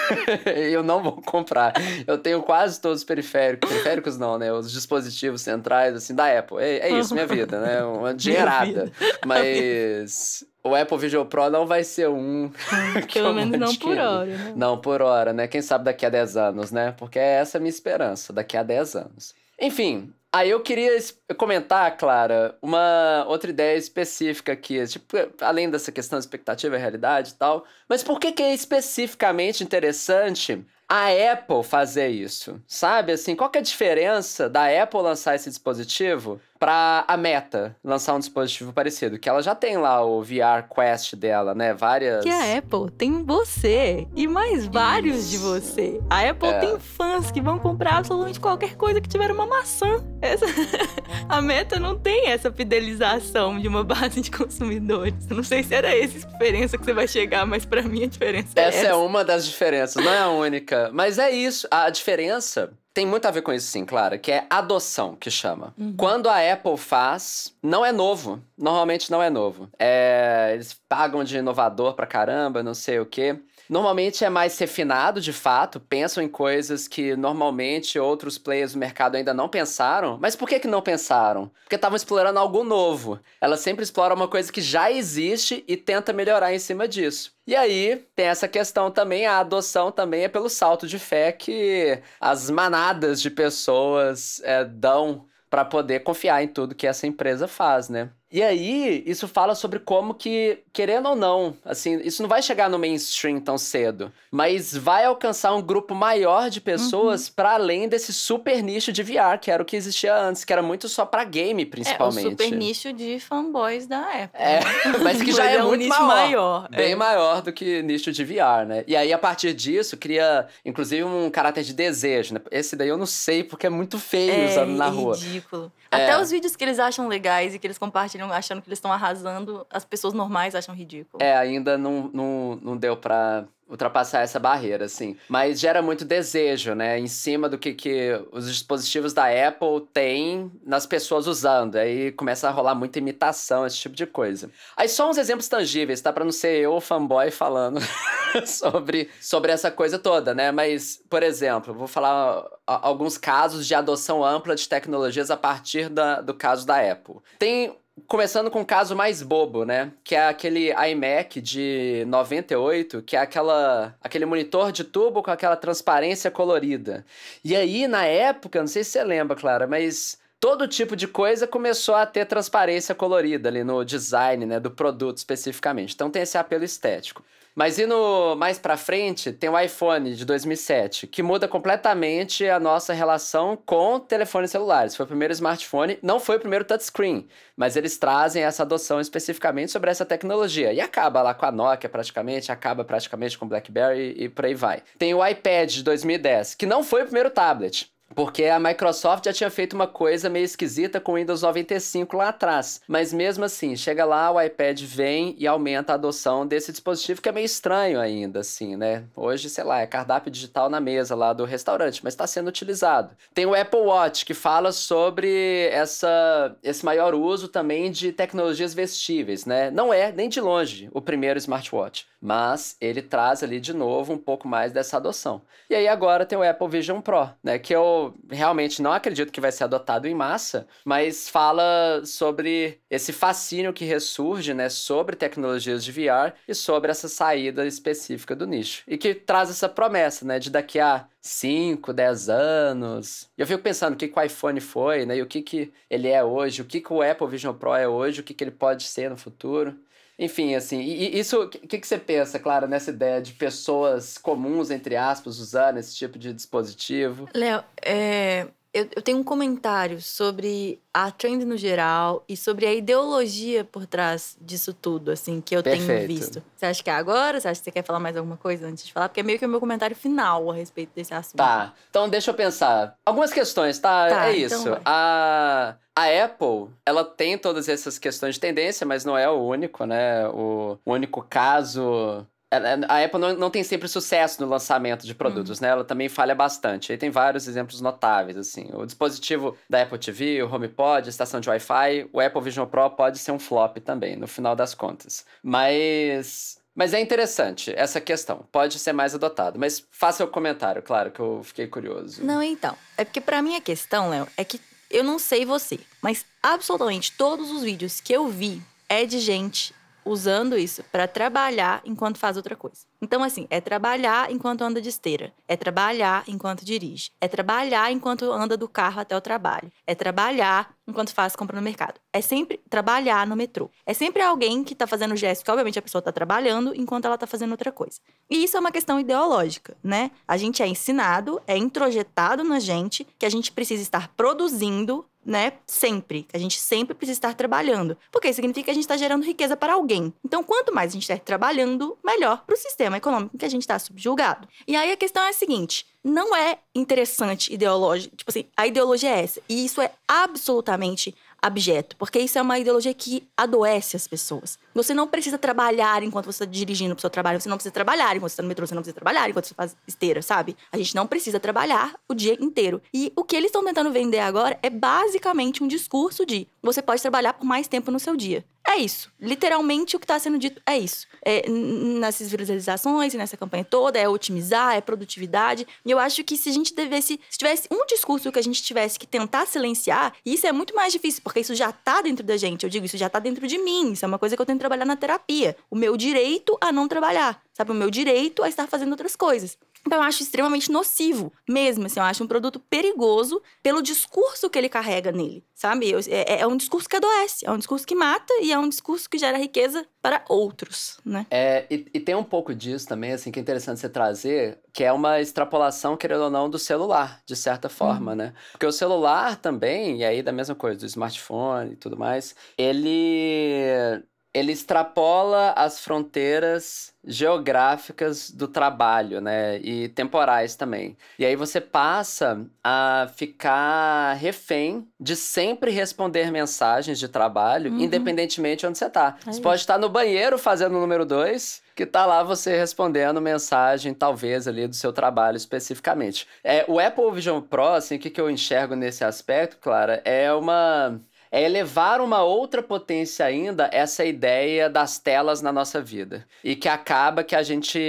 eu 0.47 0.83
não 0.83 1.03
vou 1.03 1.13
comprar. 1.23 1.73
Eu 2.07 2.19
tenho 2.19 2.43
quase 2.43 2.81
todos 2.81 2.99
os 2.99 3.05
periféricos. 3.05 3.69
Periféricos 3.71 4.19
não, 4.19 4.37
né? 4.39 4.53
Os 4.53 4.73
dispositivos 4.73 5.43
centrais, 5.43 5.95
assim, 5.95 6.15
da 6.15 6.39
Apple. 6.39 6.59
É, 6.61 6.89
é 6.89 6.91
isso, 6.91 7.15
minha 7.15 7.27
vida, 7.27 7.61
né? 7.61 7.83
Uma 7.87 8.13
dinheirada. 8.15 8.91
Mas 9.25 10.45
o 10.69 10.75
Apple 10.75 10.99
Vision 10.99 11.27
Pro 11.27 11.51
não 11.51 11.67
vai 11.67 11.85
ser 11.85 12.09
um. 12.09 12.51
que 13.09 13.21
Pelo 13.21 13.35
menos 13.35 13.59
não 13.59 13.75
por 13.75 13.99
hora, 13.99 14.27
né? 14.27 14.53
Não 14.57 14.79
por 14.79 15.03
hora, 15.03 15.33
né? 15.33 15.49
Quem 15.49 15.63
sabe 15.63 15.85
daqui 15.85 16.05
a 16.07 16.11
10 16.11 16.37
anos, 16.37 16.71
né? 16.71 16.95
Porque 16.97 17.19
é 17.19 17.41
essa 17.41 17.59
a 17.59 17.61
minha 17.61 17.71
esperança, 17.71 18.33
daqui 18.33 18.57
a 18.57 18.63
10 18.63 18.97
anos. 18.97 19.35
Enfim, 19.61 20.13
aí 20.33 20.51
eu 20.51 20.61
queria 20.61 20.97
comentar, 21.37 21.97
Clara, 21.97 22.57
uma 22.63 23.25
outra 23.27 23.51
ideia 23.51 23.77
específica 23.77 24.53
aqui. 24.53 24.87
Tipo, 24.87 25.17
além 25.41 25.69
dessa 25.69 25.91
questão 25.91 26.19
de 26.19 26.25
expectativa 26.25 26.77
e 26.77 26.79
realidade 26.79 27.33
e 27.33 27.35
tal. 27.35 27.65
Mas 27.89 28.03
por 28.03 28.21
que, 28.21 28.33
que 28.33 28.43
é 28.43 28.55
especificamente 28.55 29.65
interessante 29.65 30.65
a 30.89 31.09
Apple 31.33 31.65
fazer 31.65 32.09
isso? 32.09 32.63
Sabe, 32.67 33.13
assim, 33.13 33.35
qual 33.35 33.51
que 33.51 33.59
é 33.59 33.61
a 33.61 33.65
diferença 33.65 34.49
da 34.49 34.67
Apple 34.83 35.01
lançar 35.01 35.35
esse 35.35 35.49
dispositivo 35.49 36.41
para 36.59 37.05
a 37.07 37.17
Meta 37.17 37.77
lançar 37.85 38.15
um 38.15 38.19
dispositivo 38.19 38.73
parecido? 38.73 39.19
Que 39.19 39.29
ela 39.29 39.43
já 39.43 39.55
tem 39.55 39.77
lá 39.77 40.05
o 40.05 40.23
VR 40.23 40.67
Quest 40.75 41.15
dela, 41.15 41.55
né? 41.55 41.73
Várias... 41.75 42.23
Que 42.25 42.31
a 42.31 42.59
Apple 42.59 42.91
tem 42.97 43.23
você 43.25 44.07
e 44.17 44.27
mais 44.27 44.67
vários 44.67 45.31
de 45.31 45.37
Isso. 45.37 45.45
você. 45.45 46.01
A 46.11 46.29
Apple 46.29 46.49
É. 46.49 46.59
tem 46.59 46.79
fãs 46.79 47.31
que 47.31 47.41
vão 47.41 47.59
comprar 47.59 47.99
absolutamente 47.99 48.41
qualquer 48.41 48.77
coisa 48.77 49.01
que 49.01 49.09
tiver 49.09 49.31
uma 49.31 49.47
maçã. 49.47 50.03
Essa- 50.21 50.47
A 51.29 51.41
Meta 51.43 51.79
não 51.79 51.99
tem 51.99 52.29
essa 52.29 52.51
fidelização 52.53 53.61
de 53.61 53.69
uma 53.69 53.85
base 53.85 54.21
de 54.21 54.31
consumidores. 54.31 55.15
Não 55.29 55.43
sei 55.43 55.63
se 55.63 55.75
era 55.75 55.89
essa 55.97 56.27
a 56.27 56.31
diferença 56.31 56.79
que 56.79 56.85
você 56.85 56.93
vai 56.93 57.07
chegar, 57.07 57.47
mas 57.47 57.65
pra 57.65 57.83
mim 57.83 58.05
a 58.05 58.07
diferença 58.07 58.49
é 58.57 58.61
Essa 58.63 58.79
essa. 58.79 58.87
é 58.89 58.95
uma 58.95 59.25
das 59.25 59.47
diferenças, 59.47 60.03
não 60.03 60.13
é 60.13 60.19
a 60.21 60.29
única. 60.29 60.91
Mas 60.93 61.19
é 61.19 61.31
isso. 61.31 61.67
A 61.71 61.91
diferença 61.91 62.71
tem 62.99 63.07
muito 63.07 63.27
a 63.27 63.31
ver 63.31 63.43
com 63.43 63.53
isso, 63.53 63.69
sim, 63.69 63.85
Clara, 63.85 64.19
que 64.19 64.33
é 64.33 64.45
adoção, 64.51 65.15
que 65.15 65.31
chama. 65.31 65.73
Uhum. 65.79 65.95
Quando 65.97 66.29
a 66.29 66.53
Apple 66.53 66.77
faz, 66.77 67.55
não 67.63 67.87
é 67.87 67.93
novo. 67.93 68.43
Normalmente 68.59 69.09
não 69.09 69.23
é 69.23 69.31
novo. 69.31 69.71
É, 69.79 70.51
eles 70.53 70.75
pagam 70.89 71.23
de 71.23 71.39
inovador 71.39 71.95
pra 71.95 72.09
caramba, 72.09 72.61
não 72.61 72.75
sei 72.75 72.99
o 72.99 73.07
quê. 73.07 73.39
Normalmente 73.69 74.25
é 74.25 74.29
mais 74.29 74.59
refinado, 74.59 75.21
de 75.21 75.33
fato, 75.33 75.79
pensam 75.79 76.25
em 76.25 76.29
coisas 76.29 76.89
que 76.89 77.15
normalmente 77.15 78.01
outros 78.01 78.37
players 78.37 78.73
do 78.73 78.81
mercado 78.81 79.15
ainda 79.15 79.33
não 79.33 79.49
pensaram. 79.49 80.19
Mas 80.21 80.35
por 80.35 80.49
que, 80.49 80.59
que 80.59 80.67
não 80.67 80.83
pensaram? 80.83 81.53
Porque 81.63 81.77
estavam 81.77 81.95
explorando 81.95 82.41
algo 82.41 82.65
novo. 82.65 83.21
Ela 83.41 83.57
sempre 83.57 83.85
explora 83.85 84.13
uma 84.13 84.27
coisa 84.27 84.51
que 84.51 84.61
já 84.61 84.91
existe 84.91 85.63
e 85.69 85.77
tenta 85.77 86.13
melhorar 86.13 86.53
em 86.53 86.59
cima 86.59 86.89
disso. 86.89 87.38
E 87.49 87.57
aí 87.57 87.97
tem 88.15 88.27
essa 88.27 88.47
questão 88.47 88.91
também, 88.91 89.25
a 89.25 89.39
adoção 89.39 89.91
também 89.91 90.23
é 90.25 90.29
pelo 90.29 90.51
salto 90.51 90.87
de 90.87 90.99
fé 90.99 91.33
que 91.33 91.99
as 92.21 92.51
manadas 92.51 93.23
de 93.23 93.31
pessoas 93.31 94.39
é, 94.45 94.67
dão 94.67 95.27
para 95.49 95.65
poder 95.65 96.01
confiar 96.01 96.43
em 96.43 96.49
tudo 96.49 96.75
que 96.75 96.87
essa 96.87 97.07
empresa 97.07 97.49
faz, 97.49 97.89
né? 97.89 98.11
E 98.31 98.43
aí, 98.43 99.03
isso 99.07 99.27
fala 99.27 99.55
sobre 99.55 99.79
como 99.79 100.13
que, 100.13 100.59
querendo 100.73 101.09
ou 101.09 101.17
não, 101.17 101.57
assim, 101.65 101.99
isso 102.05 102.21
não 102.21 102.29
vai 102.29 102.43
chegar 102.43 102.69
no 102.69 102.79
mainstream 102.79 103.41
tão 103.41 103.57
cedo, 103.57 104.13
mas 104.31 104.77
vai 104.77 105.07
alcançar 105.07 105.55
um 105.55 105.63
grupo 105.63 105.95
maior 105.95 106.51
de 106.51 106.61
pessoas 106.61 107.31
para 107.31 107.53
além 107.55 107.89
desse 107.89 108.13
super 108.13 108.63
nicho 108.63 108.93
de 108.93 109.03
VR, 109.03 109.39
que 109.41 109.51
era 109.51 109.63
o 109.63 109.67
que 109.67 109.77
existia 109.77 110.15
antes, 110.15 110.45
que 110.45 110.53
era 110.53 110.63
muito 110.63 110.89
só 110.91 111.07
para 111.07 111.25
game, 111.25 111.63
É, 111.63 111.67
o 111.67 111.71
principalmente. 111.71 112.31
super 112.31 112.51
nicho 112.53 112.93
de 112.93 113.19
fanboys 113.19 113.87
da 113.87 114.01
Apple. 114.01 114.29
É, 114.41 114.61
mas 115.03 115.23
que 115.23 115.33
já 115.33 115.45
Mas 115.45 115.55
é, 115.55 115.63
um 115.65 115.69
muito 115.69 115.81
nicho 115.85 116.03
maior. 116.03 116.07
maior. 116.07 116.69
Bem 116.69 116.93
é. 116.93 116.97
maior 116.97 117.41
do 117.41 117.51
que 117.53 117.83
nicho 117.83 118.13
de 118.13 118.25
VR, 118.25 118.67
né? 118.67 118.85
E 118.87 118.95
aí, 118.95 119.11
a 119.11 119.19
partir 119.19 119.55
disso, 119.55 119.97
cria, 119.97 120.47
inclusive, 120.67 121.03
um 121.03 121.31
caráter 121.31 121.65
de 121.65 121.73
desejo, 121.73 122.35
né? 122.35 122.41
Esse 122.51 122.77
daí 122.77 122.89
eu 122.89 122.99
não 122.99 123.07
sei, 123.07 123.43
porque 123.43 123.67
é 123.67 123.71
muito 123.71 123.99
feio 123.99 124.33
É 124.33 124.51
usando 124.51 124.73
na 124.77 124.89
rua. 124.89 125.15
ridículo. 125.17 125.73
É. 125.91 126.05
Até 126.05 126.21
os 126.21 126.31
vídeos 126.31 126.55
que 126.55 126.65
eles 126.65 126.79
acham 126.79 127.09
legais 127.09 127.55
e 127.55 127.59
que 127.59 127.67
eles 127.67 127.79
compartilham 127.79 128.31
achando 128.33 128.61
que 128.61 128.69
eles 128.69 128.79
estão 128.79 128.93
arrasando, 128.93 129.67
as 129.71 129.85
pessoas 129.85 130.13
normais 130.13 130.55
acham 130.55 130.75
ridículo. 130.75 131.23
É, 131.23 131.37
ainda 131.37 131.79
não, 131.79 132.11
não, 132.13 132.59
não 132.63 132.77
deu 132.77 132.97
pra 132.97 133.45
ultrapassar 133.69 134.23
essa 134.23 134.39
barreira, 134.39 134.87
assim. 134.87 135.17
Mas 135.29 135.61
gera 135.61 135.83
muito 135.83 136.05
desejo, 136.05 136.75
né? 136.75 136.99
Em 136.99 137.07
cima 137.07 137.49
do 137.49 137.59
que, 137.59 137.75
que 137.75 138.21
os 138.33 138.49
dispositivos 138.49 139.13
da 139.13 139.25
Apple 139.27 139.87
têm 139.93 140.51
nas 140.65 140.87
pessoas 140.87 141.27
usando. 141.27 141.77
Aí 141.77 142.11
começa 142.13 142.49
a 142.49 142.51
rolar 142.51 142.75
muita 142.75 142.99
imitação, 142.99 143.67
esse 143.67 143.77
tipo 143.77 143.95
de 143.95 144.07
coisa. 144.07 144.51
Aí 144.77 144.89
só 144.89 145.11
uns 145.11 145.19
exemplos 145.19 145.49
tangíveis, 145.49 146.01
tá? 146.01 146.13
Pra 146.13 146.25
não 146.25 146.33
ser 146.33 146.57
eu, 146.57 146.73
o 146.73 146.81
fanboy, 146.81 147.31
falando 147.31 147.81
sobre, 148.47 149.11
sobre 149.21 149.53
essa 149.53 149.71
coisa 149.71 149.99
toda, 149.99 150.35
né? 150.35 150.51
Mas, 150.51 151.03
por 151.09 151.23
exemplo, 151.23 151.75
vou 151.75 151.87
falar 151.87 152.45
alguns 152.67 153.19
casos 153.19 153.67
de 153.67 153.75
adoção 153.75 154.25
ampla 154.25 154.55
de 154.57 154.69
tecnologias 154.69 155.31
a 155.31 155.37
partir 155.37 155.89
da, 155.89 156.21
do 156.21 156.33
caso 156.33 156.67
da 156.67 156.81
Apple. 156.81 157.17
Tem 157.39 157.77
Começando 158.07 158.51
com 158.51 158.61
o 158.61 158.67
caso 158.67 158.95
mais 158.95 159.23
bobo, 159.23 159.65
né? 159.65 159.93
Que 160.05 160.15
é 160.15 160.29
aquele 160.29 160.71
iMac 160.73 161.41
de 161.41 162.05
98, 162.07 163.03
que 163.03 163.17
é 163.17 163.21
aquela, 163.21 163.97
aquele 164.03 164.27
monitor 164.27 164.71
de 164.73 164.85
tubo 164.85 165.23
com 165.23 165.31
aquela 165.31 165.57
transparência 165.57 166.31
colorida. 166.31 167.05
E 167.45 167.57
aí, 167.57 167.89
na 167.89 168.05
época, 168.05 168.61
não 168.61 168.67
sei 168.67 168.85
se 168.85 168.91
você 168.91 169.05
lembra, 169.05 169.37
Clara, 169.37 169.67
mas 169.67 170.19
todo 170.39 170.69
tipo 170.69 170.95
de 170.95 171.09
coisa 171.09 171.47
começou 171.47 171.95
a 171.95 172.07
ter 172.07 172.27
transparência 172.27 172.95
colorida 172.95 173.49
ali 173.49 173.65
no 173.65 173.85
design, 173.85 174.47
né? 174.47 174.61
Do 174.61 174.71
produto 174.71 175.17
especificamente. 175.17 175.95
Então 175.95 176.11
tem 176.11 176.23
esse 176.23 176.39
apelo 176.39 176.65
estético. 176.65 177.25
Mas 177.59 177.77
indo 177.77 178.37
mais 178.37 178.57
pra 178.57 178.77
frente, 178.77 179.33
tem 179.33 179.51
o 179.51 179.59
iPhone 179.59 180.15
de 180.15 180.25
2007, 180.25 181.09
que 181.09 181.25
muda 181.25 181.49
completamente 181.49 182.49
a 182.49 182.61
nossa 182.61 182.93
relação 182.93 183.59
com 183.67 183.99
telefones 183.99 184.53
celulares. 184.53 184.95
Foi 184.95 185.03
o 185.03 185.09
primeiro 185.09 185.33
smartphone, 185.33 185.99
não 186.01 186.21
foi 186.21 186.37
o 186.37 186.39
primeiro 186.39 186.65
touchscreen, 186.65 187.27
mas 187.57 187.75
eles 187.75 187.99
trazem 187.99 188.45
essa 188.45 188.63
adoção 188.63 189.01
especificamente 189.01 189.73
sobre 189.73 189.91
essa 189.91 190.07
tecnologia. 190.07 190.73
E 190.73 190.81
acaba 190.81 191.21
lá 191.21 191.35
com 191.35 191.47
a 191.47 191.51
Nokia 191.51 191.91
praticamente, 191.91 192.53
acaba 192.53 192.85
praticamente 192.85 193.37
com 193.37 193.45
o 193.45 193.49
BlackBerry 193.49 194.15
e 194.17 194.29
por 194.29 194.45
aí 194.45 194.55
vai. 194.55 194.85
Tem 194.97 195.13
o 195.13 195.27
iPad 195.27 195.69
de 195.69 195.83
2010, 195.83 196.55
que 196.55 196.65
não 196.65 196.85
foi 196.85 197.03
o 197.03 197.07
primeiro 197.07 197.29
tablet. 197.29 197.91
Porque 198.15 198.45
a 198.45 198.59
Microsoft 198.59 199.25
já 199.27 199.33
tinha 199.33 199.51
feito 199.51 199.75
uma 199.75 199.87
coisa 199.87 200.29
meio 200.29 200.45
esquisita 200.45 201.01
com 201.01 201.13
o 201.13 201.15
Windows 201.17 201.43
95 201.43 202.17
lá 202.17 202.29
atrás. 202.29 202.81
Mas 202.89 203.13
mesmo 203.13 203.45
assim, 203.45 203.77
chega 203.77 204.05
lá, 204.05 204.31
o 204.31 204.41
iPad 204.41 204.81
vem 204.83 205.35
e 205.39 205.47
aumenta 205.47 205.93
a 205.93 205.95
adoção 205.95 206.47
desse 206.47 206.73
dispositivo, 206.73 207.21
que 207.21 207.29
é 207.29 207.33
meio 207.33 207.45
estranho 207.45 208.01
ainda, 208.01 208.41
assim, 208.41 208.77
né? 208.77 209.05
Hoje, 209.15 209.49
sei 209.51 209.65
lá, 209.65 209.81
é 209.81 209.87
cardápio 209.87 210.31
digital 210.31 210.69
na 210.71 210.81
mesa 210.81 211.15
lá 211.15 211.33
do 211.33 211.45
restaurante, 211.45 212.03
mas 212.03 212.15
está 212.15 212.27
sendo 212.27 212.49
utilizado. 212.49 213.15
Tem 213.35 213.47
o 213.47 213.55
Apple 213.55 213.81
Watch, 213.81 214.25
que 214.25 214.35
fala 214.35 214.73
sobre 214.73 215.69
essa, 215.71 216.57
esse 216.63 216.85
maior 216.85 217.15
uso 217.15 217.49
também 217.49 217.91
de 217.91 218.13
tecnologias 218.13 218.75
vestíveis, 218.75 219.45
né? 219.45 219.71
Não 219.71 219.93
é, 219.93 220.11
nem 220.13 220.29
de 220.29 220.41
longe, 220.41 220.89
o 220.93 221.01
primeiro 221.01 221.39
smartwatch. 221.39 222.07
Mas 222.21 222.77
ele 222.81 223.01
traz 223.01 223.43
ali 223.43 223.61
de 223.61 223.73
novo 223.73 224.13
um 224.13 224.19
pouco 224.19 224.49
mais 224.49 224.73
dessa 224.73 224.97
adoção. 224.97 225.43
E 225.71 225.75
aí 225.75 225.87
agora 225.87 226.27
tem 226.27 226.37
o 226.37 226.43
Apple 226.43 226.69
Vision 226.69 227.01
Pro, 227.01 227.31
né? 227.43 227.59
Que 227.59 227.75
eu 227.75 228.15
realmente 228.31 228.83
não 228.83 228.93
acredito 228.93 229.33
que 229.33 229.41
vai 229.41 229.53
ser 229.53 229.65
adotado 229.65 230.09
em 230.09 230.15
massa, 230.15 230.67
mas 230.85 231.29
fala 231.29 232.03
sobre 232.05 232.81
esse 232.91 233.13
fascínio 233.13 233.73
que 233.73 233.85
ressurge, 233.85 234.53
né? 234.53 234.69
Sobre 234.69 235.15
tecnologias 235.15 235.85
de 235.85 235.93
VR 235.93 236.33
e 236.47 236.55
sobre 236.55 236.91
essa 236.91 237.09
saída 237.09 237.67
específica 237.67 238.35
do 238.35 238.47
nicho. 238.47 238.83
E 238.89 238.97
que 238.99 239.15
traz 239.15 239.51
essa 239.51 239.69
promessa, 239.69 240.25
né? 240.25 240.39
De 240.39 240.51
daqui 240.51 240.81
a 240.81 241.07
5, 241.21 241.93
10 241.93 242.29
anos. 242.29 243.29
E 243.37 243.43
eu 243.43 243.47
fico 243.47 243.63
pensando 243.63 243.95
o 243.95 243.97
que, 243.97 244.09
que 244.09 244.19
o 244.19 244.23
iPhone 244.23 244.61
foi, 244.61 245.05
né? 245.05 245.19
E 245.19 245.23
o 245.23 245.27
que, 245.27 245.43
que 245.43 245.73
ele 245.91 246.09
é 246.09 246.25
hoje, 246.25 246.63
o 246.63 246.65
que, 246.65 246.81
que 246.81 246.93
o 246.93 247.03
Apple 247.03 247.29
Vision 247.29 247.55
Pro 247.55 247.75
é 247.75 247.87
hoje, 247.87 248.21
o 248.21 248.25
que, 248.25 248.35
que 248.35 248.43
ele 248.45 248.51
pode 248.51 248.85
ser 248.85 249.11
no 249.11 249.17
futuro. 249.17 249.79
Enfim, 250.19 250.55
assim, 250.55 250.81
e, 250.81 251.17
isso, 251.19 251.45
o 251.45 251.49
que, 251.49 251.79
que 251.79 251.87
você 251.87 251.97
pensa, 251.97 252.41
Clara, 252.41 252.67
nessa 252.67 252.91
ideia 252.91 253.23
de 253.23 253.33
pessoas 253.35 254.19
comuns, 254.19 254.69
entre 254.71 254.97
aspas, 254.97 255.39
usando 255.39 255.79
esse 255.79 255.95
tipo 255.95 256.19
de 256.19 256.33
dispositivo? 256.33 257.29
Léo, 257.33 257.63
é, 257.81 258.49
Eu, 258.73 258.87
eu, 258.95 259.01
tenho 259.01 259.17
um 259.17 259.25
comentário 259.25 260.01
sobre 260.01 260.79
a 260.93 261.11
trend 261.11 261.45
no 261.47 261.57
geral 261.57 262.23
e 262.29 262.37
sobre 262.37 262.67
a 262.67 262.75
ideologia 262.75 263.65
por 263.65 263.87
trás 263.87 264.37
disso 264.39 264.75
tudo, 264.75 265.11
assim, 265.11 265.41
que 265.41 265.57
eu 265.57 265.63
Perfeito. 265.63 265.87
tenho 265.87 266.07
visto. 266.07 266.43
Você 266.55 266.67
acha 266.67 266.83
que 266.83 266.91
é 266.91 266.93
agora? 266.93 267.41
Você 267.41 267.49
acha 267.49 267.61
que 267.61 267.65
você 267.65 267.71
quer 267.71 267.83
falar 267.83 267.99
mais 267.99 268.17
alguma 268.17 268.37
coisa 268.37 268.67
antes 268.67 268.85
de 268.85 268.93
falar? 268.93 269.09
Porque 269.09 269.21
é 269.21 269.23
meio 269.23 269.39
que 269.39 269.47
o 269.47 269.49
meu 269.49 269.59
comentário 269.59 269.97
final 269.97 270.51
a 270.51 270.55
respeito 270.55 270.93
desse 270.95 271.15
assunto. 271.15 271.39
Tá, 271.39 271.73
então 271.89 272.11
deixa 272.11 272.31
eu 272.31 272.35
pensar. 272.35 272.95
Algumas 273.07 273.33
questões, 273.33 273.79
tá? 273.79 274.09
Tá, 274.09 274.29
é 274.29 274.39
então 274.39 274.59
isso. 274.59 274.71
vai. 274.71 274.83
a, 274.85 275.77
a 275.97 276.25
Apple, 276.25 276.69
ela 276.85 277.05
tem 277.05 277.39
todas 277.39 277.71
essas 277.71 277.99
questões 277.99 278.35
de 278.35 278.41
tendência, 278.41 278.87
mas 278.87 279.03
não 279.03 279.17
é 279.17 279.31
o 279.31 279.41
único, 279.41 279.87
né? 279.87 280.29
O 280.29 280.79
único 280.85 281.23
caso 281.23 282.27
a 282.51 283.05
Apple 283.05 283.21
não, 283.21 283.35
não 283.35 283.51
tem 283.51 283.63
sempre 283.63 283.89
sucesso 283.89 284.41
no 284.41 284.49
lançamento 284.49 285.07
de 285.07 285.15
produtos, 285.15 285.59
uhum. 285.59 285.67
né? 285.67 285.73
Ela 285.73 285.85
também 285.85 286.09
falha 286.09 286.35
bastante. 286.35 286.91
Aí 286.91 286.99
tem 286.99 287.11
vários 287.11 287.47
exemplos 287.47 287.81
notáveis, 287.81 288.39
assim. 288.39 288.71
O 288.73 288.87
dispositivo 288.87 289.57
da 289.69 289.83
Apple 289.83 289.99
TV, 289.99 290.43
o 290.43 290.53
HomePod, 290.53 291.09
a 291.09 291.11
estação 291.11 291.41
de 291.41 291.49
Wi-Fi, 291.49 292.09
o 292.13 292.21
Apple 292.21 292.41
Vision 292.41 292.67
Pro 292.67 292.91
pode 292.91 293.19
ser 293.19 293.33
um 293.33 293.39
flop 293.39 293.77
também, 293.79 294.17
no 294.17 294.27
final 294.27 294.57
das 294.57 294.75
contas. 294.75 295.27
Mas... 295.43 296.57
Mas 296.75 296.95
é 296.95 297.01
interessante 297.01 297.73
essa 297.77 298.01
questão. 298.01 298.47
Pode 298.53 298.79
ser 298.79 298.93
mais 298.93 299.13
adotado. 299.13 299.59
Mas 299.59 299.85
faça 299.91 300.25
o 300.25 300.29
comentário, 300.29 300.81
claro, 300.81 301.11
que 301.11 301.19
eu 301.19 301.43
fiquei 301.43 301.67
curioso. 301.67 302.25
Não, 302.25 302.41
então. 302.41 302.77
É 302.97 303.05
porque 303.05 303.21
para 303.21 303.43
mim 303.43 303.57
a 303.57 303.61
questão, 303.61 304.09
Léo, 304.09 304.29
é 304.37 304.45
que 304.45 304.61
eu 304.89 305.03
não 305.03 305.19
sei 305.19 305.45
você, 305.45 305.81
mas 306.01 306.25
absolutamente 306.41 307.13
todos 307.13 307.51
os 307.51 307.63
vídeos 307.63 308.01
que 308.01 308.13
eu 308.13 308.29
vi 308.29 308.63
é 308.89 309.05
de 309.05 309.19
gente 309.19 309.75
usando 310.05 310.57
isso 310.57 310.83
para 310.91 311.07
trabalhar 311.07 311.83
enquanto 311.85 312.19
faz 312.19 312.37
outra 312.37 312.57
coisa. 312.57 312.87
Então, 313.01 313.23
assim, 313.23 313.47
é 313.51 313.61
trabalhar 313.61 314.31
enquanto 314.31 314.63
anda 314.63 314.81
de 314.81 314.89
esteira, 314.89 315.33
é 315.47 315.57
trabalhar 315.57 316.25
enquanto 316.27 316.65
dirige, 316.65 317.11
é 317.21 317.29
trabalhar 317.29 317.93
enquanto 317.93 318.31
anda 318.33 318.57
do 318.57 318.69
carro 318.69 319.01
até 319.01 319.17
o 319.17 319.21
trabalho, 319.21 319.71
é 319.87 319.95
trabalhar 319.95 320.75
enquanto 320.89 321.13
faz 321.13 321.37
compra 321.37 321.57
no 321.57 321.63
mercado. 321.63 322.01
É 322.13 322.21
sempre 322.21 322.59
trabalhar 322.69 323.27
no 323.27 323.37
metrô. 323.37 323.71
É 323.85 323.93
sempre 323.93 324.23
alguém 324.23 324.65
que 324.65 324.73
está 324.73 324.87
fazendo 324.87 325.15
gesto 325.15 325.45
que, 325.45 325.51
obviamente, 325.51 325.79
a 325.79 325.83
pessoa 325.83 326.01
está 326.01 326.11
trabalhando 326.11 326.75
enquanto 326.75 327.05
ela 327.05 327.15
está 327.15 327.27
fazendo 327.27 327.51
outra 327.51 327.71
coisa. 327.71 328.01
E 328.31 328.43
isso 328.43 328.57
é 328.57 328.61
uma 328.61 328.73
questão 328.73 328.99
ideológica, 328.99 329.77
né? 329.85 330.11
A 330.27 330.37
gente 330.37 330.63
é 330.63 330.67
ensinado, 330.67 331.41
é 331.47 331.57
introjetado 331.57 332.43
na 332.43 332.59
gente 332.59 333.07
que 333.19 333.27
a 333.27 333.31
gente 333.31 333.53
precisa 333.53 333.83
estar 333.83 334.09
produzindo 334.17 335.05
né? 335.29 335.53
Sempre. 335.67 336.27
A 336.33 336.39
gente 336.39 336.59
sempre 336.59 336.95
precisa 336.95 337.19
estar 337.19 337.35
trabalhando. 337.35 337.99
Porque 338.11 338.33
significa 338.33 338.65
que 338.65 338.71
a 338.71 338.75
gente 338.75 338.85
está 338.85 338.97
gerando 338.97 339.27
riqueza 339.27 339.55
para 339.55 339.75
alguém. 339.75 340.13
Então, 340.25 340.43
quanto 340.43 340.75
mais 340.75 340.91
a 340.91 340.95
gente 340.95 341.03
estiver 341.03 341.19
trabalhando, 341.19 341.99
melhor 342.03 342.43
para 342.47 342.55
o 342.55 342.59
sistema 342.59 342.97
econômico 342.97 343.37
que 343.37 343.45
a 343.45 343.49
gente 343.49 343.61
está 343.61 343.79
subjugado. 343.79 344.49
E 344.67 344.75
aí 344.75 344.91
a 344.91 344.97
questão 344.97 345.23
é 345.23 345.29
a 345.29 345.33
seguinte: 345.35 345.85
não 346.03 346.35
é 346.35 346.59
interessante 346.75 347.53
ideologia. 347.53 348.11
Tipo 348.17 348.31
assim, 348.31 348.47
a 348.57 348.67
ideologia 348.67 349.11
é 349.11 349.23
essa. 349.23 349.43
E 349.47 349.67
isso 349.67 349.83
é 349.83 349.93
absolutamente 350.07 351.15
abjeto, 351.41 351.97
porque 351.97 352.19
isso 352.19 352.39
é 352.39 352.43
uma 352.43 352.59
ideologia 352.59 352.93
que 352.93 353.29
adoece 353.37 353.97
as 353.97 354.07
pessoas. 354.07 354.59
Você 354.75 354.93
não 354.93 355.07
precisa 355.07 355.39
trabalhar 355.39 356.03
enquanto 356.03 356.27
você 356.27 356.45
está 356.45 356.45
dirigindo 356.45 356.95
para 356.95 357.01
o 357.01 357.01
seu 357.01 357.11
trabalho, 357.11 357.41
você 357.41 357.49
não 357.49 357.57
precisa 357.57 357.73
trabalhar 357.73 358.17
enquanto 358.17 358.31
você 358.31 358.35
está 358.35 358.43
no 358.43 358.49
metrô, 358.49 358.67
você 358.67 358.75
não 358.75 358.83
precisa 358.83 358.95
trabalhar 358.95 359.29
enquanto 359.29 359.47
você 359.47 359.55
faz 359.55 359.77
esteira, 359.87 360.21
sabe? 360.21 360.57
A 360.73 360.77
gente 360.77 360.95
não 360.95 361.07
precisa 361.07 361.39
trabalhar 361.39 361.95
o 362.09 362.15
dia 362.15 362.37
inteiro. 362.41 362.83
E 362.93 363.13
o 363.17 363.25
que 363.25 363.37
eles 363.37 363.49
estão 363.49 363.65
tentando 363.65 363.91
vender 363.93 364.21
agora 364.21 364.59
é 364.63 364.71
basicamente 364.71 365.63
um 365.63 365.69
discurso 365.69 366.27
de 366.27 366.49
você 366.63 366.83
pode 366.83 367.01
trabalhar 367.01 367.35
por 367.35 367.45
mais 367.45 367.69
tempo 367.69 367.91
no 367.91 368.01
seu 368.01 368.17
dia. 368.17 368.45
É 368.69 368.77
isso. 368.77 369.11
Literalmente 369.19 369.97
o 369.97 369.99
que 369.99 370.05
está 370.05 370.19
sendo 370.19 370.39
dito 370.39 370.61
é 370.67 370.77
isso. 370.79 371.07
É, 371.25 371.49
nessas 371.49 372.31
e 372.31 373.17
nessa 373.17 373.35
campanha 373.35 373.65
toda, 373.65 373.99
é 373.99 374.07
otimizar, 374.07 374.77
é 374.77 374.81
produtividade. 374.83 375.67
E 375.87 375.91
eu 375.91 375.99
acho 375.99 376.23
que 376.23 376.37
se 376.37 376.51
a 376.51 376.53
gente 376.53 376.75
devesse, 376.75 377.19
se 377.31 377.39
tivesse 377.39 377.67
um 377.71 377.87
discurso 377.87 378.31
que 378.31 378.39
a 378.39 378.43
gente 378.43 378.63
tivesse 378.63 378.99
que 378.99 379.07
tentar 379.07 379.47
silenciar, 379.47 380.13
isso 380.25 380.47
é 380.47 380.53
muito 380.53 380.75
mais 380.75 380.93
difícil, 380.93 381.23
porque 381.25 381.41
isso 381.41 381.55
já 381.55 381.71
está 381.71 382.03
dentro 382.03 382.23
da 382.23 382.37
gente. 382.37 382.65
Eu 382.65 382.69
digo, 382.69 382.85
isso 382.85 382.99
já 382.99 383.07
está 383.07 383.19
dentro 383.19 383.47
de 383.47 383.57
mim. 383.57 383.93
Isso 383.93 384.05
é 384.05 384.09
uma 384.09 384.19
coisa 384.19 384.37
que 384.37 384.43
eu 384.43 384.47
tenho 384.47 384.59
que 384.59 384.63
trabalhar 384.63 384.85
na 384.85 384.97
terapia. 384.97 385.57
O 385.71 385.75
meu 385.75 385.97
direito 385.97 386.59
a 386.61 386.71
não 386.71 386.87
trabalhar. 386.87 387.43
Sabe, 387.55 387.73
o 387.73 387.75
meu 387.75 387.91
direito 387.91 388.43
a 388.43 388.51
estar 388.51 388.67
fazendo 388.67 388.91
outras 388.91 389.17
coisas. 389.17 389.57
Então, 389.89 390.01
eu 390.01 390.05
acho 390.05 390.23
extremamente 390.23 390.71
nocivo, 390.71 391.33
mesmo, 391.49 391.87
assim, 391.87 391.99
eu 391.99 392.05
acho 392.05 392.23
um 392.23 392.27
produto 392.27 392.61
perigoso 392.61 393.43
pelo 393.63 393.81
discurso 393.81 394.51
que 394.51 394.59
ele 394.59 394.69
carrega 394.69 395.11
nele, 395.11 395.43
sabe? 395.55 395.91
É, 396.11 396.41
é, 396.41 396.47
um 396.47 396.59
discurso 396.59 396.87
que 396.87 396.97
adoece, 396.97 397.47
é 397.47 397.51
um 397.51 397.57
discurso 397.57 397.87
que 397.87 397.95
mata 397.95 398.35
e 398.43 398.53
é 398.53 398.59
um 398.59 398.69
discurso 398.69 399.09
que 399.09 399.17
gera 399.17 399.39
riqueza 399.39 399.87
para 400.03 400.23
outros, 400.29 401.01
né? 401.03 401.27
É, 401.31 401.65
e, 401.71 401.87
e 401.95 402.01
tem 402.01 402.15
um 402.15 402.23
pouco 402.23 402.55
disso 402.55 402.87
também, 402.87 403.13
assim, 403.13 403.33
que 403.33 403.39
é 403.39 403.43
interessante 403.43 403.81
você 403.81 403.89
trazer, 403.89 404.59
que 404.75 404.85
é 404.85 404.93
uma 404.93 405.23
extrapolação, 405.23 405.97
querendo 405.97 406.25
ou 406.25 406.31
não, 406.31 406.51
do 406.51 406.59
celular, 406.59 407.23
de 407.25 407.35
certa 407.35 407.71
forma, 407.71 408.11
uhum. 408.11 408.19
né? 408.19 408.35
Porque 408.53 408.67
o 408.67 408.73
celular 408.73 409.37
também, 409.37 410.01
e 410.01 410.05
aí 410.05 410.23
da 410.23 410.33
mesma 410.33 410.55
coisa, 410.55 410.81
do 410.81 410.85
smartphone 410.85 411.73
e 411.73 411.77
tudo 411.77 411.97
mais, 411.97 412.37
ele 412.59 414.05
ele 414.33 414.53
extrapola 414.53 415.53
as 415.57 415.81
fronteiras 415.81 416.93
geográficas 417.05 418.31
do 418.31 418.47
trabalho, 418.47 419.21
né? 419.21 419.59
E 419.59 419.89
temporais 419.89 420.55
também. 420.55 420.97
E 421.19 421.25
aí 421.25 421.35
você 421.35 421.61
passa 421.61 422.47
a 422.63 423.09
ficar 423.17 424.13
refém 424.15 424.87
de 425.01 425.17
sempre 425.17 425.71
responder 425.71 426.31
mensagens 426.31 426.99
de 426.99 427.09
trabalho, 427.09 427.73
uhum. 427.73 427.81
independentemente 427.81 428.61
de 428.61 428.67
onde 428.67 428.79
você 428.79 428.91
tá. 428.91 429.17
Aí. 429.27 429.33
Você 429.33 429.41
pode 429.41 429.61
estar 429.61 429.79
no 429.79 429.89
banheiro 429.89 430.37
fazendo 430.37 430.77
o 430.77 430.81
número 430.81 431.07
dois, 431.07 431.63
que 431.75 431.87
tá 431.87 432.05
lá 432.05 432.23
você 432.23 432.57
respondendo 432.57 433.21
mensagem, 433.21 433.95
talvez, 433.95 434.47
ali 434.47 434.67
do 434.67 434.77
seu 434.77 434.93
trabalho 434.93 435.37
especificamente. 435.37 436.27
É, 436.45 436.65
o 436.69 436.79
Apple 436.79 437.11
Vision 437.13 437.41
Pro, 437.41 437.69
assim, 437.69 437.97
o 437.97 437.99
que, 437.99 438.11
que 438.11 438.21
eu 438.21 438.31
enxergo 438.31 438.75
nesse 438.77 439.05
aspecto, 439.05 439.57
Clara, 439.59 440.03
é 440.05 440.31
uma 440.33 441.01
é 441.31 441.43
elevar 441.43 442.01
uma 442.01 442.23
outra 442.23 442.63
potência 442.63 443.25
ainda 443.25 443.69
essa 443.73 444.05
ideia 444.05 444.69
das 444.69 444.99
telas 444.99 445.43
na 445.43 445.53
nossa 445.53 445.81
vida. 445.81 446.27
E 446.43 446.57
que 446.57 446.69
acaba 446.69 447.25
que 447.25 447.37
a 447.37 447.43
gente 447.43 447.81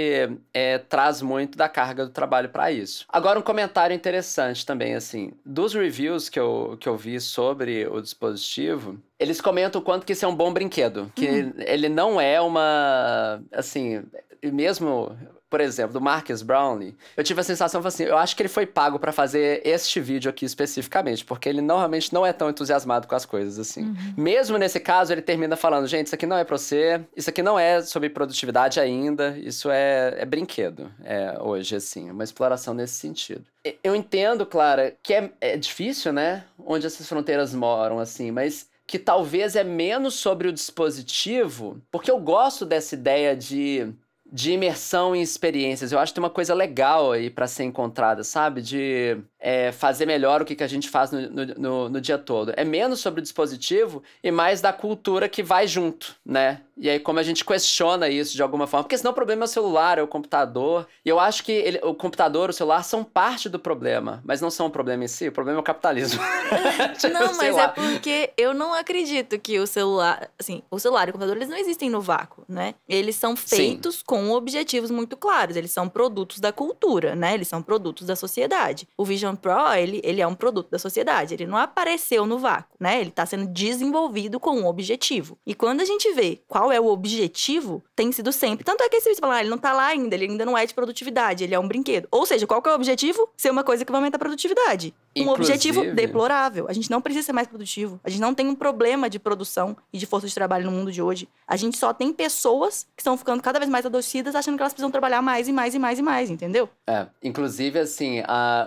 é, 0.52 0.78
traz 0.78 1.22
muito 1.22 1.56
da 1.56 1.68
carga 1.68 2.04
do 2.04 2.12
trabalho 2.12 2.48
para 2.48 2.70
isso. 2.70 3.04
Agora, 3.08 3.38
um 3.38 3.42
comentário 3.42 3.94
interessante 3.94 4.64
também, 4.64 4.94
assim, 4.94 5.32
dos 5.44 5.74
reviews 5.74 6.28
que 6.28 6.38
eu, 6.38 6.76
que 6.80 6.88
eu 6.88 6.96
vi 6.96 7.20
sobre 7.20 7.86
o 7.86 8.00
dispositivo, 8.00 8.98
eles 9.18 9.40
comentam 9.40 9.80
o 9.80 9.84
quanto 9.84 10.06
que 10.06 10.12
isso 10.12 10.24
é 10.24 10.28
um 10.28 10.34
bom 10.34 10.52
brinquedo. 10.52 11.12
Que 11.14 11.28
uhum. 11.28 11.52
ele 11.58 11.88
não 11.88 12.20
é 12.20 12.40
uma. 12.40 13.42
Assim, 13.52 14.02
mesmo 14.42 15.16
por 15.50 15.60
exemplo, 15.60 15.92
do 15.92 16.00
Marcus 16.00 16.42
Brownlee, 16.42 16.96
eu 17.16 17.24
tive 17.24 17.40
a 17.40 17.44
sensação 17.44 17.84
assim, 17.84 18.04
eu 18.04 18.16
acho 18.16 18.36
que 18.36 18.42
ele 18.42 18.48
foi 18.48 18.64
pago 18.64 19.00
para 19.00 19.10
fazer 19.10 19.60
este 19.66 20.00
vídeo 20.00 20.30
aqui 20.30 20.44
especificamente, 20.44 21.24
porque 21.24 21.48
ele 21.48 21.60
normalmente 21.60 22.14
não 22.14 22.24
é 22.24 22.32
tão 22.32 22.48
entusiasmado 22.48 23.08
com 23.08 23.16
as 23.16 23.26
coisas 23.26 23.58
assim. 23.58 23.82
Uhum. 23.82 24.14
Mesmo 24.16 24.56
nesse 24.56 24.78
caso, 24.78 25.12
ele 25.12 25.20
termina 25.20 25.56
falando, 25.56 25.88
gente, 25.88 26.06
isso 26.06 26.14
aqui 26.14 26.24
não 26.24 26.36
é 26.36 26.44
para 26.44 26.56
você, 26.56 27.00
isso 27.16 27.28
aqui 27.28 27.42
não 27.42 27.58
é 27.58 27.82
sobre 27.82 28.08
produtividade 28.08 28.78
ainda, 28.78 29.36
isso 29.38 29.68
é, 29.70 30.14
é 30.18 30.24
brinquedo, 30.24 30.90
é, 31.02 31.36
hoje, 31.40 31.74
assim, 31.74 32.10
uma 32.10 32.22
exploração 32.22 32.72
nesse 32.72 32.94
sentido. 32.94 33.44
Eu 33.82 33.96
entendo, 33.96 34.46
Clara, 34.46 34.94
que 35.02 35.12
é, 35.12 35.32
é 35.40 35.56
difícil, 35.56 36.12
né, 36.12 36.44
onde 36.64 36.86
essas 36.86 37.08
fronteiras 37.08 37.52
moram, 37.52 37.98
assim, 37.98 38.30
mas 38.30 38.70
que 38.86 38.98
talvez 38.98 39.54
é 39.54 39.62
menos 39.62 40.14
sobre 40.14 40.48
o 40.48 40.52
dispositivo, 40.52 41.80
porque 41.90 42.10
eu 42.10 42.18
gosto 42.18 42.64
dessa 42.66 42.94
ideia 42.94 43.36
de 43.36 43.92
de 44.32 44.52
imersão 44.52 45.14
em 45.14 45.22
experiências. 45.22 45.92
Eu 45.92 45.98
acho 45.98 46.12
que 46.12 46.16
tem 46.16 46.24
uma 46.24 46.30
coisa 46.30 46.54
legal 46.54 47.12
aí 47.12 47.30
para 47.30 47.46
ser 47.46 47.64
encontrada, 47.64 48.22
sabe? 48.24 48.62
De 48.62 49.18
é, 49.40 49.72
fazer 49.72 50.04
melhor 50.04 50.42
o 50.42 50.44
que, 50.44 50.54
que 50.54 50.62
a 50.62 50.68
gente 50.68 50.88
faz 50.88 51.10
no, 51.10 51.20
no, 51.28 51.88
no, 51.88 52.00
dia 52.00 52.18
todo. 52.18 52.52
É 52.56 52.64
menos 52.64 53.00
sobre 53.00 53.20
o 53.20 53.22
dispositivo 53.22 54.02
e 54.22 54.30
mais 54.30 54.60
da 54.60 54.72
cultura 54.72 55.28
que 55.28 55.42
vai 55.42 55.66
junto, 55.66 56.14
né? 56.24 56.60
E 56.76 56.88
aí, 56.88 56.98
como 56.98 57.18
a 57.18 57.22
gente 57.22 57.44
questiona 57.44 58.08
isso 58.08 58.34
de 58.34 58.42
alguma 58.42 58.66
forma. 58.66 58.84
Porque 58.84 58.96
senão 58.96 59.12
o 59.12 59.14
problema 59.14 59.44
é 59.44 59.46
o 59.46 59.48
celular, 59.48 59.98
é 59.98 60.02
o 60.02 60.06
computador. 60.06 60.86
E 61.04 61.10
eu 61.10 61.20
acho 61.20 61.44
que 61.44 61.52
ele, 61.52 61.78
o 61.82 61.94
computador, 61.94 62.48
o 62.48 62.52
celular 62.54 62.82
são 62.82 63.04
parte 63.04 63.50
do 63.50 63.58
problema, 63.58 64.22
mas 64.24 64.40
não 64.40 64.50
são 64.50 64.66
o 64.66 64.70
problema 64.70 65.04
em 65.04 65.08
si. 65.08 65.28
O 65.28 65.32
problema 65.32 65.58
é 65.58 65.60
o 65.60 65.64
capitalismo. 65.64 66.22
não, 67.12 67.36
mas 67.36 67.56
é 67.56 67.68
porque 67.68 68.32
eu 68.36 68.54
não 68.54 68.72
acredito 68.72 69.38
que 69.38 69.58
o 69.58 69.66
celular. 69.66 70.30
Assim, 70.38 70.62
o 70.70 70.78
celular 70.78 71.08
e 71.08 71.10
o 71.10 71.12
computador, 71.12 71.36
eles 71.36 71.50
não 71.50 71.58
existem 71.58 71.90
no 71.90 72.00
vácuo, 72.00 72.44
né? 72.48 72.74
Eles 72.88 73.16
são 73.16 73.36
feitos 73.36 73.96
Sim. 73.96 74.02
com 74.06 74.30
objetivos 74.30 74.90
muito 74.90 75.18
claros. 75.18 75.56
Eles 75.56 75.72
são 75.72 75.86
produtos 75.86 76.40
da 76.40 76.50
cultura, 76.50 77.14
né? 77.14 77.34
Eles 77.34 77.48
são 77.48 77.62
produtos 77.62 78.06
da 78.06 78.16
sociedade. 78.16 78.88
O 78.96 79.04
Vision 79.04 79.29
Pro, 79.36 79.72
ele, 79.74 80.00
ele 80.04 80.20
é 80.20 80.26
um 80.26 80.34
produto 80.34 80.70
da 80.70 80.78
sociedade. 80.78 81.34
Ele 81.34 81.46
não 81.46 81.56
apareceu 81.56 82.26
no 82.26 82.38
vácuo, 82.38 82.76
né? 82.78 83.00
Ele 83.00 83.10
está 83.10 83.24
sendo 83.26 83.46
desenvolvido 83.46 84.40
com 84.40 84.52
um 84.52 84.66
objetivo. 84.66 85.38
E 85.46 85.54
quando 85.54 85.80
a 85.80 85.84
gente 85.84 86.12
vê 86.12 86.40
qual 86.46 86.70
é 86.72 86.80
o 86.80 86.86
objetivo, 86.86 87.82
tem 87.94 88.10
sido 88.12 88.32
sempre. 88.32 88.64
Tanto 88.64 88.82
é 88.82 88.88
que 88.88 88.96
esse 88.96 89.14
fala, 89.20 89.36
ah, 89.36 89.40
ele 89.40 89.50
não 89.50 89.58
tá 89.58 89.72
lá 89.72 89.86
ainda, 89.86 90.14
ele 90.14 90.26
ainda 90.26 90.44
não 90.44 90.56
é 90.56 90.64
de 90.64 90.74
produtividade, 90.74 91.44
ele 91.44 91.54
é 91.54 91.58
um 91.58 91.68
brinquedo. 91.68 92.08
Ou 92.10 92.24
seja, 92.24 92.46
qual 92.46 92.62
que 92.62 92.68
é 92.68 92.72
o 92.72 92.74
objetivo? 92.74 93.28
Ser 93.36 93.50
uma 93.50 93.64
coisa 93.64 93.84
que 93.84 93.92
vai 93.92 94.00
aumentar 94.00 94.16
a 94.16 94.20
produtividade. 94.20 94.94
Um 95.16 95.22
Inclusive... 95.22 95.42
objetivo 95.42 95.94
deplorável. 95.94 96.66
A 96.68 96.72
gente 96.72 96.90
não 96.90 97.00
precisa 97.00 97.26
ser 97.26 97.32
mais 97.32 97.48
produtivo. 97.48 98.00
A 98.04 98.08
gente 98.08 98.20
não 98.20 98.32
tem 98.32 98.46
um 98.48 98.54
problema 98.54 99.10
de 99.10 99.18
produção 99.18 99.76
e 99.92 99.98
de 99.98 100.06
força 100.06 100.26
de 100.26 100.34
trabalho 100.34 100.64
no 100.64 100.70
mundo 100.70 100.92
de 100.92 101.02
hoje. 101.02 101.28
A 101.46 101.56
gente 101.56 101.76
só 101.76 101.92
tem 101.92 102.12
pessoas 102.12 102.86
que 102.96 103.02
estão 103.02 103.16
ficando 103.16 103.42
cada 103.42 103.58
vez 103.58 103.70
mais 103.70 103.84
adoecidas, 103.84 104.34
achando 104.34 104.56
que 104.56 104.62
elas 104.62 104.72
precisam 104.72 104.90
trabalhar 104.90 105.20
mais 105.20 105.48
e 105.48 105.52
mais 105.52 105.74
e 105.74 105.78
mais 105.78 105.98
e 105.98 106.02
mais, 106.02 106.30
entendeu? 106.30 106.68
É, 106.86 107.06
inclusive, 107.22 107.78
assim, 107.78 108.22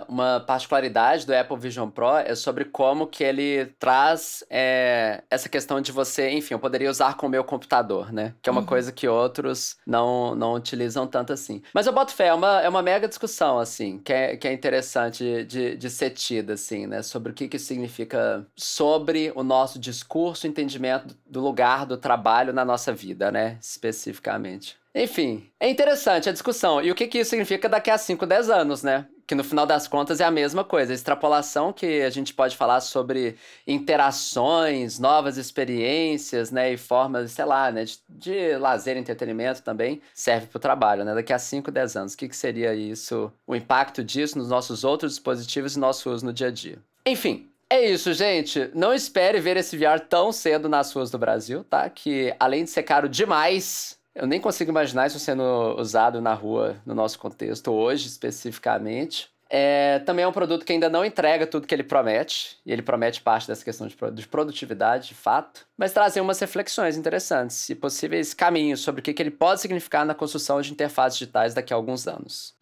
uma 0.06 0.40
particularidade 0.54 1.26
do 1.26 1.34
Apple 1.34 1.58
Vision 1.58 1.90
Pro 1.90 2.16
é 2.16 2.34
sobre 2.34 2.64
como 2.64 3.06
que 3.06 3.24
ele 3.24 3.66
traz 3.78 4.44
é, 4.48 5.22
essa 5.28 5.48
questão 5.48 5.80
de 5.80 5.90
você, 5.90 6.30
enfim, 6.30 6.54
eu 6.54 6.60
poderia 6.60 6.88
usar 6.88 7.16
com 7.16 7.26
o 7.26 7.30
meu 7.30 7.42
computador, 7.42 8.12
né? 8.12 8.34
Que 8.40 8.48
é 8.48 8.52
uma 8.52 8.60
uhum. 8.60 8.66
coisa 8.66 8.92
que 8.92 9.08
outros 9.08 9.76
não, 9.86 10.34
não 10.34 10.54
utilizam 10.54 11.06
tanto 11.06 11.32
assim. 11.32 11.60
Mas 11.72 11.86
eu 11.86 11.92
boto 11.92 12.12
fé, 12.12 12.28
é 12.28 12.34
uma, 12.34 12.62
é 12.62 12.68
uma 12.68 12.82
mega 12.82 13.08
discussão, 13.08 13.58
assim, 13.58 13.98
que 13.98 14.12
é, 14.12 14.36
que 14.36 14.46
é 14.46 14.52
interessante 14.52 15.44
de, 15.44 15.76
de 15.76 15.90
ser 15.90 16.10
tida, 16.10 16.54
assim, 16.54 16.86
né? 16.86 17.02
Sobre 17.02 17.32
o 17.32 17.34
que, 17.34 17.48
que 17.48 17.58
significa 17.58 18.46
sobre 18.56 19.32
o 19.34 19.42
nosso 19.42 19.78
discurso, 19.78 20.46
entendimento 20.46 21.16
do 21.26 21.40
lugar 21.40 21.84
do 21.84 21.96
trabalho 21.96 22.52
na 22.52 22.64
nossa 22.64 22.92
vida, 22.92 23.32
né? 23.32 23.58
Especificamente. 23.60 24.76
Enfim, 24.94 25.50
é 25.58 25.68
interessante 25.68 26.28
a 26.28 26.32
discussão. 26.32 26.80
E 26.80 26.90
o 26.92 26.94
que, 26.94 27.08
que 27.08 27.18
isso 27.18 27.30
significa 27.30 27.68
daqui 27.68 27.90
a 27.90 27.98
5, 27.98 28.24
10 28.24 28.48
anos, 28.48 28.82
né? 28.84 29.06
Que 29.26 29.34
no 29.34 29.42
final 29.42 29.64
das 29.64 29.88
contas 29.88 30.20
é 30.20 30.24
a 30.24 30.30
mesma 30.30 30.62
coisa. 30.64 30.92
A 30.92 30.94
extrapolação 30.94 31.72
que 31.72 32.02
a 32.02 32.10
gente 32.10 32.34
pode 32.34 32.56
falar 32.56 32.80
sobre 32.80 33.36
interações, 33.66 34.98
novas 34.98 35.36
experiências, 35.36 36.50
né? 36.50 36.72
E 36.72 36.76
formas, 36.76 37.32
sei 37.32 37.44
lá, 37.44 37.70
né? 37.70 37.84
De, 37.84 37.98
de 38.08 38.56
lazer 38.58 38.96
entretenimento 38.96 39.62
também 39.62 40.02
serve 40.14 40.46
para 40.46 40.58
o 40.58 40.60
trabalho, 40.60 41.04
né? 41.04 41.14
Daqui 41.14 41.32
a 41.32 41.38
5, 41.38 41.70
10 41.70 41.96
anos. 41.96 42.14
O 42.14 42.16
que, 42.16 42.28
que 42.28 42.36
seria 42.36 42.74
isso? 42.74 43.32
O 43.46 43.56
impacto 43.56 44.04
disso 44.04 44.38
nos 44.38 44.48
nossos 44.48 44.84
outros 44.84 45.12
dispositivos 45.12 45.76
e 45.76 45.78
nosso 45.78 46.10
uso 46.10 46.26
no 46.26 46.32
dia 46.32 46.48
a 46.48 46.50
dia. 46.50 46.78
Enfim, 47.06 47.48
é 47.68 47.90
isso, 47.90 48.12
gente. 48.12 48.70
Não 48.74 48.94
espere 48.94 49.40
ver 49.40 49.56
esse 49.56 49.76
VR 49.76 50.00
tão 50.08 50.30
cedo 50.32 50.68
nas 50.68 50.92
ruas 50.92 51.10
do 51.10 51.18
Brasil, 51.18 51.64
tá? 51.64 51.88
Que 51.88 52.34
além 52.38 52.64
de 52.64 52.70
ser 52.70 52.82
caro 52.82 53.08
demais, 53.08 53.98
eu 54.14 54.26
nem 54.26 54.40
consigo 54.40 54.70
imaginar 54.70 55.06
isso 55.06 55.18
sendo 55.18 55.42
usado 55.78 56.20
na 56.20 56.34
rua, 56.34 56.76
no 56.86 56.94
nosso 56.94 57.18
contexto, 57.18 57.72
hoje 57.72 58.06
especificamente. 58.06 59.28
É, 59.50 60.00
também 60.00 60.24
é 60.24 60.28
um 60.28 60.32
produto 60.32 60.64
que 60.64 60.72
ainda 60.72 60.88
não 60.88 61.04
entrega 61.04 61.46
tudo 61.46 61.66
que 61.66 61.74
ele 61.74 61.84
promete, 61.84 62.58
e 62.64 62.72
ele 62.72 62.82
promete 62.82 63.20
parte 63.20 63.46
dessa 63.46 63.64
questão 63.64 63.86
de 63.86 64.26
produtividade, 64.26 65.08
de 65.08 65.14
fato, 65.14 65.66
mas 65.76 65.92
trazer 65.92 66.20
umas 66.20 66.40
reflexões 66.40 66.96
interessantes 66.96 67.68
e 67.68 67.74
possíveis 67.74 68.34
caminhos 68.34 68.80
sobre 68.80 69.00
o 69.00 69.04
que 69.04 69.22
ele 69.22 69.30
pode 69.30 69.60
significar 69.60 70.04
na 70.04 70.14
construção 70.14 70.60
de 70.60 70.72
interfaces 70.72 71.18
digitais 71.18 71.54
daqui 71.54 71.72
a 71.72 71.76
alguns 71.76 72.08
anos. 72.08 72.54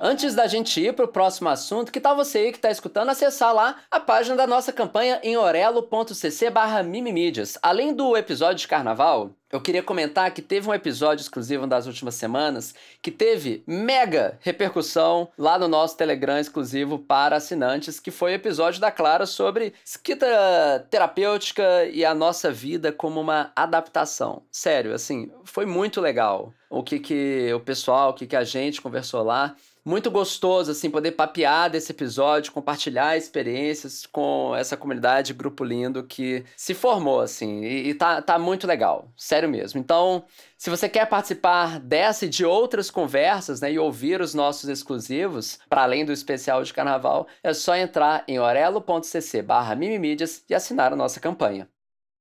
Antes 0.00 0.34
da 0.34 0.46
gente 0.46 0.80
ir 0.80 0.92
para 0.92 1.04
o 1.04 1.08
próximo 1.08 1.48
assunto, 1.48 1.90
que 1.90 2.00
tal 2.00 2.14
você 2.14 2.38
aí 2.38 2.52
que 2.52 2.58
está 2.58 2.70
escutando 2.70 3.08
acessar 3.08 3.52
lá 3.52 3.76
a 3.90 3.98
página 3.98 4.36
da 4.36 4.46
nossa 4.46 4.72
campanha 4.72 5.20
em 5.24 5.36
orelo.cc 5.36 6.50
barra 6.50 6.84
mimimídias. 6.84 7.58
Além 7.60 7.92
do 7.92 8.16
episódio 8.16 8.58
de 8.58 8.68
carnaval, 8.68 9.32
eu 9.50 9.60
queria 9.60 9.82
comentar 9.82 10.30
que 10.32 10.42
teve 10.42 10.68
um 10.68 10.74
episódio 10.74 11.22
exclusivo 11.22 11.66
das 11.66 11.86
últimas 11.86 12.14
semanas 12.14 12.74
que 13.02 13.10
teve 13.10 13.64
mega 13.66 14.38
repercussão 14.40 15.28
lá 15.36 15.58
no 15.58 15.66
nosso 15.66 15.96
Telegram 15.96 16.38
exclusivo 16.38 16.98
para 16.98 17.36
assinantes, 17.36 17.98
que 17.98 18.10
foi 18.10 18.32
o 18.32 18.34
episódio 18.34 18.80
da 18.80 18.92
Clara 18.92 19.26
sobre 19.26 19.72
escrita 19.84 20.86
terapêutica 20.90 21.86
e 21.86 22.04
a 22.04 22.14
nossa 22.14 22.52
vida 22.52 22.92
como 22.92 23.20
uma 23.20 23.50
adaptação. 23.56 24.42
Sério, 24.52 24.94
assim, 24.94 25.30
foi 25.44 25.66
muito 25.66 26.00
legal 26.00 26.52
o 26.70 26.82
que, 26.82 27.00
que 27.00 27.50
o 27.54 27.60
pessoal, 27.60 28.10
o 28.10 28.14
que, 28.14 28.26
que 28.26 28.36
a 28.36 28.44
gente 28.44 28.82
conversou 28.82 29.22
lá 29.22 29.56
muito 29.88 30.10
gostoso, 30.10 30.70
assim, 30.70 30.90
poder 30.90 31.12
papear 31.12 31.70
desse 31.70 31.92
episódio, 31.92 32.52
compartilhar 32.52 33.16
experiências 33.16 34.04
com 34.04 34.54
essa 34.54 34.76
comunidade, 34.76 35.32
grupo 35.32 35.64
lindo 35.64 36.04
que 36.04 36.44
se 36.54 36.74
formou, 36.74 37.20
assim, 37.20 37.62
e, 37.62 37.88
e 37.88 37.94
tá, 37.94 38.20
tá 38.20 38.38
muito 38.38 38.66
legal, 38.66 39.10
sério 39.16 39.48
mesmo. 39.48 39.80
Então, 39.80 40.24
se 40.58 40.68
você 40.68 40.90
quer 40.90 41.06
participar 41.06 41.80
dessa 41.80 42.26
e 42.26 42.28
de 42.28 42.44
outras 42.44 42.90
conversas, 42.90 43.62
né, 43.62 43.72
e 43.72 43.78
ouvir 43.78 44.20
os 44.20 44.34
nossos 44.34 44.68
exclusivos, 44.68 45.58
para 45.70 45.84
além 45.84 46.04
do 46.04 46.12
especial 46.12 46.62
de 46.62 46.74
carnaval, 46.74 47.26
é 47.42 47.54
só 47.54 47.74
entrar 47.74 48.24
em 48.28 48.38
orelo.cc 48.38 49.40
barra 49.40 49.74
mimimídias 49.74 50.44
e 50.50 50.54
assinar 50.54 50.92
a 50.92 50.96
nossa 50.96 51.18
campanha. 51.18 51.66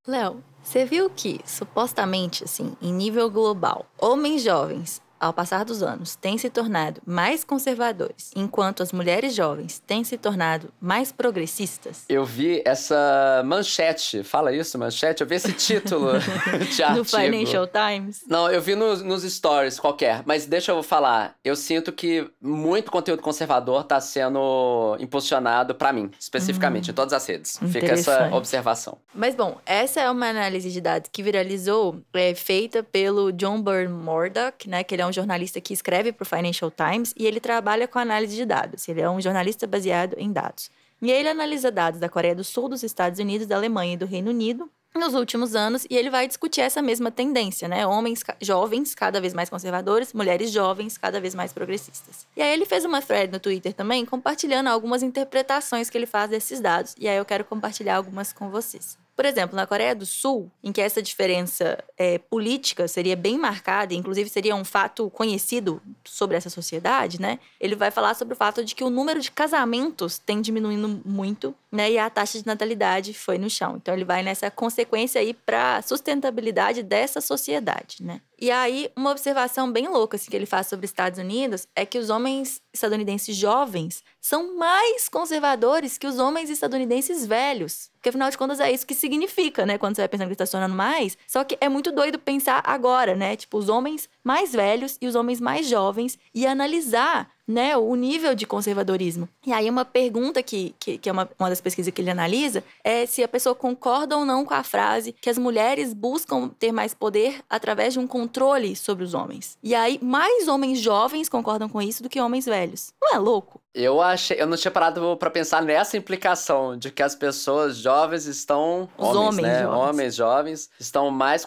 Léo, 0.08 0.42
você 0.64 0.86
viu 0.86 1.10
que, 1.10 1.42
supostamente, 1.46 2.46
assim, 2.46 2.78
em 2.82 2.94
nível 2.94 3.30
global, 3.30 3.86
homens 4.00 4.42
jovens 4.42 5.02
ao 5.20 5.34
passar 5.34 5.66
dos 5.66 5.84
anos, 5.84 6.16
têm 6.16 6.38
se 6.38 6.50
tornado 6.50 7.02
mais 7.06 7.44
conservadores, 7.44 8.32
enquanto 8.36 8.84
as 8.84 8.92
mulheres 8.92 9.34
jovens 9.34 9.82
têm 9.86 10.04
se 10.04 10.18
tornado 10.18 10.72
mais 10.80 11.12
progressistas? 11.12 12.06
Eu 12.10 12.26
vi 12.26 12.62
essa 12.66 13.42
manchete, 13.46 14.24
fala 14.24 14.54
isso, 14.54 14.78
manchete? 14.78 15.22
Eu 15.22 15.28
vi 15.28 15.36
esse 15.36 15.52
título 15.54 16.12
de 16.74 16.84
artigo. 16.84 16.98
No 16.98 17.06
Financial 17.06 17.68
Times? 17.68 18.24
Não, 18.28 18.50
eu 18.50 18.62
vi 18.62 18.76
nos, 18.76 19.02
nos 19.02 19.24
stories 19.24 19.80
qualquer, 19.80 20.24
mas 20.26 20.46
deixa 20.46 20.72
eu 20.72 20.84
falar. 20.84 21.36
Eu 21.44 21.56
sinto 21.56 21.92
que 21.92 22.30
muito 22.42 22.92
conteúdo 22.92 23.22
conservador 23.22 23.82
está 23.82 24.00
sendo 24.00 24.98
impulsionado 25.00 25.76
para 25.76 25.92
mim, 25.92 26.12
especificamente, 26.20 26.90
hum, 26.90 26.92
em 26.92 26.96
todas 26.96 27.14
as 27.14 27.26
redes. 27.26 27.60
Fica 27.72 27.94
essa 27.94 28.30
observação. 28.34 28.98
Mas 29.14 29.36
bom, 29.36 29.58
essa 29.66 30.02
é 30.02 30.10
uma 30.10 30.28
análise 30.28 30.70
de 30.72 30.82
dados 30.82 31.10
que 31.12 31.24
viralizou, 31.24 32.02
é 32.14 32.36
feita 32.36 32.84
pelo 32.84 33.32
John 33.32 33.62
Byrne 33.62 33.94
Murdoch, 33.94 34.68
né, 34.68 34.84
que 34.84 34.96
ele 34.96 35.02
é 35.02 35.07
um 35.08 35.14
jornalista 35.14 35.60
que 35.62 35.74
escreve 35.74 36.12
para 36.12 36.24
o 36.24 36.26
Financial 36.26 36.72
Times 36.72 37.14
e 37.18 37.26
ele 37.26 37.40
trabalha 37.40 37.88
com 37.88 37.98
análise 37.98 38.36
de 38.36 38.46
dados. 38.46 38.88
Ele 38.88 39.02
é 39.02 39.10
um 39.10 39.20
jornalista 39.22 39.66
baseado 39.66 40.16
em 40.18 40.32
dados. 40.32 40.70
E 41.02 41.12
ele 41.12 41.30
analisa 41.30 41.72
dados 41.72 42.00
da 42.00 42.10
Coreia 42.10 42.36
do 42.36 42.44
Sul, 42.44 42.70
dos 42.70 42.84
Estados 42.84 43.20
Unidos, 43.20 43.48
da 43.48 43.56
Alemanha 43.56 43.94
e 43.94 43.98
do 43.98 44.06
Reino 44.06 44.32
Unido 44.32 44.70
nos 44.98 45.14
últimos 45.14 45.56
anos 45.56 45.86
e 45.90 45.96
ele 45.96 46.10
vai 46.10 46.28
discutir 46.28 46.62
essa 46.62 46.82
mesma 46.82 47.12
tendência, 47.12 47.68
né? 47.68 47.86
Homens 47.86 48.24
jovens 48.42 48.96
cada 48.96 49.22
vez 49.22 49.34
mais 49.34 49.50
conservadores, 49.50 50.14
mulheres 50.14 50.52
jovens 50.52 50.98
cada 50.98 51.22
vez 51.22 51.36
mais 51.36 51.54
progressistas. 51.54 52.26
E 52.36 52.42
aí 52.42 52.52
ele 52.52 52.66
fez 52.66 52.84
uma 52.84 53.02
thread 53.02 53.32
no 53.32 53.40
Twitter 53.40 53.74
também 53.74 54.06
compartilhando 54.06 54.68
algumas 54.68 55.04
interpretações 55.04 55.90
que 55.90 55.98
ele 55.98 56.08
faz 56.08 56.30
desses 56.30 56.60
dados 56.60 56.96
e 56.98 57.08
aí 57.08 57.18
eu 57.18 57.26
quero 57.26 57.46
compartilhar 57.46 57.98
algumas 57.98 58.34
com 58.34 58.50
vocês. 58.50 58.98
Por 59.18 59.26
exemplo, 59.26 59.56
na 59.56 59.66
Coreia 59.66 59.96
do 59.96 60.06
Sul, 60.06 60.52
em 60.64 60.72
que 60.72 60.80
essa 60.80 61.02
diferença 61.02 61.84
é, 61.98 62.20
política 62.20 62.88
seria 62.88 63.16
bem 63.16 63.36
marcada, 63.36 63.96
inclusive 63.96 64.30
seria 64.30 64.56
um 64.56 64.64
fato 64.64 65.10
conhecido 65.10 65.82
sobre 66.06 66.38
essa 66.38 66.52
sociedade, 66.52 67.20
né? 67.20 67.40
Ele 67.60 67.76
vai 67.76 67.90
falar 67.90 68.14
sobre 68.14 68.36
o 68.36 68.38
fato 68.38 68.64
de 68.64 68.76
que 68.76 68.84
o 68.84 68.92
número 68.92 69.20
de 69.20 69.32
casamentos 69.32 70.20
tem 70.20 70.40
diminuindo 70.40 71.02
muito, 71.04 71.56
né? 71.72 71.90
E 71.90 71.98
a 71.98 72.12
taxa 72.12 72.38
de 72.38 72.46
natalidade 72.46 73.12
foi 73.12 73.40
no 73.40 73.50
chão. 73.50 73.78
Então 73.78 73.92
ele 73.92 74.06
vai 74.06 74.22
nessa 74.22 74.52
consequência 74.52 75.20
aí 75.20 75.34
para 75.34 75.78
a 75.78 75.82
sustentabilidade 75.82 76.84
dessa 76.84 77.20
sociedade, 77.20 78.04
né? 78.04 78.22
E 78.40 78.52
aí, 78.52 78.92
uma 78.96 79.10
observação 79.10 79.72
bem 79.72 79.88
louca 79.88 80.16
assim, 80.16 80.30
que 80.30 80.36
ele 80.36 80.46
faz 80.46 80.68
sobre 80.68 80.86
os 80.86 80.92
Estados 80.92 81.18
Unidos 81.18 81.68
é 81.76 81.88
que 81.88 81.98
os 81.98 82.12
homens 82.12 82.62
estadunidenses 82.72 83.36
jovens 83.36 84.04
são 84.22 84.56
mais 84.56 85.10
conservadores 85.10 85.98
que 85.98 86.06
os 86.06 86.20
homens 86.20 86.52
estadunidenses 86.52 87.26
velhos. 87.26 87.90
Porque, 87.94 88.10
afinal 88.10 88.30
de 88.30 88.38
contas, 88.38 88.60
é 88.60 88.72
isso 88.72 88.86
que 88.86 88.94
significa, 88.94 89.66
né? 89.66 89.80
Quando 89.80 89.96
você 89.96 90.04
vai 90.04 90.10
pensando 90.10 90.28
que 90.28 90.34
está 90.34 90.46
se 90.46 90.52
tornando 90.52 90.76
mais. 90.76 91.18
Só 91.26 91.44
que 91.44 91.58
é 91.60 91.68
muito 91.68 91.92
doido 91.92 92.20
pensar 92.20 92.62
agora, 92.64 93.16
né? 93.16 93.36
Tipo, 93.36 93.58
os 93.58 93.70
homens 93.70 94.08
mais 94.24 94.52
velhos 94.54 95.00
e 95.02 95.08
os 95.08 95.16
homens 95.16 95.42
mais 95.42 95.68
jovens 95.68 96.20
e 96.32 96.46
analisar 96.46 97.32
né, 97.48 97.78
o 97.78 97.96
nível 97.96 98.36
de 98.36 98.46
conservadorismo. 98.46 99.30
E 99.46 99.54
aí 99.54 99.70
uma 99.70 99.86
pergunta 99.86 100.44
que, 100.44 100.76
que, 100.80 100.98
que 100.98 101.10
é 101.10 101.12
uma, 101.12 101.30
uma 101.40 101.50
das 101.50 101.62
pesquisas 101.62 101.94
que 101.94 102.02
ele 102.02 102.10
analisa 102.10 102.64
é 102.84 103.06
se 103.06 103.24
a 103.24 103.28
pessoa 103.28 103.56
concorda 103.56 104.18
ou 104.18 104.26
não 104.26 104.46
com 104.46 104.54
a 104.54 104.64
frase 104.64 105.14
que 105.14 105.30
as 105.30 105.38
mulheres 105.38 105.94
buscam 105.94 106.50
ter 106.50 106.72
mais 106.72 106.94
poder 106.94 107.42
através 107.50 107.94
de 107.94 108.00
um 108.00 108.08
controle 108.08 108.76
sobre 108.76 109.04
os 109.04 109.14
homens. 109.14 109.58
E 109.64 109.74
aí 109.74 110.00
mais 110.02 110.48
homens 110.48 110.80
jovens 110.80 111.30
concordam 111.30 111.70
com 111.70 111.82
isso 111.82 112.04
do 112.04 112.10
que 112.10 112.20
homens 112.20 112.46
velhos. 112.46 112.94
Não 113.02 113.16
é 113.16 113.20
louco? 113.20 113.62
Eu 113.78 114.02
achei, 114.02 114.42
eu 114.42 114.48
não 114.48 114.58
tinha 114.58 114.72
parado 114.72 115.16
para 115.18 115.30
pensar 115.30 115.62
nessa 115.62 115.96
implicação 115.96 116.76
de 116.76 116.90
que 116.90 117.04
as 117.04 117.14
pessoas 117.14 117.78
jovens 117.78 118.26
estão 118.26 118.90
os 118.98 119.08
homens, 119.08 119.18
homens 119.18 119.42
né? 119.44 119.62
jovens. 119.62 119.90
homens 119.90 120.16
jovens 120.16 120.70
estão 120.80 121.12
mais 121.12 121.46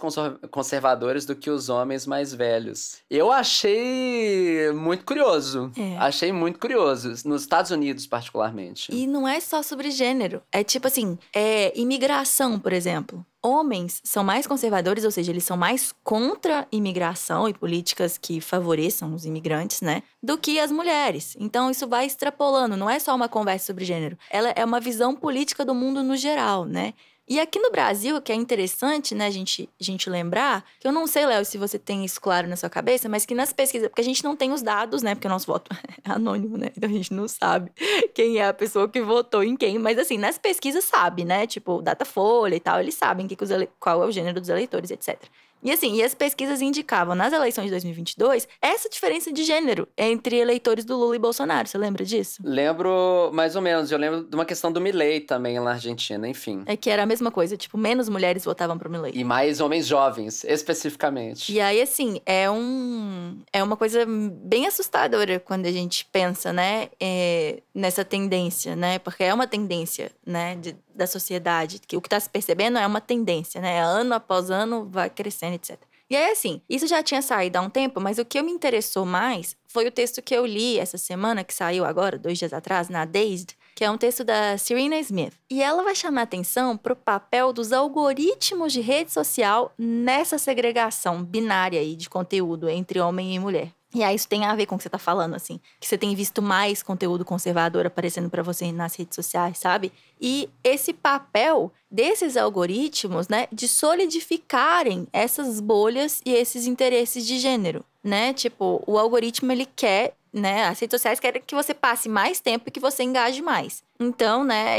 conservadores 0.50 1.26
do 1.26 1.34
que 1.34 1.50
os 1.50 1.68
homens 1.68 2.06
mais 2.06 2.32
velhos. 2.32 2.98
Eu 3.10 3.32
achei 3.32 4.70
muito 4.72 5.04
curioso. 5.04 5.72
É. 5.76 5.96
Achei 5.98 6.32
muito 6.32 6.60
curioso 6.60 7.08
nos 7.28 7.42
Estados 7.42 7.72
Unidos 7.72 8.06
particularmente. 8.06 8.94
E 8.94 9.08
não 9.08 9.26
é 9.26 9.40
só 9.40 9.62
sobre 9.62 9.90
gênero, 9.90 10.40
é 10.52 10.62
tipo 10.62 10.86
assim, 10.86 11.18
é 11.34 11.76
imigração, 11.78 12.58
por 12.58 12.72
exemplo 12.72 13.26
homens 13.42 14.00
são 14.04 14.22
mais 14.22 14.46
conservadores, 14.46 15.04
ou 15.04 15.10
seja, 15.10 15.32
eles 15.32 15.44
são 15.44 15.56
mais 15.56 15.94
contra 16.04 16.66
imigração 16.70 17.48
e 17.48 17.54
políticas 17.54 18.18
que 18.18 18.40
favoreçam 18.40 19.14
os 19.14 19.24
imigrantes, 19.24 19.80
né? 19.80 20.02
Do 20.22 20.36
que 20.36 20.58
as 20.58 20.70
mulheres. 20.70 21.36
Então 21.38 21.70
isso 21.70 21.88
vai 21.88 22.06
extrapolando, 22.06 22.76
não 22.76 22.88
é 22.88 22.98
só 22.98 23.14
uma 23.14 23.28
conversa 23.28 23.66
sobre 23.66 23.84
gênero. 23.84 24.18
Ela 24.30 24.50
é 24.50 24.64
uma 24.64 24.80
visão 24.80 25.14
política 25.14 25.64
do 25.64 25.74
mundo 25.74 26.02
no 26.02 26.16
geral, 26.16 26.64
né? 26.64 26.94
E 27.30 27.38
aqui 27.38 27.60
no 27.60 27.70
Brasil, 27.70 28.20
que 28.20 28.32
é 28.32 28.34
interessante, 28.34 29.14
né, 29.14 29.26
a 29.26 29.30
gente, 29.30 29.70
a 29.80 29.84
gente 29.84 30.10
lembrar, 30.10 30.64
que 30.80 30.88
eu 30.88 30.90
não 30.90 31.06
sei, 31.06 31.24
Léo, 31.24 31.44
se 31.44 31.56
você 31.56 31.78
tem 31.78 32.04
isso 32.04 32.20
claro 32.20 32.48
na 32.48 32.56
sua 32.56 32.68
cabeça, 32.68 33.08
mas 33.08 33.24
que 33.24 33.36
nas 33.36 33.52
pesquisas, 33.52 33.86
porque 33.86 34.00
a 34.00 34.04
gente 34.04 34.24
não 34.24 34.34
tem 34.34 34.50
os 34.50 34.62
dados, 34.62 35.00
né, 35.00 35.14
porque 35.14 35.28
o 35.28 35.30
nosso 35.30 35.46
voto 35.46 35.70
é 36.04 36.10
anônimo, 36.10 36.58
né, 36.58 36.72
então 36.76 36.90
a 36.90 36.92
gente 36.92 37.14
não 37.14 37.28
sabe 37.28 37.70
quem 38.12 38.38
é 38.38 38.48
a 38.48 38.52
pessoa 38.52 38.88
que 38.88 39.00
votou 39.00 39.44
em 39.44 39.56
quem, 39.56 39.78
mas 39.78 39.96
assim, 39.96 40.18
nas 40.18 40.38
pesquisas 40.38 40.82
sabe, 40.82 41.24
né, 41.24 41.46
tipo, 41.46 41.80
Datafolha 41.80 42.56
e 42.56 42.60
tal, 42.60 42.80
eles 42.80 42.96
sabem 42.96 43.28
que 43.28 43.36
que 43.36 43.44
os 43.44 43.50
ele... 43.52 43.68
qual 43.78 44.02
é 44.02 44.06
o 44.06 44.10
gênero 44.10 44.40
dos 44.40 44.48
eleitores, 44.48 44.90
etc. 44.90 45.16
E 45.62 45.70
assim, 45.70 45.96
e 45.96 46.02
as 46.02 46.14
pesquisas 46.14 46.60
indicavam 46.60 47.14
nas 47.14 47.32
eleições 47.32 47.64
de 47.64 47.70
2022 47.70 48.48
essa 48.60 48.88
diferença 48.88 49.32
de 49.32 49.44
gênero 49.44 49.86
entre 49.96 50.36
eleitores 50.36 50.84
do 50.84 50.96
Lula 50.96 51.16
e 51.16 51.18
Bolsonaro. 51.18 51.68
Você 51.68 51.76
lembra 51.76 52.04
disso? 52.04 52.42
Lembro 52.44 53.30
mais 53.32 53.56
ou 53.56 53.62
menos. 53.62 53.90
Eu 53.92 53.98
lembro 53.98 54.24
de 54.24 54.34
uma 54.34 54.44
questão 54.44 54.72
do 54.72 54.80
Milley 54.80 55.20
também 55.20 55.58
na 55.60 55.72
Argentina, 55.72 56.26
enfim. 56.28 56.62
É 56.66 56.76
que 56.76 56.88
era 56.88 57.02
a 57.02 57.06
mesma 57.06 57.30
coisa, 57.30 57.56
tipo, 57.56 57.76
menos 57.76 58.08
mulheres 58.08 58.44
votavam 58.44 58.78
pro 58.78 58.90
Milley. 58.90 59.12
E 59.14 59.24
mais 59.24 59.60
homens 59.60 59.86
jovens, 59.86 60.44
especificamente. 60.44 61.52
E 61.52 61.60
aí, 61.60 61.80
assim, 61.80 62.20
é 62.24 62.50
um 62.50 63.38
é 63.52 63.62
uma 63.62 63.76
coisa 63.76 64.04
bem 64.06 64.66
assustadora 64.66 65.38
quando 65.40 65.66
a 65.66 65.72
gente 65.72 66.04
pensa, 66.06 66.52
né, 66.52 66.88
é, 67.00 67.62
nessa 67.74 68.04
tendência, 68.04 68.74
né? 68.76 68.98
Porque 68.98 69.24
é 69.24 69.32
uma 69.32 69.46
tendência, 69.46 70.10
né, 70.26 70.56
de, 70.56 70.76
da 70.94 71.06
sociedade. 71.06 71.80
Que 71.86 71.96
o 71.96 72.00
que 72.00 72.06
está 72.06 72.18
se 72.18 72.28
percebendo 72.28 72.78
é 72.78 72.86
uma 72.86 73.00
tendência, 73.00 73.60
né? 73.60 73.80
Ano 73.80 74.14
após 74.14 74.50
ano 74.50 74.88
vai 74.90 75.10
crescendo, 75.10 75.54
etc. 75.54 75.78
E 76.10 76.16
aí, 76.16 76.32
assim, 76.32 76.60
isso 76.68 76.88
já 76.88 77.04
tinha 77.04 77.22
saído 77.22 77.56
há 77.58 77.60
um 77.60 77.70
tempo, 77.70 78.00
mas 78.00 78.18
o 78.18 78.24
que 78.24 78.42
me 78.42 78.50
interessou 78.50 79.06
mais 79.06 79.56
foi 79.68 79.86
o 79.86 79.92
texto 79.92 80.20
que 80.20 80.34
eu 80.34 80.44
li 80.44 80.76
essa 80.76 80.98
semana, 80.98 81.44
que 81.44 81.54
saiu 81.54 81.84
agora, 81.84 82.18
dois 82.18 82.36
dias 82.36 82.52
atrás, 82.52 82.88
na 82.88 83.04
Dazed, 83.04 83.56
que 83.76 83.84
é 83.84 83.90
um 83.90 83.96
texto 83.96 84.24
da 84.24 84.58
Serena 84.58 84.98
Smith. 84.98 85.34
E 85.48 85.62
ela 85.62 85.84
vai 85.84 85.94
chamar 85.94 86.22
atenção 86.22 86.76
para 86.76 86.92
o 86.92 86.96
papel 86.96 87.52
dos 87.52 87.72
algoritmos 87.72 88.72
de 88.72 88.80
rede 88.80 89.12
social 89.12 89.72
nessa 89.78 90.36
segregação 90.36 91.22
binária 91.22 91.78
aí 91.78 91.94
de 91.94 92.10
conteúdo 92.10 92.68
entre 92.68 92.98
homem 92.98 93.32
e 93.36 93.38
mulher. 93.38 93.70
E 93.92 94.04
aí 94.04 94.14
isso 94.14 94.28
tem 94.28 94.44
a 94.44 94.54
ver 94.54 94.66
com 94.66 94.76
o 94.76 94.78
que 94.78 94.84
você 94.84 94.88
tá 94.88 94.98
falando, 94.98 95.34
assim. 95.34 95.60
Que 95.80 95.86
você 95.86 95.98
tem 95.98 96.14
visto 96.14 96.40
mais 96.40 96.82
conteúdo 96.82 97.24
conservador 97.24 97.86
aparecendo 97.86 98.30
para 98.30 98.42
você 98.42 98.70
nas 98.70 98.94
redes 98.94 99.16
sociais, 99.16 99.58
sabe? 99.58 99.92
E 100.20 100.48
esse 100.62 100.92
papel 100.92 101.72
desses 101.90 102.36
algoritmos, 102.36 103.28
né, 103.28 103.48
de 103.50 103.66
solidificarem 103.66 105.08
essas 105.12 105.58
bolhas 105.58 106.20
e 106.24 106.32
esses 106.32 106.66
interesses 106.66 107.26
de 107.26 107.38
gênero, 107.38 107.84
né? 108.02 108.32
Tipo, 108.32 108.82
o 108.86 108.96
algoritmo 108.96 109.50
ele 109.50 109.66
quer 109.66 110.14
né? 110.32 110.64
As 110.64 110.78
redes 110.78 110.98
sociais 110.98 111.20
querem 111.20 111.42
que 111.44 111.54
você 111.54 111.74
passe 111.74 112.08
mais 112.08 112.40
tempo 112.40 112.64
e 112.68 112.70
que 112.70 112.80
você 112.80 113.02
engaje 113.02 113.42
mais. 113.42 113.82
Então, 113.98 114.44
né, 114.44 114.78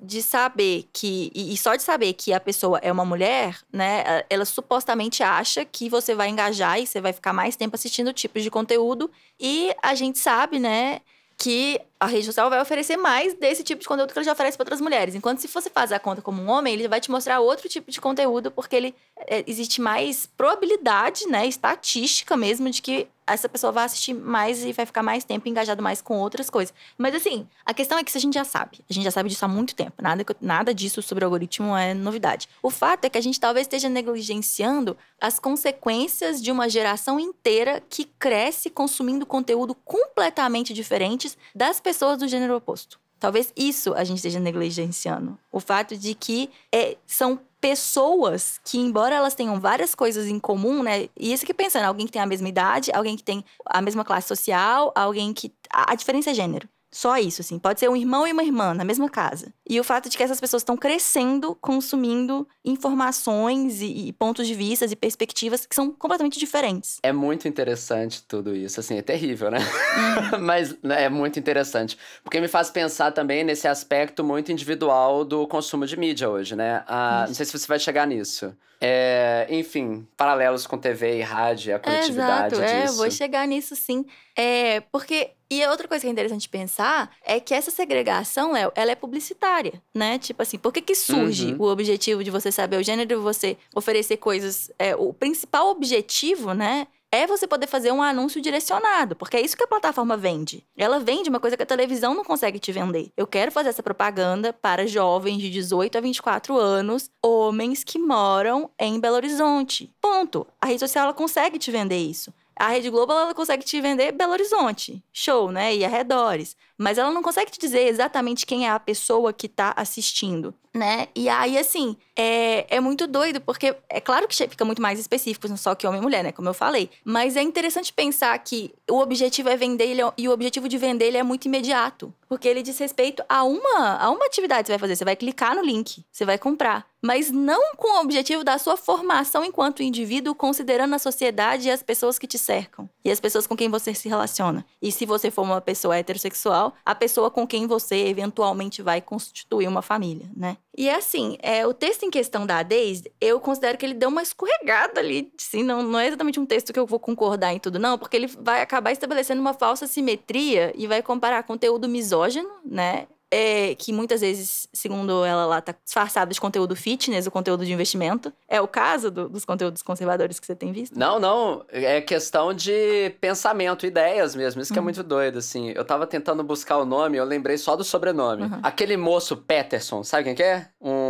de 0.00 0.22
saber 0.22 0.88
que. 0.92 1.30
E 1.34 1.56
só 1.56 1.74
de 1.74 1.82
saber 1.82 2.12
que 2.12 2.32
a 2.32 2.40
pessoa 2.40 2.78
é 2.82 2.92
uma 2.92 3.04
mulher, 3.04 3.58
né? 3.72 4.24
Ela 4.30 4.44
supostamente 4.44 5.22
acha 5.22 5.64
que 5.64 5.88
você 5.88 6.14
vai 6.14 6.28
engajar 6.28 6.80
e 6.80 6.86
você 6.86 7.00
vai 7.00 7.12
ficar 7.12 7.32
mais 7.32 7.56
tempo 7.56 7.74
assistindo 7.74 8.12
tipos 8.12 8.42
de 8.42 8.50
conteúdo. 8.50 9.10
E 9.38 9.74
a 9.82 9.94
gente 9.94 10.18
sabe, 10.18 10.58
né? 10.58 11.00
que 11.40 11.80
a 12.00 12.06
rede 12.06 12.24
social 12.24 12.48
vai 12.48 12.58
oferecer 12.62 12.96
mais 12.96 13.34
desse 13.34 13.62
tipo 13.62 13.82
de 13.82 13.86
conteúdo 13.86 14.10
que 14.10 14.18
ele 14.18 14.24
já 14.24 14.32
oferece 14.32 14.56
para 14.56 14.64
outras 14.64 14.80
mulheres. 14.80 15.14
Enquanto 15.14 15.40
se 15.40 15.48
você 15.48 15.68
faz 15.68 15.92
a 15.92 15.98
conta 15.98 16.22
como 16.22 16.40
um 16.40 16.48
homem, 16.48 16.72
ele 16.72 16.88
vai 16.88 16.98
te 16.98 17.10
mostrar 17.10 17.40
outro 17.40 17.68
tipo 17.68 17.90
de 17.90 18.00
conteúdo, 18.00 18.50
porque 18.50 18.74
ele 18.74 18.94
é, 19.18 19.44
existe 19.46 19.82
mais 19.82 20.24
probabilidade, 20.24 21.26
né, 21.26 21.46
estatística 21.46 22.38
mesmo, 22.38 22.70
de 22.70 22.80
que 22.80 23.06
essa 23.26 23.48
pessoa 23.48 23.70
vai 23.70 23.84
assistir 23.84 24.12
mais 24.12 24.64
e 24.64 24.72
vai 24.72 24.84
ficar 24.84 25.04
mais 25.04 25.24
tempo 25.24 25.48
engajado 25.48 25.80
mais 25.80 26.00
com 26.00 26.18
outras 26.18 26.50
coisas. 26.50 26.74
Mas 26.98 27.14
assim, 27.14 27.46
a 27.64 27.72
questão 27.72 27.96
é 27.96 28.02
que 28.02 28.10
isso 28.10 28.18
a 28.18 28.20
gente 28.20 28.34
já 28.34 28.44
sabe. 28.44 28.80
A 28.88 28.92
gente 28.92 29.04
já 29.04 29.10
sabe 29.10 29.28
disso 29.28 29.44
há 29.44 29.48
muito 29.48 29.72
tempo. 29.74 30.02
Nada, 30.02 30.24
nada 30.40 30.74
disso 30.74 31.00
sobre 31.00 31.22
o 31.22 31.26
algoritmo 31.28 31.76
é 31.76 31.94
novidade. 31.94 32.48
O 32.60 32.70
fato 32.70 33.04
é 33.04 33.10
que 33.10 33.18
a 33.18 33.20
gente 33.20 33.38
talvez 33.38 33.66
esteja 33.66 33.88
negligenciando 33.88 34.96
as 35.20 35.38
consequências 35.38 36.42
de 36.42 36.50
uma 36.50 36.68
geração 36.68 37.20
inteira 37.20 37.80
que 37.88 38.04
cresce 38.18 38.68
consumindo 38.68 39.24
conteúdo 39.24 39.76
completamente 39.76 40.72
diferentes 40.72 41.38
das 41.54 41.78
pessoas 41.78 41.89
do 42.16 42.28
gênero 42.28 42.56
oposto. 42.56 42.98
Talvez 43.18 43.52
isso 43.54 43.92
a 43.94 44.02
gente 44.02 44.16
esteja 44.16 44.40
negligenciando. 44.40 45.38
O 45.52 45.60
fato 45.60 45.96
de 45.96 46.14
que 46.14 46.50
é, 46.72 46.96
são 47.06 47.38
pessoas 47.60 48.58
que, 48.64 48.78
embora 48.78 49.14
elas 49.14 49.34
tenham 49.34 49.60
várias 49.60 49.94
coisas 49.94 50.26
em 50.26 50.38
comum, 50.40 50.82
né? 50.82 51.10
E 51.14 51.32
isso 51.32 51.44
que 51.44 51.52
pensando, 51.52 51.84
alguém 51.84 52.06
que 52.06 52.12
tem 52.12 52.22
a 52.22 52.26
mesma 52.26 52.48
idade, 52.48 52.90
alguém 52.94 53.16
que 53.16 53.22
tem 53.22 53.44
a 53.66 53.82
mesma 53.82 54.04
classe 54.04 54.26
social, 54.26 54.90
alguém 54.94 55.34
que. 55.34 55.52
A, 55.70 55.92
a 55.92 55.94
diferença 55.94 56.30
é 56.30 56.34
gênero. 56.34 56.66
Só 56.92 57.16
isso, 57.18 57.40
assim. 57.40 57.58
Pode 57.58 57.78
ser 57.78 57.88
um 57.88 57.96
irmão 57.96 58.26
e 58.26 58.32
uma 58.32 58.42
irmã 58.42 58.74
na 58.74 58.84
mesma 58.84 59.08
casa. 59.08 59.52
E 59.68 59.78
o 59.78 59.84
fato 59.84 60.08
de 60.08 60.16
que 60.16 60.22
essas 60.22 60.40
pessoas 60.40 60.62
estão 60.62 60.76
crescendo, 60.76 61.54
consumindo 61.60 62.46
informações 62.64 63.80
e, 63.80 64.08
e, 64.08 64.12
pontos 64.12 64.46
de 64.46 64.54
vista 64.54 64.84
e 64.84 64.96
perspectivas 64.96 65.64
que 65.64 65.74
são 65.74 65.92
completamente 65.92 66.38
diferentes. 66.38 66.98
É 67.02 67.12
muito 67.12 67.46
interessante 67.46 68.22
tudo 68.24 68.54
isso. 68.56 68.80
Assim, 68.80 68.98
é 68.98 69.02
terrível, 69.02 69.50
né? 69.50 69.58
Uhum. 69.58 70.40
Mas 70.42 70.76
né, 70.82 71.04
é 71.04 71.08
muito 71.08 71.38
interessante. 71.38 71.96
Porque 72.24 72.40
me 72.40 72.48
faz 72.48 72.70
pensar 72.70 73.12
também 73.12 73.44
nesse 73.44 73.68
aspecto 73.68 74.24
muito 74.24 74.50
individual 74.50 75.24
do 75.24 75.46
consumo 75.46 75.86
de 75.86 75.96
mídia 75.96 76.28
hoje, 76.28 76.56
né? 76.56 76.82
Ah, 76.88 77.24
não 77.28 77.34
sei 77.34 77.46
se 77.46 77.56
você 77.56 77.66
vai 77.68 77.78
chegar 77.78 78.06
nisso. 78.06 78.52
É, 78.80 79.46
enfim, 79.50 80.08
paralelos 80.16 80.66
com 80.66 80.78
TV 80.78 81.18
e 81.18 81.22
rádio, 81.22 81.76
a 81.76 81.78
coletividade 81.78 82.54
é, 82.54 82.58
exato, 82.58 82.82
disso. 82.82 82.94
É, 82.94 82.96
vou 82.96 83.10
chegar 83.10 83.46
nisso 83.46 83.76
sim. 83.76 84.06
É, 84.34 84.80
porque 84.90 85.32
e 85.50 85.66
outra 85.66 85.88
coisa 85.88 86.02
que 86.02 86.08
é 86.08 86.10
interessante 86.10 86.48
pensar 86.48 87.10
é 87.24 87.40
que 87.40 87.52
essa 87.52 87.70
segregação, 87.70 88.52
Léo, 88.52 88.70
ela 88.74 88.92
é 88.92 88.94
publicitária, 88.94 89.82
né? 89.94 90.18
Tipo 90.18 90.42
assim, 90.42 90.58
por 90.58 90.72
que 90.72 90.80
que 90.80 90.94
surge 90.94 91.52
uhum. 91.52 91.62
o 91.62 91.70
objetivo 91.70 92.22
de 92.22 92.30
você 92.30 92.52
saber 92.52 92.76
o 92.76 92.82
gênero 92.82 93.12
e 93.12 93.16
você 93.16 93.56
oferecer 93.74 94.16
coisas... 94.18 94.70
É, 94.78 94.94
o 94.94 95.12
principal 95.12 95.68
objetivo, 95.70 96.54
né? 96.54 96.86
É 97.12 97.26
você 97.26 97.44
poder 97.44 97.66
fazer 97.66 97.90
um 97.90 98.00
anúncio 98.00 98.40
direcionado, 98.40 99.16
porque 99.16 99.36
é 99.36 99.40
isso 99.40 99.56
que 99.56 99.64
a 99.64 99.66
plataforma 99.66 100.16
vende. 100.16 100.64
Ela 100.76 101.00
vende 101.00 101.28
uma 101.28 101.40
coisa 101.40 101.56
que 101.56 101.62
a 101.64 101.66
televisão 101.66 102.14
não 102.14 102.24
consegue 102.24 102.60
te 102.60 102.70
vender. 102.70 103.10
Eu 103.16 103.26
quero 103.26 103.50
fazer 103.50 103.70
essa 103.70 103.82
propaganda 103.82 104.52
para 104.52 104.86
jovens 104.86 105.38
de 105.38 105.50
18 105.50 105.98
a 105.98 106.00
24 106.00 106.56
anos, 106.56 107.10
homens 107.20 107.82
que 107.82 107.98
moram 107.98 108.70
em 108.78 109.00
Belo 109.00 109.16
Horizonte. 109.16 109.92
Ponto. 110.00 110.46
A 110.60 110.66
rede 110.66 110.78
social 110.78 111.06
ela 111.06 111.12
consegue 111.12 111.58
te 111.58 111.72
vender 111.72 111.98
isso. 111.98 112.32
A 112.60 112.68
Rede 112.68 112.90
Globo 112.90 113.10
ela 113.10 113.34
consegue 113.34 113.64
te 113.64 113.80
vender 113.80 114.12
Belo 114.12 114.32
Horizonte, 114.32 115.02
show, 115.10 115.50
né? 115.50 115.74
E 115.74 115.82
arredores. 115.82 116.54
Mas 116.76 116.98
ela 116.98 117.10
não 117.10 117.22
consegue 117.22 117.50
te 117.50 117.58
dizer 117.58 117.86
exatamente 117.86 118.44
quem 118.44 118.66
é 118.66 118.70
a 118.70 118.78
pessoa 118.78 119.32
que 119.32 119.48
tá 119.48 119.72
assistindo, 119.74 120.54
né? 120.74 121.08
E 121.14 121.28
aí, 121.28 121.58
assim, 121.58 121.96
é, 122.16 122.76
é 122.76 122.80
muito 122.80 123.06
doido, 123.06 123.40
porque 123.40 123.74
é 123.88 124.00
claro 124.00 124.28
que 124.28 124.36
fica 124.36 124.64
muito 124.64 124.80
mais 124.80 124.98
específico, 124.98 125.48
não 125.48 125.56
só 125.56 125.74
que 125.74 125.86
homem 125.86 126.00
e 126.00 126.02
mulher, 126.02 126.22
né? 126.22 126.32
Como 126.32 126.48
eu 126.48 126.54
falei. 126.54 126.90
Mas 127.04 127.36
é 127.36 127.42
interessante 127.42 127.92
pensar 127.92 128.38
que 128.38 128.72
o 128.88 128.98
objetivo 128.98 129.48
é 129.48 129.56
vender 129.56 129.86
ele, 129.86 130.02
e 130.16 130.28
o 130.28 130.32
objetivo 130.32 130.68
de 130.68 130.78
vender 130.78 131.06
ele 131.06 131.16
é 131.16 131.22
muito 131.22 131.46
imediato. 131.46 132.14
Porque 132.28 132.46
ele 132.46 132.62
diz 132.62 132.78
respeito 132.78 133.22
a 133.28 133.42
uma, 133.42 133.96
a 133.96 134.10
uma 134.10 134.24
atividade 134.26 134.62
que 134.62 134.66
você 134.66 134.72
vai 134.72 134.78
fazer. 134.78 134.96
Você 134.96 135.04
vai 135.04 135.16
clicar 135.16 135.56
no 135.56 135.62
link, 135.62 136.04
você 136.10 136.24
vai 136.24 136.38
comprar 136.38 136.90
mas 137.02 137.30
não 137.30 137.74
com 137.76 137.98
o 137.98 138.00
objetivo 138.02 138.44
da 138.44 138.58
sua 138.58 138.76
formação 138.76 139.44
enquanto 139.44 139.82
indivíduo, 139.82 140.34
considerando 140.34 140.94
a 140.94 140.98
sociedade 140.98 141.68
e 141.68 141.70
as 141.70 141.82
pessoas 141.82 142.18
que 142.18 142.26
te 142.26 142.38
cercam 142.38 142.88
e 143.04 143.10
as 143.10 143.20
pessoas 143.20 143.46
com 143.46 143.56
quem 143.56 143.68
você 143.68 143.94
se 143.94 144.08
relaciona. 144.08 144.64
E 144.82 144.92
se 144.92 145.06
você 145.06 145.30
for 145.30 145.42
uma 145.42 145.60
pessoa 145.60 145.96
heterossexual, 145.96 146.74
a 146.84 146.94
pessoa 146.94 147.30
com 147.30 147.46
quem 147.46 147.66
você 147.66 148.06
eventualmente 148.06 148.82
vai 148.82 149.00
constituir 149.00 149.66
uma 149.66 149.82
família, 149.82 150.30
né? 150.36 150.58
E 150.76 150.88
é 150.88 150.94
assim, 150.94 151.36
é, 151.42 151.66
o 151.66 151.74
texto 151.74 152.04
em 152.04 152.10
questão 152.10 152.46
da 152.46 152.62
Daisy, 152.62 153.12
eu 153.20 153.40
considero 153.40 153.76
que 153.76 153.84
ele 153.84 153.94
deu 153.94 154.08
uma 154.08 154.22
escorregada 154.22 155.00
ali, 155.00 155.32
assim, 155.38 155.64
não, 155.64 155.82
não 155.82 155.98
é 155.98 156.06
exatamente 156.06 156.38
um 156.38 156.46
texto 156.46 156.72
que 156.72 156.78
eu 156.78 156.86
vou 156.86 157.00
concordar 157.00 157.52
em 157.52 157.58
tudo, 157.58 157.78
não, 157.78 157.98
porque 157.98 158.16
ele 158.16 158.28
vai 158.28 158.62
acabar 158.62 158.92
estabelecendo 158.92 159.40
uma 159.40 159.52
falsa 159.52 159.86
simetria 159.86 160.72
e 160.76 160.86
vai 160.86 161.02
comparar 161.02 161.42
conteúdo 161.42 161.88
misógino, 161.88 162.48
né? 162.64 163.08
É, 163.30 163.74
que 163.76 163.92
muitas 163.92 164.20
vezes, 164.20 164.68
segundo 164.72 165.24
ela 165.24 165.46
lá, 165.46 165.60
tá 165.60 165.74
disfarçado 165.84 166.32
de 166.34 166.40
conteúdo 166.40 166.74
fitness, 166.74 167.26
o 167.26 167.30
conteúdo 167.30 167.64
de 167.64 167.72
investimento. 167.72 168.32
É 168.48 168.60
o 168.60 168.66
caso 168.66 169.10
do, 169.10 169.28
dos 169.28 169.44
conteúdos 169.44 169.82
conservadores 169.82 170.40
que 170.40 170.46
você 170.46 170.56
tem 170.56 170.72
visto? 170.72 170.98
Não, 170.98 171.20
não. 171.20 171.64
É 171.68 172.00
questão 172.00 172.52
de 172.52 173.14
pensamento, 173.20 173.86
ideias 173.86 174.34
mesmo. 174.34 174.60
Isso 174.60 174.72
que 174.72 174.78
é 174.78 174.82
uhum. 174.82 174.84
é 174.84 174.90
muito 174.90 175.02
doido, 175.02 175.38
assim. 175.38 175.70
Eu 175.70 175.84
tava 175.84 176.06
tentando 176.06 176.42
buscar 176.42 176.78
o 176.78 176.84
nome, 176.84 177.16
eu 177.16 177.24
lembrei 177.24 177.56
só 177.56 177.76
do 177.76 177.84
sobrenome. 177.84 178.42
Uhum. 178.42 178.60
Aquele 178.62 178.96
moço 178.96 179.36
Peterson, 179.36 180.02
sabe 180.02 180.24
quem 180.24 180.34
que 180.34 180.42
é? 180.42 180.66
Um 180.80 181.09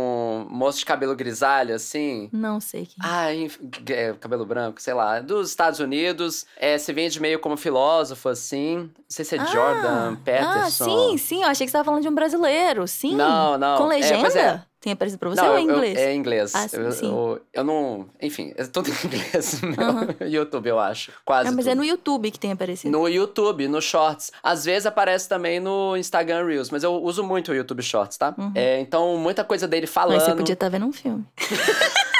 moço 0.51 0.79
de 0.79 0.85
cabelo 0.85 1.15
grisalho, 1.15 1.73
assim. 1.73 2.29
Não 2.31 2.59
sei 2.59 2.85
quem. 2.85 2.97
Ah, 2.99 3.33
é, 3.33 4.13
cabelo 4.19 4.45
branco, 4.45 4.81
sei 4.81 4.93
lá. 4.93 5.19
Dos 5.21 5.49
Estados 5.49 5.79
Unidos. 5.79 6.45
É, 6.57 6.77
se 6.77 6.91
vende 6.91 7.19
meio 7.21 7.39
como 7.39 7.55
filósofo, 7.55 8.29
assim. 8.29 8.77
Não 8.77 8.89
sei 9.07 9.23
se 9.23 9.35
é 9.35 9.39
ah, 9.39 9.45
Jordan 9.45 10.15
Peterson. 10.17 10.83
Ah, 10.83 11.09
sim, 11.09 11.17
sim. 11.17 11.43
Eu 11.43 11.47
achei 11.49 11.65
que 11.65 11.71
você 11.71 11.77
tava 11.77 11.85
falando 11.85 12.01
de 12.01 12.09
um 12.09 12.15
brasileiro, 12.15 12.85
sim. 12.87 13.15
Não, 13.15 13.57
não. 13.57 13.77
Com 13.77 13.87
legenda? 13.87 14.27
É, 14.27 14.41
é. 14.41 14.61
Tem 14.81 14.93
aparecido 14.93 15.19
pra 15.19 15.29
você 15.29 15.39
não, 15.39 15.51
ou 15.51 15.57
é 15.57 15.61
inglês? 15.61 15.95
Eu, 15.95 16.03
é 16.03 16.15
inglês. 16.15 16.55
Ah, 16.55 16.67
sim, 16.67 16.77
eu, 16.77 16.91
sim. 16.91 17.05
Eu, 17.05 17.41
eu, 17.53 17.63
não. 17.63 18.09
Enfim, 18.19 18.51
é 18.57 18.63
tudo 18.65 18.89
em 18.89 18.93
inglês 19.05 19.61
no 19.61 19.69
uhum. 19.69 20.27
YouTube, 20.27 20.67
eu 20.67 20.79
acho. 20.79 21.11
Quase. 21.23 21.49
É, 21.49 21.51
mas 21.51 21.65
tudo. 21.65 21.71
é 21.71 21.75
no 21.75 21.83
YouTube 21.83 22.31
que 22.31 22.39
tem 22.39 22.51
aparecido. 22.51 22.91
No 22.91 23.07
YouTube, 23.07 23.67
no 23.67 23.79
Shorts. 23.79 24.31
Às 24.41 24.65
vezes 24.65 24.87
aparece 24.87 25.29
também 25.29 25.59
no 25.59 25.95
Instagram 25.95 26.47
Reels, 26.47 26.71
mas 26.71 26.83
eu 26.83 26.95
uso 26.95 27.23
muito 27.23 27.51
o 27.51 27.55
YouTube 27.55 27.83
Shorts, 27.83 28.17
tá? 28.17 28.33
Uhum. 28.35 28.53
É, 28.55 28.79
então, 28.79 29.15
muita 29.17 29.43
coisa 29.43 29.67
dele 29.67 29.85
falando. 29.85 30.15
Mas 30.15 30.23
você 30.23 30.35
podia 30.35 30.53
estar 30.53 30.65
tá 30.65 30.69
vendo 30.71 30.87
um 30.87 30.91
filme. 30.91 31.23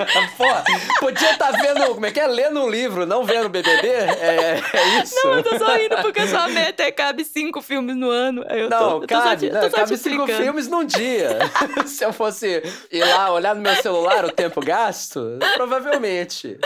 Pô, 0.36 0.44
podia 1.00 1.32
estar 1.32 1.52
tá 1.52 1.58
vendo, 1.58 1.94
como 1.94 2.06
é 2.06 2.10
que 2.10 2.20
é? 2.20 2.26
Lendo 2.26 2.60
um 2.60 2.68
livro, 2.68 3.06
não 3.06 3.24
vendo 3.24 3.48
BBB? 3.48 3.88
É, 3.88 4.60
é 4.72 5.02
isso? 5.02 5.16
Não, 5.24 5.34
eu 5.34 5.42
tô 5.42 5.58
só 5.58 5.76
rindo 5.76 5.96
porque 6.02 6.26
sua 6.26 6.48
meta 6.48 6.82
é 6.82 6.90
cabe 6.90 7.24
cinco 7.24 7.60
filmes 7.60 7.96
no 7.96 8.10
ano. 8.10 8.44
Eu 8.48 8.70
não, 8.70 9.00
tô, 9.00 9.06
cabe, 9.06 9.46
eu 9.46 9.52
tô 9.52 9.60
só, 9.60 9.62
não, 9.62 9.70
cabe 9.70 9.96
cinco 9.96 10.26
filmes 10.26 10.68
num 10.68 10.84
dia. 10.84 11.38
Se 11.86 12.04
eu 12.04 12.12
fosse 12.12 12.62
ir 12.90 13.04
lá 13.04 13.32
olhar 13.32 13.54
no 13.54 13.60
meu 13.60 13.74
celular 13.76 14.24
o 14.24 14.32
tempo 14.32 14.60
gasto, 14.60 15.38
provavelmente. 15.54 16.58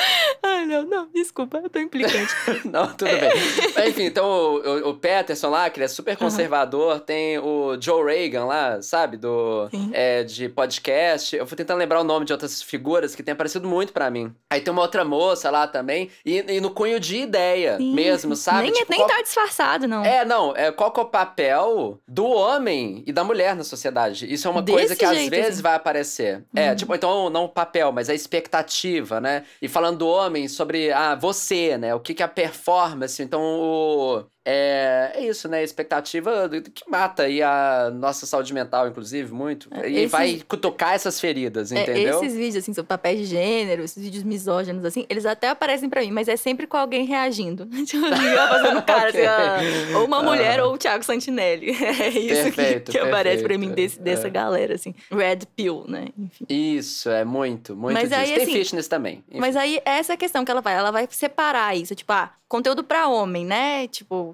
Ai, 0.43 0.67
não, 0.67 0.83
não, 0.83 1.09
desculpa, 1.13 1.59
eu 1.59 1.71
tô 1.71 1.79
implicante. 1.79 2.35
não, 2.65 2.87
tudo 2.89 3.11
bem. 3.11 3.31
Mas, 3.75 3.89
enfim, 3.89 4.05
então 4.05 4.27
o, 4.27 4.91
o, 4.91 4.95
Peterson 4.95 5.51
lá, 5.51 5.69
que 5.71 5.79
ele 5.79 5.85
é 5.85 5.89
super 5.89 6.17
conservador, 6.17 6.95
uhum. 6.95 7.01
tem 7.01 7.39
o 7.39 7.77
Joe 7.81 8.05
Reagan 8.05 8.45
lá, 8.45 8.83
sabe? 8.83 9.17
Do, 9.17 9.69
é, 9.93 10.23
de 10.23 10.49
podcast. 10.49 11.35
Eu 11.37 11.47
vou 11.47 11.57
tentando 11.57 11.79
lembrar 11.79 12.01
o 12.01 12.05
nome 12.05 12.25
de 12.25 12.33
outras 12.33 12.63
figuras 12.63 13.15
que 13.15 13.24
tem 13.25 13.33
aparecido 13.33 13.67
muito 13.67 13.93
para 13.93 14.11
mim. 14.11 14.35
Aí 14.51 14.61
tem 14.61 14.73
uma 14.73 14.83
outra 14.83 15.05
moça 15.05 15.51
lá 15.51 15.67
também, 15.67 16.11
e, 16.25 16.45
e 16.49 16.61
no 16.61 16.71
cunho 16.71 17.01
de 17.01 17.17
ideia 17.17 17.77
Sim. 17.77 17.95
mesmo, 17.95 18.37
sabe? 18.37 18.65
Nem, 18.65 18.73
tipo, 18.73 18.91
nem 18.91 19.01
qual... 19.01 19.09
tá 19.09 19.23
disfarçado, 19.23 19.89
não. 19.89 20.05
É, 20.05 20.25
não. 20.25 20.55
É, 20.57 20.71
qual 20.71 20.93
que 20.93 21.01
é 21.01 21.03
o 21.03 21.07
papel 21.07 21.99
do 22.07 22.27
homem 22.27 23.03
e 23.07 23.13
da 23.13 23.25
mulher 23.25 23.57
na 23.57 23.65
sociedade? 23.65 24.33
Isso 24.33 24.47
é 24.47 24.51
uma 24.51 24.63
Desse 24.63 24.79
coisa 24.79 24.97
que 24.97 25.05
às 25.05 25.29
vezes 25.29 25.53
assim. 25.55 25.63
vai 25.63 25.75
aparecer. 25.75 26.45
É, 26.55 26.71
uhum. 26.71 26.77
tipo, 26.77 26.95
então 26.95 27.31
não 27.31 27.45
o 27.45 27.49
papel, 27.49 27.91
mas 27.93 28.09
a 28.09 28.15
expectativa, 28.15 29.21
né? 29.21 29.45
E 29.61 29.69
falando 29.69 29.99
do 29.99 30.09
homem 30.09 30.49
sobre 30.49 30.93
ah, 30.93 31.15
você, 31.15 31.79
né? 31.79 31.95
O 31.95 32.01
que, 32.01 32.15
que 32.15 32.23
é 32.23 32.27
a 32.27 32.29
performance. 32.29 33.23
Então, 33.23 33.41
o, 33.41 34.25
é, 34.47 35.13
é 35.15 35.27
isso, 35.27 35.49
né? 35.49 35.65
Expectativa 35.65 36.51
que 36.75 36.89
mata 36.89 37.23
aí 37.23 37.43
a 37.43 37.91
nossa 37.91 38.27
saúde 38.27 38.53
mental, 38.53 38.87
inclusive, 38.87 39.33
muito. 39.33 39.69
É, 39.71 39.89
e 39.89 39.97
esses, 39.97 40.11
vai 40.11 40.43
cutucar 40.47 40.93
essas 40.93 41.19
feridas, 41.19 41.73
é, 41.73 41.83
entendeu? 41.83 42.23
esses 42.23 42.37
vídeos, 42.37 42.57
assim, 42.57 42.75
sobre 42.75 42.89
papéis 42.89 43.21
de 43.21 43.25
gênero, 43.25 43.83
esses 43.83 44.03
vídeos 44.03 44.23
misóginos, 44.23 44.85
assim, 44.85 45.07
eles 45.09 45.25
até 45.25 45.49
aparecem 45.49 45.89
para 45.89 46.03
mim, 46.03 46.11
mas 46.11 46.29
é 46.29 46.37
sempre 46.37 46.67
com 46.67 46.77
alguém 46.77 47.07
reagindo. 47.07 47.65
tipo, 47.87 48.07
fazendo 48.07 48.83
cara, 48.85 49.09
okay. 49.09 49.27
assim, 49.27 49.95
ou 49.95 50.05
uma 50.05 50.23
mulher 50.23 50.61
ou 50.63 50.75
o 50.75 50.79
Thiago 50.79 51.05
Santinelli. 51.05 51.75
É 51.95 52.09
isso 52.09 52.43
perfeito, 52.43 52.91
que, 52.91 52.99
que 52.99 53.05
aparece 53.05 53.43
para 53.43 53.57
mim 53.57 53.71
desse, 53.71 54.01
dessa 54.01 54.27
é. 54.27 54.31
galera, 54.31 54.75
assim. 54.75 54.95
Red 55.11 55.41
Pill, 55.55 55.85
né? 55.87 56.09
Enfim. 56.19 56.45
Isso, 56.49 57.09
é 57.09 57.25
muito, 57.25 57.77
muito 57.77 57.95
mas 57.95 58.09
disso. 58.09 58.21
Aí, 58.21 58.35
Tem 58.35 58.43
assim, 58.43 58.53
fitness 58.53 58.89
também. 58.89 59.25
Enfim. 59.29 59.41
Mas 59.41 59.57
aí, 59.57 59.81
essa 59.85 60.13
é 60.13 60.15
a 60.15 60.17
questão 60.17 60.45
que 60.45 60.51
ela 60.51 60.61
vai. 60.61 60.75
Ela 60.75 60.91
vai 60.91 61.07
separar 61.11 61.77
isso, 61.77 61.95
tipo, 61.95 62.13
ah, 62.13 62.33
conteúdo 62.49 62.85
para 62.85 63.09
homem, 63.09 63.45
né? 63.45 63.87
Tipo, 63.89 64.34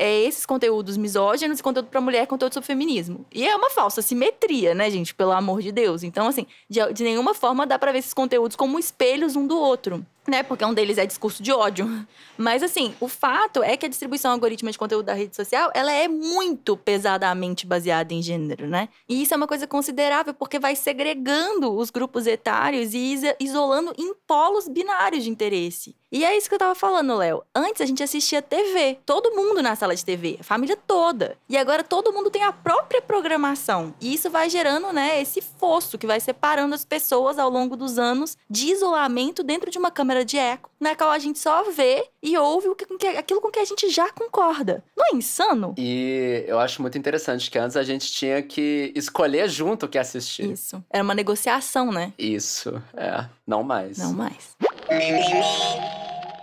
é 0.00 0.22
esses 0.22 0.46
conteúdos 0.46 0.96
misóginos 0.96 1.60
conteúdo 1.60 1.88
para 1.88 2.00
mulher, 2.00 2.26
conteúdo 2.26 2.54
sobre 2.54 2.66
feminismo. 2.66 3.24
E 3.32 3.46
é 3.46 3.54
uma 3.54 3.70
falsa 3.70 4.02
simetria, 4.02 4.74
né, 4.74 4.90
gente? 4.90 5.14
Pelo 5.14 5.32
amor 5.32 5.60
de 5.60 5.70
Deus. 5.70 6.02
Então, 6.02 6.26
assim, 6.26 6.46
de, 6.68 6.80
de 6.92 7.04
nenhuma 7.04 7.34
forma 7.34 7.66
dá 7.66 7.78
para 7.78 7.92
ver 7.92 7.98
esses 7.98 8.14
conteúdos 8.14 8.56
como 8.56 8.78
espelhos 8.78 9.36
um 9.36 9.46
do 9.46 9.58
outro 9.58 10.04
né? 10.30 10.42
Porque 10.42 10.64
um 10.64 10.72
deles 10.72 10.96
é 10.96 11.04
discurso 11.04 11.42
de 11.42 11.52
ódio. 11.52 11.86
Mas 12.38 12.62
assim, 12.62 12.94
o 13.00 13.08
fato 13.08 13.62
é 13.62 13.76
que 13.76 13.84
a 13.84 13.88
distribuição 13.88 14.30
algorítmica 14.32 14.72
de 14.72 14.78
conteúdo 14.78 15.04
da 15.04 15.12
rede 15.12 15.36
social, 15.36 15.70
ela 15.74 15.92
é 15.92 16.08
muito 16.08 16.76
pesadamente 16.76 17.66
baseada 17.66 18.14
em 18.14 18.22
gênero, 18.22 18.66
né? 18.66 18.88
E 19.08 19.22
isso 19.22 19.34
é 19.34 19.36
uma 19.36 19.46
coisa 19.46 19.66
considerável 19.66 20.32
porque 20.32 20.58
vai 20.58 20.74
segregando 20.74 21.76
os 21.76 21.90
grupos 21.90 22.26
etários 22.26 22.94
e 22.94 23.34
isolando 23.38 23.92
em 23.98 24.14
polos 24.26 24.68
binários 24.68 25.24
de 25.24 25.30
interesse. 25.30 25.94
E 26.12 26.24
é 26.24 26.36
isso 26.36 26.48
que 26.48 26.54
eu 26.54 26.58
tava 26.58 26.74
falando, 26.74 27.16
Léo. 27.16 27.42
Antes 27.54 27.80
a 27.80 27.86
gente 27.86 28.02
assistia 28.02 28.42
TV, 28.42 28.98
todo 29.06 29.32
mundo 29.32 29.62
na 29.62 29.76
sala 29.76 29.89
de 29.94 30.04
TV, 30.04 30.36
a 30.40 30.44
família 30.44 30.76
toda. 30.76 31.36
E 31.48 31.56
agora 31.56 31.82
todo 31.82 32.12
mundo 32.12 32.30
tem 32.30 32.42
a 32.42 32.52
própria 32.52 33.00
programação. 33.00 33.94
E 34.00 34.14
isso 34.14 34.30
vai 34.30 34.48
gerando, 34.48 34.92
né, 34.92 35.20
esse 35.20 35.40
fosso 35.40 35.98
que 35.98 36.06
vai 36.06 36.20
separando 36.20 36.74
as 36.74 36.84
pessoas 36.84 37.38
ao 37.38 37.50
longo 37.50 37.76
dos 37.76 37.98
anos 37.98 38.36
de 38.48 38.68
isolamento 38.68 39.42
dentro 39.42 39.70
de 39.70 39.78
uma 39.78 39.90
câmera 39.90 40.24
de 40.24 40.36
eco, 40.38 40.70
na 40.78 40.94
qual 40.94 41.10
a 41.10 41.18
gente 41.18 41.38
só 41.38 41.70
vê 41.70 42.06
e 42.22 42.36
ouve 42.36 42.68
o 42.68 42.74
que, 42.74 43.06
aquilo 43.08 43.40
com 43.40 43.50
que 43.50 43.58
a 43.58 43.64
gente 43.64 43.88
já 43.90 44.10
concorda. 44.10 44.82
Não 44.96 45.06
é 45.12 45.16
insano? 45.16 45.74
E 45.76 46.44
eu 46.46 46.58
acho 46.58 46.82
muito 46.82 46.96
interessante 46.98 47.50
que 47.50 47.58
antes 47.58 47.76
a 47.76 47.82
gente 47.82 48.10
tinha 48.12 48.42
que 48.42 48.92
escolher 48.94 49.48
junto 49.48 49.86
o 49.86 49.88
que 49.88 49.98
assistir. 49.98 50.50
Isso. 50.50 50.82
Era 50.90 51.02
uma 51.02 51.14
negociação, 51.14 51.90
né? 51.90 52.12
Isso, 52.18 52.82
é. 52.96 53.24
Não 53.46 53.62
mais. 53.62 53.98
Não 53.98 54.12
mais. 54.12 54.56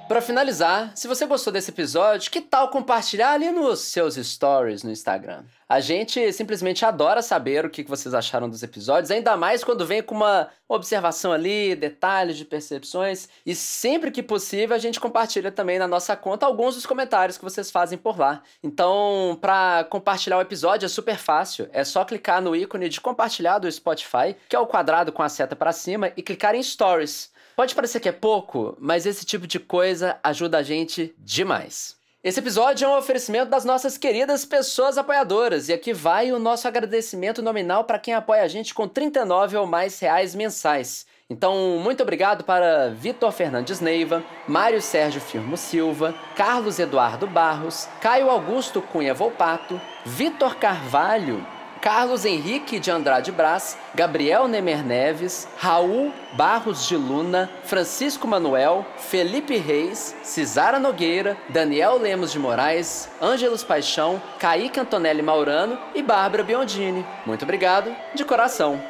Para 0.08 0.22
finalizar, 0.22 0.94
se 0.96 1.06
você 1.06 1.26
gostou 1.26 1.52
desse 1.52 1.70
episódio, 1.70 2.32
que 2.32 2.40
tal 2.40 2.70
compartilhar 2.70 3.34
ali 3.34 3.52
nos 3.52 3.82
seus 3.82 4.16
stories 4.16 4.82
no 4.82 4.90
Instagram? 4.90 5.44
A 5.68 5.82
gente 5.82 6.32
simplesmente 6.32 6.86
adora 6.86 7.22
saber 7.22 7.66
o 7.66 7.70
que 7.70 7.84
vocês 7.84 8.16
acharam 8.16 8.50
dos 8.50 8.64
episódios, 8.64 9.12
ainda 9.12 9.36
mais 9.36 9.66
quando 9.66 9.86
vem 9.86 10.02
com 10.02 10.16
uma 10.16 10.48
observação 10.66 11.34
ali, 11.34 11.76
detalhes 11.76 12.38
de 12.38 12.46
percepções. 12.46 13.28
E 13.46 13.54
sempre 13.54 14.10
que 14.10 14.24
possível, 14.24 14.74
a 14.74 14.80
gente 14.80 14.98
compartilha 14.98 15.52
também 15.52 15.78
na 15.78 15.90
nossa 15.90 16.16
conta 16.16 16.46
alguns 16.46 16.76
dos 16.76 16.86
comentários 16.86 17.38
que 17.38 17.44
vocês 17.44 17.70
fazem 17.70 17.98
por 17.98 18.18
lá. 18.18 18.42
Então, 18.64 19.38
para 19.42 19.84
compartilhar 19.90 20.38
o 20.38 20.42
episódio 20.42 20.86
é 20.86 20.90
super 20.90 21.18
fácil. 21.18 21.68
É 21.74 21.84
só 21.84 22.06
clicar 22.06 22.42
no 22.42 22.56
ícone 22.56 22.88
de 22.88 23.02
compartilhar 23.02 23.60
do 23.60 23.70
Spotify, 23.70 24.38
que 24.48 24.56
é 24.56 24.60
o 24.60 24.68
quadrado 24.68 25.12
com 25.12 25.22
a 25.22 25.28
seta 25.28 25.54
para 25.54 25.74
cima, 25.74 26.14
e 26.16 26.24
clicar 26.24 26.56
em 26.56 26.64
Stories. 26.64 27.30
Pode 27.58 27.74
parecer 27.74 28.00
que 28.00 28.08
é 28.08 28.12
pouco, 28.12 28.78
mas 28.80 29.08
esse 29.08 29.26
tipo 29.26 29.48
de 29.48 29.60
coisa 29.60 30.20
ajuda 30.24 30.60
a 30.60 30.62
gente 30.62 31.16
demais. 31.18 31.96
Esse 32.24 32.40
episódio 32.40 32.86
é 32.86 32.88
um 32.88 32.96
oferecimento 32.96 33.50
das 33.50 33.66
nossas 33.66 33.98
queridas 33.98 34.46
pessoas 34.46 34.96
apoiadoras 34.96 35.68
e 35.68 35.74
aqui 35.74 35.92
vai 35.92 36.32
o 36.32 36.38
nosso 36.38 36.68
agradecimento 36.68 37.42
nominal 37.42 37.84
para 37.84 37.98
quem 37.98 38.14
apoia 38.14 38.44
a 38.44 38.48
gente 38.48 38.76
com 38.76 38.88
39 38.88 39.58
ou 39.58 39.66
mais 39.66 40.00
reais 40.00 40.36
mensais. 40.36 41.08
Então, 41.28 41.80
muito 41.80 42.04
obrigado 42.04 42.44
para 42.44 42.90
Vitor 42.90 43.32
Fernandes 43.32 43.82
Neiva, 43.82 44.24
Mário 44.48 44.80
Sérgio 44.80 45.20
Firmo 45.20 45.58
Silva, 45.58 46.14
Carlos 46.36 46.78
Eduardo 46.78 47.26
Barros, 47.26 47.90
Caio 48.00 48.30
Augusto 48.30 48.84
Cunha 48.84 49.16
Volpato, 49.16 49.82
Vitor 50.06 50.58
Carvalho, 50.58 51.44
Carlos 51.88 52.26
Henrique 52.26 52.82
de 52.82 52.92
Andrade 52.92 53.32
Brás, 53.32 53.78
Gabriel 53.96 54.46
Nemer 54.50 54.84
Neves, 54.84 55.48
Raul 55.58 56.12
Barros 56.34 56.86
de 56.86 56.98
Luna, 56.98 57.50
Francisco 57.64 58.28
Manuel, 58.28 58.86
Felipe 58.98 59.56
Reis, 59.56 60.14
Cisara 60.22 60.80
Nogueira, 60.80 61.38
Daniel 61.48 61.98
Lemos 61.98 62.34
de 62.34 62.40
Moraes, 62.40 63.10
Ângelos 63.22 63.64
Paixão, 63.64 64.22
Kaique 64.38 64.82
Antonelli 64.82 65.22
Maurano 65.22 65.80
e 65.96 66.04
Bárbara 66.04 66.44
Biondini. 66.44 67.06
Muito 67.26 67.44
obrigado, 67.44 67.96
de 68.14 68.26
coração. 68.26 68.84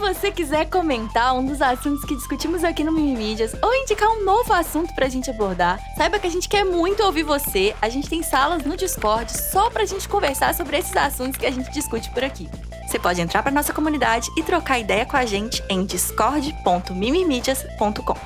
Se 0.00 0.14
você 0.14 0.32
quiser 0.32 0.64
comentar 0.70 1.34
um 1.34 1.44
dos 1.44 1.60
assuntos 1.60 2.06
que 2.06 2.16
discutimos 2.16 2.64
aqui 2.64 2.82
no 2.82 2.90
Mimimídias 2.90 3.54
ou 3.62 3.74
indicar 3.74 4.08
um 4.08 4.24
novo 4.24 4.50
assunto 4.50 4.94
pra 4.94 5.10
gente 5.10 5.28
abordar, 5.28 5.78
saiba 5.94 6.18
que 6.18 6.26
a 6.26 6.30
gente 6.30 6.48
quer 6.48 6.64
muito 6.64 7.02
ouvir 7.02 7.22
você. 7.22 7.76
A 7.82 7.90
gente 7.90 8.08
tem 8.08 8.22
salas 8.22 8.64
no 8.64 8.78
Discord 8.78 9.30
só 9.30 9.68
pra 9.68 9.84
gente 9.84 10.08
conversar 10.08 10.54
sobre 10.54 10.78
esses 10.78 10.96
assuntos 10.96 11.36
que 11.36 11.44
a 11.44 11.50
gente 11.50 11.70
discute 11.70 12.08
por 12.12 12.24
aqui. 12.24 12.48
Você 12.90 12.98
pode 12.98 13.20
entrar 13.20 13.44
para 13.44 13.52
nossa 13.52 13.72
comunidade 13.72 14.28
e 14.36 14.42
trocar 14.42 14.80
ideia 14.80 15.06
com 15.06 15.16
a 15.16 15.24
gente 15.24 15.62
em 15.68 15.84
discord.mimimídias.com. 15.84 18.16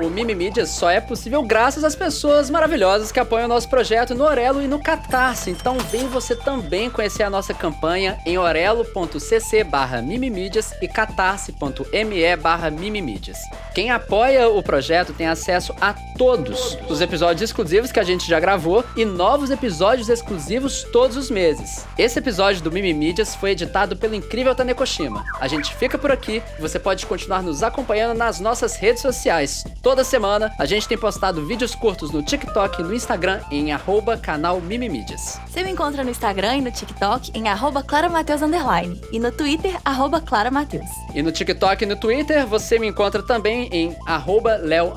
O 0.00 0.10
Mimimídias 0.10 0.70
só 0.70 0.90
é 0.90 1.00
possível 1.00 1.40
graças 1.44 1.84
às 1.84 1.94
pessoas 1.94 2.50
maravilhosas 2.50 3.12
que 3.12 3.20
apoiam 3.20 3.44
o 3.44 3.48
nosso 3.48 3.68
projeto 3.68 4.12
no 4.12 4.24
Orelo 4.24 4.60
e 4.60 4.66
no 4.66 4.82
Catarse. 4.82 5.50
Então 5.50 5.78
vem 5.78 6.08
você 6.08 6.34
também 6.34 6.90
conhecer 6.90 7.22
a 7.22 7.30
nossa 7.30 7.54
campanha 7.54 8.18
em 8.26 8.36
orelo.cc 8.36 9.62
barra 9.62 10.02
e 10.02 10.88
catarse.me 10.88 12.36
barra. 12.36 12.72
Quem 13.72 13.90
apoia 13.90 14.48
o 14.48 14.60
projeto 14.62 15.12
tem 15.12 15.28
acesso 15.28 15.72
a 15.80 15.94
todos 16.18 16.76
os 16.88 17.00
episódios 17.00 17.42
exclusivos 17.42 17.92
que 17.92 18.00
a 18.00 18.04
gente 18.04 18.28
já 18.28 18.40
gravou 18.40 18.84
e 18.96 19.04
novos 19.04 19.50
episódios 19.50 20.08
exclusivos 20.08 20.82
todos 20.92 21.16
os 21.16 21.30
meses. 21.30 21.86
Esse 21.96 22.18
episódio 22.18 22.62
do 22.62 22.72
Mimimídias 22.72 23.36
foi 23.36 23.52
editado 23.52 23.91
pelo 23.96 24.14
incrível 24.14 24.54
Tanekoshima. 24.54 25.24
A 25.40 25.48
gente 25.48 25.74
fica 25.74 25.98
por 25.98 26.10
aqui 26.10 26.42
e 26.58 26.60
você 26.60 26.78
pode 26.78 27.06
continuar 27.06 27.42
nos 27.42 27.62
acompanhando 27.62 28.16
nas 28.16 28.40
nossas 28.40 28.76
redes 28.76 29.02
sociais. 29.02 29.64
Toda 29.82 30.04
semana 30.04 30.52
a 30.58 30.66
gente 30.66 30.88
tem 30.88 30.98
postado 30.98 31.44
vídeos 31.46 31.74
curtos 31.74 32.10
no 32.10 32.22
TikTok 32.22 32.80
e 32.80 32.84
no 32.84 32.94
Instagram 32.94 33.40
em 33.50 33.72
arroba 33.72 34.16
canal 34.16 34.60
Mimimídias. 34.60 35.40
Você 35.46 35.62
me 35.62 35.70
encontra 35.70 36.04
no 36.04 36.10
Instagram 36.10 36.56
e 36.56 36.60
no 36.60 36.70
TikTok 36.70 37.30
em 37.34 37.48
arroba 37.48 37.82
claramateus 37.82 38.40
e 39.12 39.18
no 39.18 39.32
Twitter 39.32 39.78
arroba 39.84 40.20
claramateus. 40.20 40.88
E 41.14 41.22
no 41.22 41.32
TikTok 41.32 41.84
e 41.84 41.86
no 41.86 41.96
Twitter 41.96 42.46
você 42.46 42.78
me 42.78 42.88
encontra 42.88 43.22
também 43.22 43.68
em 43.72 43.96
arroba 44.06 44.56
leo 44.56 44.92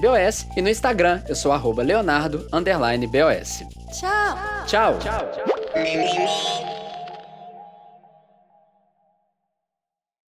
bos 0.00 0.46
e 0.56 0.62
no 0.62 0.68
Instagram 0.68 1.22
eu 1.28 1.34
sou 1.34 1.52
arroba 1.52 1.82
leonardo 1.82 2.46
bos. 2.48 3.62
Tchau. 3.92 4.38
Tchau. 4.66 4.98
Tchau. 4.98 5.30
Tchau. 5.32 6.95